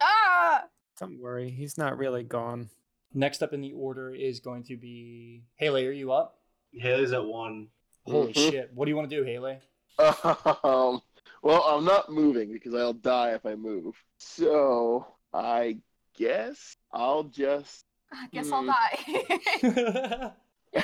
ah! 0.00 0.64
Don't 1.00 1.18
worry. 1.20 1.50
He's 1.50 1.76
not 1.78 1.96
really 1.98 2.22
gone. 2.22 2.68
Next 3.12 3.42
up 3.42 3.52
in 3.52 3.60
the 3.60 3.72
order 3.72 4.14
is 4.14 4.40
going 4.40 4.64
to 4.64 4.76
be 4.76 5.44
Haley, 5.56 5.86
are 5.86 5.92
you 5.92 6.12
up? 6.12 6.38
Haley's 6.72 7.12
at 7.12 7.24
one. 7.24 7.68
Holy 8.06 8.32
Mhm. 8.32 8.50
shit. 8.50 8.70
What 8.74 8.84
do 8.84 8.90
you 8.90 8.96
want 8.96 9.08
to 9.10 9.16
do, 9.16 9.22
Haley? 9.24 9.58
Um, 10.64 11.00
well, 11.44 11.62
I'm 11.62 11.84
not 11.84 12.10
moving 12.10 12.52
because 12.52 12.74
I'll 12.74 12.92
die 12.94 13.34
if 13.34 13.44
I 13.46 13.54
move. 13.54 13.94
So 14.18 15.06
I 15.32 15.78
guess 16.16 16.76
I'll 16.92 17.24
just 17.24 17.84
I 18.12 18.26
guess 18.32 18.50
I'll 18.50 18.62
Mm. 18.64 20.32
die. 20.72 20.82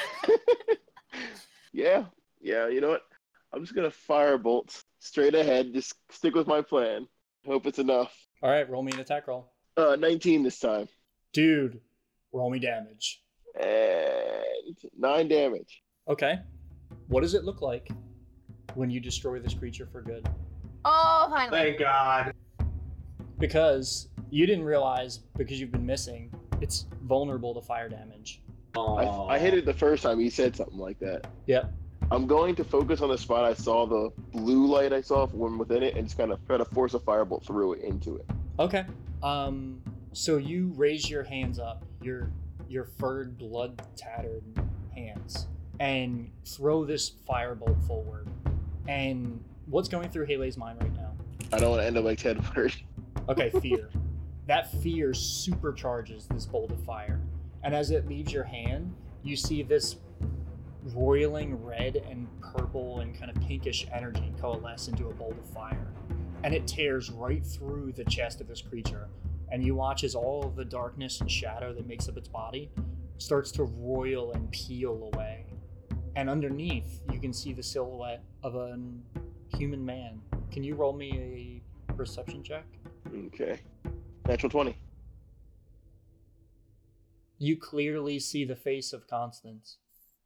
yeah, 1.73 2.05
yeah. 2.41 2.69
You 2.69 2.81
know 2.81 2.89
what? 2.91 3.03
I'm 3.53 3.63
just 3.63 3.75
gonna 3.75 3.91
firebolt 3.91 4.83
straight 5.01 5.35
ahead. 5.35 5.73
Just 5.73 5.95
stick 6.11 6.35
with 6.35 6.47
my 6.47 6.63
plan. 6.63 7.07
Hope 7.47 7.67
it's 7.67 7.79
enough. 7.79 8.15
All 8.43 8.51
right, 8.51 8.69
roll 8.69 8.83
me 8.83 8.93
an 8.93 9.01
attack 9.01 9.27
roll. 9.29 9.53
Uh, 9.77 9.97
19 9.99 10.43
this 10.43 10.59
time, 10.59 10.89
Dude, 11.33 11.81
roll 12.33 12.51
me 12.51 12.59
damage. 12.59 13.23
and 13.61 14.77
nine 14.97 15.29
damage. 15.29 15.83
Okay. 16.09 16.39
What 17.09 17.23
does 17.23 17.35
it 17.35 17.45
look 17.45 17.61
like 17.63 17.89
when 18.75 18.91
you 18.91 19.01
destroy 19.01 19.39
this 19.39 19.55
creature 19.55 19.89
for 19.91 20.03
good? 20.03 20.29
Oh, 20.85 21.27
finally. 21.31 21.59
Thank 21.59 21.79
God. 21.79 22.35
Because 23.39 24.09
You 24.31 24.47
didn't 24.47 24.65
realize 24.65 25.19
because 25.37 25.61
you've 25.61 25.73
been 25.73 25.87
missing, 25.87 26.33
it's 26.61 26.87
vulnerable 27.03 27.53
to 27.55 27.61
fire 27.61 27.89
damage. 27.89 28.43
I, 28.77 29.35
I 29.35 29.39
hit 29.39 29.55
it 29.55 29.65
the 29.65 29.75
first 29.75 30.05
time 30.05 30.21
he 30.21 30.31
said 30.31 30.55
something 30.55 30.79
like 30.79 31.01
that. 31.01 31.27
Yep. 31.47 31.73
I'm 32.13 32.27
going 32.27 32.55
to 32.57 32.65
focus 32.65 33.01
on 33.01 33.09
the 33.09 33.19
spot 33.19 33.45
I 33.45 33.55
saw 33.55 33.87
the 33.87 34.11
blue 34.33 34.67
light 34.67 34.93
I 34.93 35.01
saw 35.01 35.27
from 35.27 35.59
within 35.59 35.83
it 35.83 35.97
and 35.97 36.07
just 36.07 36.17
kind 36.17 36.31
of 36.33 36.45
try 36.47 36.57
to 36.57 36.65
force 36.65 36.95
a 36.95 37.01
firebolt 37.01 37.45
through 37.45 37.75
it 37.75 37.83
into 37.83 38.17
it. 38.17 38.27
Okay. 38.59 38.85
Um. 39.23 39.83
So 40.13 40.37
you 40.39 40.73
raise 40.77 41.09
your 41.11 41.25
hands 41.25 41.59
up, 41.59 41.85
your 42.01 42.31
your 42.69 42.85
furred, 42.85 43.37
blood 43.39 43.83
tattered 43.97 44.43
hands, 44.95 45.49
and 45.79 46.31
throw 46.45 46.85
this 46.85 47.11
firebolt 47.29 47.81
forward. 47.87 48.29
And 48.89 49.43
what's 49.71 49.89
going 49.89 50.11
through 50.11 50.27
Haley's 50.27 50.57
mind 50.57 50.79
right 50.83 50.95
now? 50.95 51.13
I 51.53 51.59
don't 51.59 51.71
want 51.71 51.83
to 51.83 51.87
end 51.87 51.97
up 51.97 52.05
like 52.05 52.19
Ted 52.19 52.43
Bird. 52.55 52.75
Okay, 53.29 53.51
fear. 53.63 53.89
that 54.47 54.71
fear 54.83 55.11
supercharges 55.11 56.29
this 56.29 56.47
bolt 56.47 56.71
of 56.73 56.83
fire, 56.85 57.21
and 57.63 57.75
as 57.75 57.91
it 57.91 58.09
leaves 58.09 58.33
your 58.33 58.45
hand, 58.45 58.95
you 59.23 59.37
see 59.37 59.63
this 59.63 59.97
roiling 60.95 61.63
red 61.63 61.97
and 62.09 62.27
purple 62.41 63.01
and 63.01 63.17
kind 63.19 63.31
of 63.31 63.41
pinkish 63.43 63.87
energy 63.93 64.33
coalesce 64.41 64.89
into 64.89 65.09
a 65.09 65.13
bolt 65.13 65.37
of 65.39 65.47
fire. 65.51 65.93
And 66.43 66.55
it 66.55 66.67
tears 66.67 67.11
right 67.11 67.45
through 67.45 67.93
the 67.93 68.05
chest 68.05 68.41
of 68.41 68.49
this 68.49 68.63
creature. 68.63 69.09
And 69.53 69.63
you 69.63 69.75
watch 69.75 70.05
as 70.05 70.15
all 70.15 70.43
of 70.43 70.57
the 70.57 70.65
darkness 70.65 71.21
and 71.21 71.31
shadow 71.31 71.75
that 71.75 71.87
makes 71.87 72.09
up 72.09 72.17
its 72.17 72.29
body 72.29 72.71
starts 73.19 73.53
to 73.53 73.65
roil 73.65 74.33
and 74.33 74.51
peel 74.51 75.11
away. 75.13 75.45
And 76.17 76.31
underneath, 76.31 77.01
you 77.13 77.21
can 77.21 77.33
see 77.33 77.53
the 77.53 77.63
silhouette 77.63 78.25
of 78.43 78.55
a 78.55 78.79
human 79.57 79.85
man. 79.85 80.21
Can 80.51 80.63
you 80.63 80.75
roll 80.75 80.93
me 80.93 81.63
a 81.89 81.93
perception 81.95 82.43
check? 82.43 82.65
Okay. 83.27 83.61
Natural 84.27 84.51
20. 84.51 84.77
You 87.39 87.57
clearly 87.57 88.19
see 88.19 88.45
the 88.45 88.57
face 88.57 88.93
of 88.93 89.07
Constance 89.07 89.79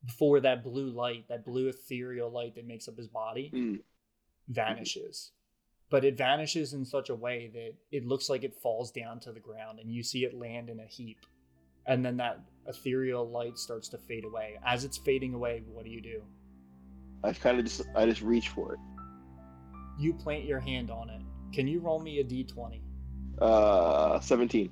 before 0.04 0.40
that 0.40 0.64
blue 0.64 0.90
light, 0.90 1.26
that 1.28 1.44
blue 1.44 1.68
ethereal 1.68 2.30
light 2.30 2.54
that 2.56 2.66
makes 2.66 2.88
up 2.88 2.96
his 2.96 3.08
body, 3.08 3.50
Mm. 3.54 3.82
vanishes. 4.48 5.32
But 5.90 6.04
it 6.04 6.16
vanishes 6.16 6.72
in 6.74 6.84
such 6.84 7.08
a 7.10 7.14
way 7.14 7.48
that 7.48 7.74
it 7.92 8.04
looks 8.04 8.28
like 8.28 8.42
it 8.42 8.54
falls 8.54 8.90
down 8.90 9.20
to 9.20 9.32
the 9.32 9.40
ground 9.40 9.78
and 9.78 9.92
you 9.92 10.02
see 10.02 10.24
it 10.24 10.34
land 10.34 10.68
in 10.68 10.80
a 10.80 10.86
heap. 10.86 11.18
And 11.86 12.04
then 12.04 12.16
that 12.16 12.40
ethereal 12.66 13.28
light 13.30 13.58
starts 13.58 13.88
to 13.90 13.98
fade 13.98 14.24
away. 14.24 14.58
As 14.64 14.84
it's 14.84 14.98
fading 14.98 15.34
away, 15.34 15.62
what 15.66 15.84
do 15.84 15.90
you 15.90 16.00
do? 16.00 16.24
I 17.22 17.32
kind 17.32 17.58
of 17.58 17.64
just 17.64 17.82
I 17.94 18.06
just 18.06 18.22
reach 18.22 18.48
for 18.48 18.74
it. 18.74 18.80
You 19.98 20.12
plant 20.12 20.44
your 20.44 20.60
hand 20.60 20.90
on 20.90 21.10
it. 21.10 21.20
Can 21.52 21.66
you 21.68 21.80
roll 21.80 22.00
me 22.00 22.18
a 22.20 22.24
d20? 22.24 22.80
Uh, 23.40 24.20
17. 24.20 24.70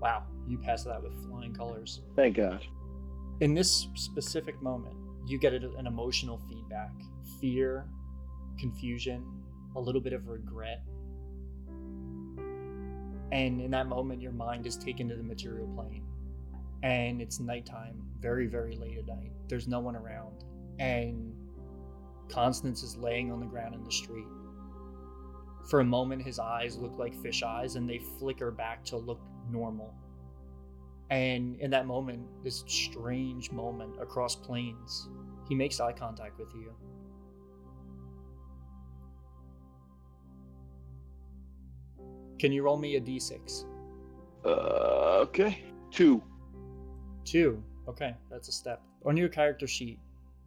Wow, 0.00 0.24
you 0.46 0.58
pass 0.58 0.84
that 0.84 1.02
with 1.02 1.12
flying 1.26 1.54
colors. 1.54 2.00
Thank 2.16 2.36
God. 2.36 2.64
in 3.40 3.54
this 3.54 3.88
specific 3.94 4.60
moment, 4.62 4.96
you 5.26 5.38
get 5.38 5.52
an 5.54 5.86
emotional 5.86 6.40
feedback 6.48 6.92
fear, 7.40 7.86
confusion, 8.58 9.24
a 9.76 9.80
little 9.80 10.00
bit 10.00 10.12
of 10.12 10.28
regret. 10.28 10.82
And 13.32 13.60
in 13.60 13.70
that 13.70 13.86
moment, 13.86 14.20
your 14.20 14.32
mind 14.32 14.66
is 14.66 14.76
taken 14.76 15.08
to 15.08 15.16
the 15.16 15.22
material 15.22 15.66
plane. 15.74 16.04
And 16.82 17.22
it's 17.22 17.40
nighttime, 17.40 18.02
very, 18.20 18.46
very 18.46 18.76
late 18.76 18.98
at 18.98 19.06
night. 19.06 19.32
There's 19.48 19.66
no 19.68 19.80
one 19.80 19.96
around. 19.96 20.44
And 20.78 21.34
Constance 22.28 22.82
is 22.82 22.96
laying 22.96 23.32
on 23.32 23.40
the 23.40 23.46
ground 23.46 23.74
in 23.74 23.82
the 23.84 23.92
street. 23.92 24.26
For 25.68 25.80
a 25.80 25.84
moment, 25.84 26.22
his 26.22 26.38
eyes 26.38 26.76
look 26.76 26.98
like 26.98 27.14
fish 27.22 27.42
eyes 27.42 27.76
and 27.76 27.88
they 27.88 27.98
flicker 27.98 28.50
back 28.50 28.84
to 28.86 28.96
look 28.96 29.20
normal. 29.50 29.94
And 31.10 31.60
in 31.60 31.70
that 31.70 31.86
moment, 31.86 32.26
this 32.42 32.64
strange 32.66 33.52
moment 33.52 34.00
across 34.00 34.34
planes, 34.34 35.08
he 35.48 35.54
makes 35.54 35.78
eye 35.80 35.92
contact 35.92 36.38
with 36.38 36.48
you. 36.54 36.72
Can 42.38 42.50
you 42.50 42.62
roll 42.62 42.78
me 42.78 42.96
a 42.96 43.00
d6? 43.00 43.66
Uh, 44.44 44.48
okay. 45.20 45.62
Two. 45.90 46.22
Two. 47.24 47.62
Okay, 47.86 48.14
that's 48.30 48.48
a 48.48 48.52
step. 48.52 48.82
On 49.04 49.16
your 49.16 49.28
character 49.28 49.66
sheet, 49.66 49.98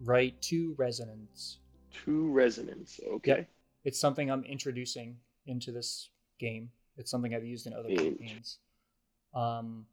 write 0.01 0.41
two 0.41 0.75
resonance. 0.77 1.59
Two 1.91 2.31
resonance. 2.31 2.99
Okay. 3.13 3.47
It's 3.85 3.99
something 3.99 4.29
I'm 4.29 4.43
introducing 4.43 5.15
into 5.45 5.71
this 5.71 6.09
game. 6.39 6.69
It's 6.97 7.11
something 7.11 7.33
I've 7.33 7.45
used 7.45 7.67
in 7.67 7.73
other 7.73 7.89
campaigns. 7.89 8.57
Um, 9.33 9.85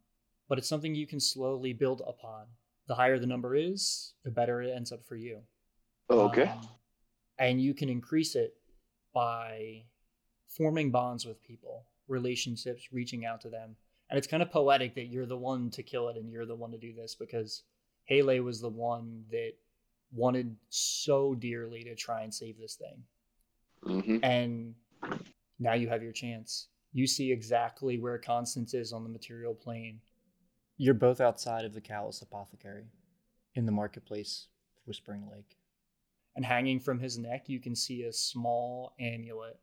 but 0.49 0.59
it's 0.59 0.69
something 0.69 0.95
you 0.95 1.07
can 1.07 1.21
slowly 1.21 1.73
build 1.73 2.03
upon. 2.07 2.47
The 2.89 2.95
higher 2.95 3.19
the 3.19 3.27
number 3.27 3.55
is, 3.55 4.15
the 4.25 4.31
better 4.31 4.63
it 4.63 4.73
ends 4.75 4.93
up 4.93 5.05
for 5.05 5.17
you. 5.17 5.41
Okay. 6.11 6.45
Um, 6.49 6.69
and 7.39 7.61
you 7.61 7.75
can 7.75 7.89
increase 7.89 8.35
it 8.35 8.55
by 9.15 9.85
forming 10.49 10.91
bonds 10.91 11.25
with 11.25 11.43
people, 11.43 11.87
relationships, 12.09 12.89
reaching 12.93 13.25
out 13.25 13.41
to 13.43 13.51
them. 13.51 13.77
And 14.11 14.19
it's 14.19 14.27
kind 14.27 14.43
of 14.43 14.51
poetic 14.51 14.95
that 14.95 15.07
you're 15.07 15.27
the 15.27 15.37
one 15.37 15.71
to 15.71 15.83
kill 15.83 16.09
it 16.09 16.17
and 16.17 16.31
you're 16.31 16.47
the 16.47 16.55
one 16.55 16.71
to 16.73 16.79
do 16.79 16.93
this 16.93 17.15
because 17.15 17.63
Haley 18.05 18.41
was 18.41 18.61
the 18.61 18.69
one 18.69 19.25
that 19.31 19.53
wanted 20.13 20.55
so 20.69 21.35
dearly 21.35 21.85
to 21.85 21.95
try 21.95 22.23
and 22.23 22.33
save 22.33 22.59
this 22.59 22.75
thing. 22.75 23.03
Hmm 23.85 24.19
And 24.23 24.75
now 25.59 25.75
you 25.75 25.89
have 25.89 26.03
your 26.03 26.13
chance. 26.13 26.69
You 26.93 27.07
see 27.07 27.33
exactly 27.33 27.99
where 27.99 28.19
Constance 28.19 28.75
is 28.75 28.93
on 28.93 29.03
the 29.03 29.09
material 29.09 29.55
plane. 29.55 30.01
You're 30.77 30.95
both 30.95 31.21
outside 31.21 31.65
of 31.65 31.75
the 31.75 31.81
Callus 31.81 32.23
Apothecary 32.23 32.87
in 33.55 33.67
the 33.67 33.73
marketplace 33.73 34.49
of 34.77 34.87
Whispering 34.87 35.29
Lake. 35.31 35.57
And 36.35 36.45
hanging 36.45 36.81
from 36.81 36.99
his 36.99 37.19
neck, 37.19 37.49
you 37.49 37.61
can 37.61 37.77
see 37.77 38.03
a 38.03 38.13
small 38.13 38.95
amulet 38.99 39.59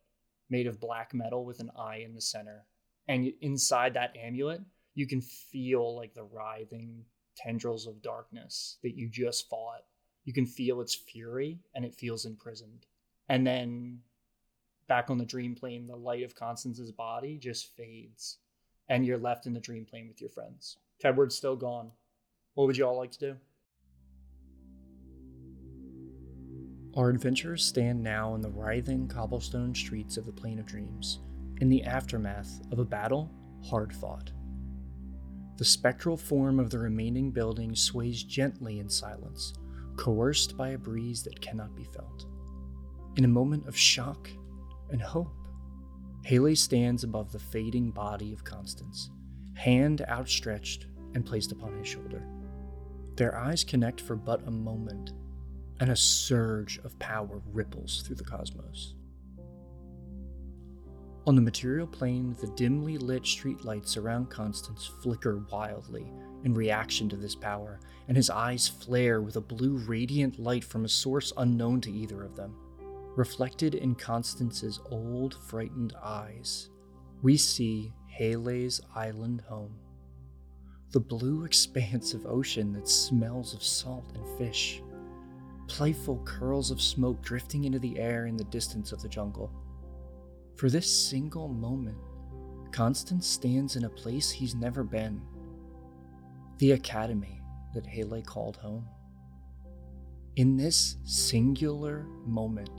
made 0.49 0.67
of 0.67 0.79
black 0.79 1.13
metal 1.13 1.45
with 1.45 1.59
an 1.59 1.71
eye 1.77 2.03
in 2.05 2.13
the 2.13 2.21
center. 2.21 2.65
And 3.07 3.31
inside 3.41 3.93
that 3.95 4.15
amulet, 4.15 4.61
you 4.93 5.07
can 5.07 5.21
feel 5.21 5.95
like 5.95 6.13
the 6.13 6.23
writhing 6.23 7.05
tendrils 7.35 7.87
of 7.87 8.01
darkness 8.01 8.77
that 8.83 8.95
you 8.95 9.09
just 9.09 9.49
fought. 9.49 9.83
You 10.25 10.33
can 10.33 10.45
feel 10.45 10.81
its 10.81 10.95
fury 10.95 11.59
and 11.73 11.85
it 11.85 11.95
feels 11.95 12.25
imprisoned. 12.25 12.85
And 13.29 13.45
then 13.45 13.99
back 14.89 15.09
on 15.09 15.17
the 15.17 15.25
dream 15.25 15.55
plane, 15.55 15.87
the 15.87 15.95
light 15.95 16.23
of 16.23 16.35
Constance's 16.35 16.91
body 16.91 17.37
just 17.37 17.73
fades, 17.77 18.39
and 18.89 19.05
you're 19.05 19.17
left 19.17 19.45
in 19.45 19.53
the 19.53 19.59
dream 19.61 19.85
plane 19.85 20.09
with 20.09 20.19
your 20.19 20.29
friends. 20.29 20.77
Tedward's 20.99 21.35
still 21.35 21.55
gone. 21.55 21.91
What 22.55 22.67
would 22.67 22.75
you 22.75 22.85
all 22.85 22.97
like 22.97 23.11
to 23.11 23.19
do? 23.19 23.35
Our 26.97 27.09
adventurers 27.09 27.63
stand 27.63 28.03
now 28.03 28.33
in 28.35 28.41
the 28.41 28.49
writhing 28.49 29.07
cobblestone 29.07 29.73
streets 29.75 30.17
of 30.17 30.25
the 30.25 30.33
Plane 30.33 30.59
of 30.59 30.65
Dreams, 30.65 31.19
in 31.61 31.69
the 31.69 31.83
aftermath 31.83 32.59
of 32.71 32.79
a 32.79 32.83
battle 32.83 33.31
hard 33.69 33.93
fought. 33.93 34.31
The 35.57 35.65
spectral 35.65 36.17
form 36.17 36.59
of 36.59 36.69
the 36.71 36.79
remaining 36.79 37.31
building 37.31 37.75
sways 37.75 38.23
gently 38.23 38.79
in 38.79 38.89
silence, 38.89 39.53
coerced 39.97 40.57
by 40.57 40.69
a 40.69 40.77
breeze 40.77 41.21
that 41.23 41.39
cannot 41.39 41.75
be 41.75 41.83
felt. 41.83 42.25
In 43.17 43.25
a 43.25 43.29
moment 43.29 43.67
of 43.67 43.77
shock 43.77 44.29
and 44.91 45.01
hope, 45.01 45.31
Haley 46.25 46.55
stands 46.55 47.03
above 47.03 47.31
the 47.31 47.39
fading 47.39 47.91
body 47.91 48.33
of 48.33 48.43
Constance, 48.43 49.09
hand 49.53 50.01
outstretched 50.07 50.87
and 51.13 51.25
placed 51.25 51.51
upon 51.51 51.77
his 51.77 51.87
shoulder. 51.87 52.23
Their 53.15 53.37
eyes 53.37 53.63
connect 53.63 54.01
for 54.01 54.15
but 54.15 54.47
a 54.47 54.51
moment, 54.51 55.13
and 55.79 55.89
a 55.89 55.95
surge 55.95 56.79
of 56.83 56.99
power 56.99 57.41
ripples 57.51 58.01
through 58.01 58.17
the 58.17 58.23
cosmos. 58.23 58.95
On 61.25 61.35
the 61.35 61.41
material 61.41 61.87
plane, 61.87 62.35
the 62.41 62.47
dimly 62.47 62.97
lit 62.97 63.23
streetlights 63.23 63.97
around 63.97 64.29
Constance 64.29 64.85
flicker 65.01 65.45
wildly 65.51 66.11
in 66.43 66.53
reaction 66.53 67.09
to 67.09 67.17
this 67.17 67.35
power, 67.35 67.79
and 68.07 68.17
his 68.17 68.29
eyes 68.29 68.67
flare 68.67 69.21
with 69.21 69.35
a 69.35 69.41
blue 69.41 69.77
radiant 69.77 70.39
light 70.39 70.63
from 70.63 70.85
a 70.85 70.89
source 70.89 71.31
unknown 71.37 71.81
to 71.81 71.91
either 71.91 72.23
of 72.23 72.35
them. 72.35 72.55
Reflected 73.15 73.75
in 73.75 73.95
Constance's 73.95 74.79
old, 74.89 75.33
frightened 75.33 75.93
eyes, 76.01 76.69
we 77.21 77.35
see 77.35 77.91
Haley's 78.07 78.79
island 78.95 79.41
home. 79.41 79.75
The 80.91 80.99
blue 80.99 81.43
expanse 81.45 82.13
of 82.13 82.25
ocean 82.25 82.71
that 82.73 82.87
smells 82.87 83.53
of 83.53 83.63
salt 83.63 84.05
and 84.15 84.37
fish. 84.37 84.81
Playful 85.67 86.21
curls 86.23 86.71
of 86.71 86.81
smoke 86.81 87.21
drifting 87.21 87.65
into 87.65 87.79
the 87.79 87.99
air 87.99 88.25
in 88.25 88.37
the 88.37 88.43
distance 88.45 88.91
of 88.91 89.01
the 89.01 89.09
jungle. 89.09 89.51
For 90.55 90.69
this 90.69 90.89
single 90.89 91.47
moment, 91.47 91.97
Constance 92.71 93.27
stands 93.27 93.75
in 93.75 93.85
a 93.85 93.89
place 93.89 94.29
he's 94.29 94.55
never 94.55 94.83
been 94.83 95.21
the 96.59 96.73
academy 96.73 97.41
that 97.73 97.85
Haley 97.85 98.21
called 98.21 98.57
home. 98.57 98.85
In 100.35 100.57
this 100.57 100.97
singular 101.05 102.05
moment, 102.25 102.69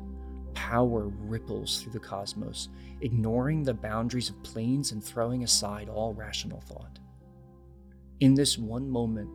power 0.61 1.09
ripples 1.23 1.81
through 1.81 1.93
the 1.93 1.99
cosmos, 1.99 2.69
ignoring 3.01 3.63
the 3.63 3.73
boundaries 3.73 4.29
of 4.29 4.43
planes 4.43 4.93
and 4.93 5.03
throwing 5.03 5.43
aside 5.43 5.89
all 5.89 6.13
rational 6.13 6.61
thought. 6.61 6.99
In 8.21 8.35
this 8.35 8.59
one 8.59 8.89
moment, 8.89 9.31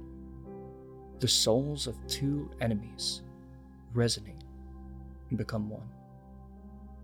the 1.19 1.27
souls 1.27 1.87
of 1.87 1.97
two 2.05 2.47
enemies 2.61 3.23
resonate 3.95 4.43
and 5.29 5.37
become 5.39 5.67
one. 5.67 5.89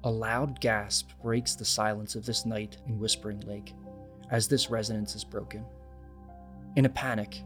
A 0.03 0.11
loud 0.11 0.61
gasp 0.61 1.10
breaks 1.23 1.56
the 1.56 1.65
silence 1.65 2.14
of 2.14 2.23
this 2.23 2.45
night 2.45 2.77
in 2.88 2.99
Whispering 2.99 3.39
Lake 3.41 3.73
as 4.30 4.48
this 4.48 4.69
resonance 4.69 5.15
is 5.15 5.23
broken. 5.23 5.65
In 6.76 6.85
a 6.85 6.89
panic, 6.89 7.41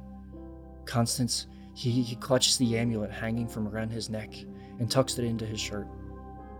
Constance 0.83 1.47
he, 1.73 2.01
he 2.01 2.15
clutches 2.17 2.57
the 2.57 2.77
amulet 2.77 3.11
hanging 3.11 3.47
from 3.47 3.65
around 3.69 3.91
his 3.91 4.09
neck 4.09 4.33
and 4.79 4.91
tucks 4.91 5.17
it 5.17 5.23
into 5.23 5.45
his 5.45 5.59
shirt. 5.59 5.87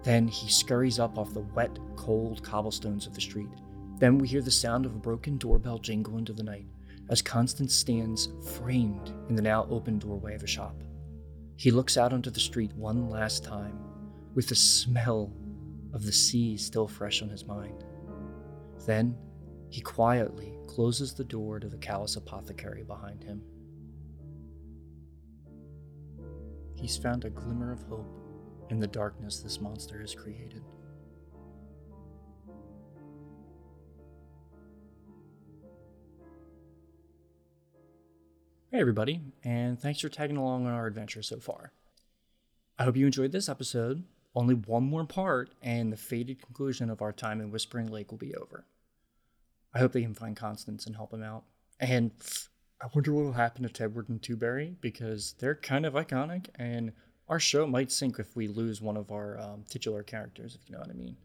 Then 0.06 0.28
he 0.28 0.50
scurries 0.52 1.00
up 1.00 1.18
off 1.18 1.34
the 1.34 1.40
wet, 1.40 1.80
cold 1.96 2.44
cobblestones 2.44 3.08
of 3.08 3.16
the 3.16 3.22
street. 3.22 3.50
Then 3.98 4.20
we 4.20 4.28
hear 4.28 4.44
the 4.44 4.52
sound 4.52 4.86
of 4.86 4.94
a 4.94 5.00
broken 5.00 5.38
doorbell 5.40 5.80
jingle 5.80 6.20
into 6.20 6.32
the 6.32 6.44
night 6.44 6.68
as 7.10 7.24
Constance 7.24 7.74
stands 7.74 8.30
framed 8.56 9.12
in 9.30 9.36
the 9.36 9.42
now 9.42 9.66
open 9.68 9.98
doorway 9.98 10.36
of 10.36 10.44
a 10.44 10.48
shop. 10.48 10.76
He 11.58 11.72
looks 11.72 11.98
out 11.98 12.14
onto 12.14 12.30
the 12.30 12.40
street 12.40 12.72
one 12.76 13.10
last 13.10 13.44
time, 13.44 13.80
with 14.36 14.48
the 14.48 14.56
smell 14.56 15.34
of 15.92 16.06
the 16.06 16.12
sea 16.12 16.56
still 16.56 16.88
fresh 16.88 17.24
on 17.24 17.30
his 17.30 17.46
mind. 17.46 17.84
Then 18.86 19.18
he 19.70 19.82
quietly 19.82 20.54
closes 20.68 21.16
the 21.16 21.24
door 21.24 21.60
to 21.60 21.68
the 21.68 21.78
callous 21.78 22.16
apothecary 22.16 22.84
behind 22.84 23.24
him. 23.24 23.42
He's 26.76 26.98
found 26.98 27.26
a 27.26 27.32
glimmer 27.32 27.72
of 27.72 27.82
hope 27.84 28.25
in 28.70 28.80
the 28.80 28.88
darkness 28.88 29.40
this 29.40 29.62
monster 29.62 30.00
has 30.02 30.16
created. 30.16 30.64
Hey, 38.72 38.82
everybody, 38.82 39.22
and 39.44 39.80
thanks 39.80 40.02
for 40.02 40.10
tagging 40.10 40.36
along 40.36 40.66
on 40.66 40.74
our 40.74 40.86
adventure 40.86 41.22
so 41.22 41.40
far. 41.40 41.72
I 42.78 42.84
hope 42.84 42.98
you 42.98 43.06
enjoyed 43.06 43.32
this 43.32 43.48
episode. 43.48 44.04
Only 44.36 44.54
one 44.54 44.84
more 44.84 45.06
part, 45.06 45.52
and 45.62 45.94
the 45.94 45.98
fated 45.98 46.42
conclusion 46.42 46.90
of 46.90 47.02
our 47.02 47.14
time 47.14 47.40
in 47.40 47.52
Whispering 47.52 47.88
Lake 47.88 48.12
will 48.12 48.18
be 48.18 48.36
over. 48.36 48.66
I 49.74 49.80
hope 49.80 49.94
they 49.94 50.02
can 50.02 50.14
find 50.14 50.36
Constance 50.36 50.86
and 50.86 50.96
help 50.96 51.14
him 51.14 51.24
out. 51.24 51.44
And 51.80 52.12
I 52.82 52.88
wonder 52.94 53.14
what 53.14 53.24
will 53.24 53.32
happen 53.34 53.64
to 53.64 53.70
Tedward 53.70 54.10
and 54.10 54.22
Tewberry 54.22 54.76
because 54.82 55.36
they're 55.40 55.56
kind 55.56 55.86
of 55.86 55.94
iconic, 55.94 56.48
and 56.56 56.92
our 57.28 57.40
show 57.40 57.66
might 57.66 57.92
sink 57.92 58.20
if 58.20 58.36
we 58.36 58.48
lose 58.48 58.82
one 58.82 58.98
of 58.98 59.12
our 59.12 59.40
um, 59.40 59.64
titular 59.70 60.04
characters, 60.04 60.56
if 60.56 60.68
you 60.68 60.74
know 60.74 60.80
what 60.80 60.90
I 60.90 60.94
mean. 60.94 61.18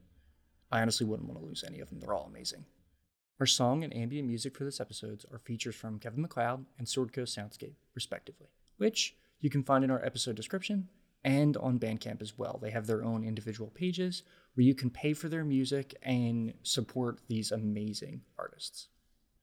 I 0.72 0.80
honestly 0.80 1.06
wouldn't 1.06 1.28
want 1.28 1.40
to 1.40 1.46
lose 1.46 1.64
any 1.66 1.80
of 1.80 1.88
them, 1.88 2.00
they're 2.00 2.14
all 2.14 2.30
amazing. 2.30 2.64
Our 3.40 3.46
song 3.46 3.84
and 3.84 3.96
ambient 3.96 4.28
music 4.28 4.56
for 4.56 4.64
this 4.64 4.80
episode 4.80 5.24
are 5.32 5.38
features 5.38 5.74
from 5.74 5.98
Kevin 5.98 6.22
MacLeod 6.22 6.66
and 6.78 6.88
Sword 6.88 7.12
Coast 7.12 7.36
Soundscape, 7.36 7.74
respectively, 7.94 8.48
which 8.76 9.16
you 9.40 9.48
can 9.48 9.62
find 9.62 9.82
in 9.82 9.90
our 9.90 10.04
episode 10.04 10.36
description 10.36 10.88
and 11.24 11.56
on 11.56 11.78
Bandcamp 11.78 12.22
as 12.22 12.36
well. 12.38 12.58
They 12.60 12.70
have 12.70 12.86
their 12.86 13.02
own 13.02 13.24
individual 13.24 13.70
pages 13.70 14.22
where 14.54 14.64
you 14.64 14.74
can 14.74 14.90
pay 14.90 15.12
for 15.12 15.28
their 15.28 15.44
music 15.44 15.94
and 16.02 16.52
support 16.62 17.20
these 17.28 17.50
amazing 17.50 18.22
artists. 18.38 18.88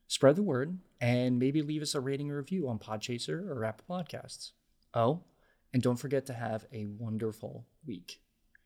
Spread 0.08 0.36
the 0.36 0.44
word 0.44 0.78
and 1.02 1.38
maybe 1.38 1.62
leave 1.62 1.82
us 1.82 1.96
a 1.96 2.00
rating 2.00 2.32
or 2.32 2.38
review 2.38 2.70
on 2.70 2.80
Podchaser 2.80 3.50
or 3.50 3.66
Apple 3.66 3.86
Podcasts. 3.90 4.52
Oh, 4.94 5.22
and 5.73 5.81
don't 5.81 5.98
forget 5.98 6.26
to 6.27 6.34
have 6.34 6.65
a 6.73 6.85
wonderful 6.85 7.65
week. 7.85 8.19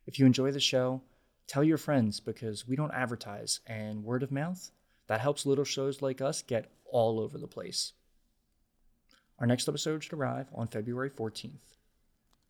If 0.06 0.20
you 0.20 0.26
enjoy 0.26 0.52
the 0.52 0.60
show, 0.60 1.02
tell 1.48 1.64
your 1.64 1.78
friends 1.78 2.20
because 2.20 2.68
we 2.68 2.76
don't 2.76 2.94
advertise, 2.94 3.60
and 3.68 4.04
word 4.04 4.24
of 4.24 4.32
mouth 4.32 4.72
that 5.08 5.22
helps 5.22 5.46
little 5.46 5.66
shows 5.66 6.02
like 6.02 6.22
us 6.22 6.42
get 6.42 6.72
all 6.86 7.20
over 7.20 7.38
the 7.38 7.48
place. 7.48 7.94
Our 9.40 9.48
next 9.48 9.68
episode 9.68 10.04
should 10.04 10.14
arrive 10.14 10.48
on 10.54 10.68
February 10.68 11.10
14th. 11.10 11.76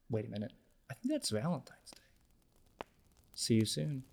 Wait 0.10 0.26
a 0.26 0.30
minute. 0.30 0.52
I 0.90 0.94
think 0.94 1.14
that's 1.14 1.30
Valentine's 1.30 1.92
Day. 1.92 2.86
See 3.34 3.56
you 3.56 3.66
soon. 3.66 4.04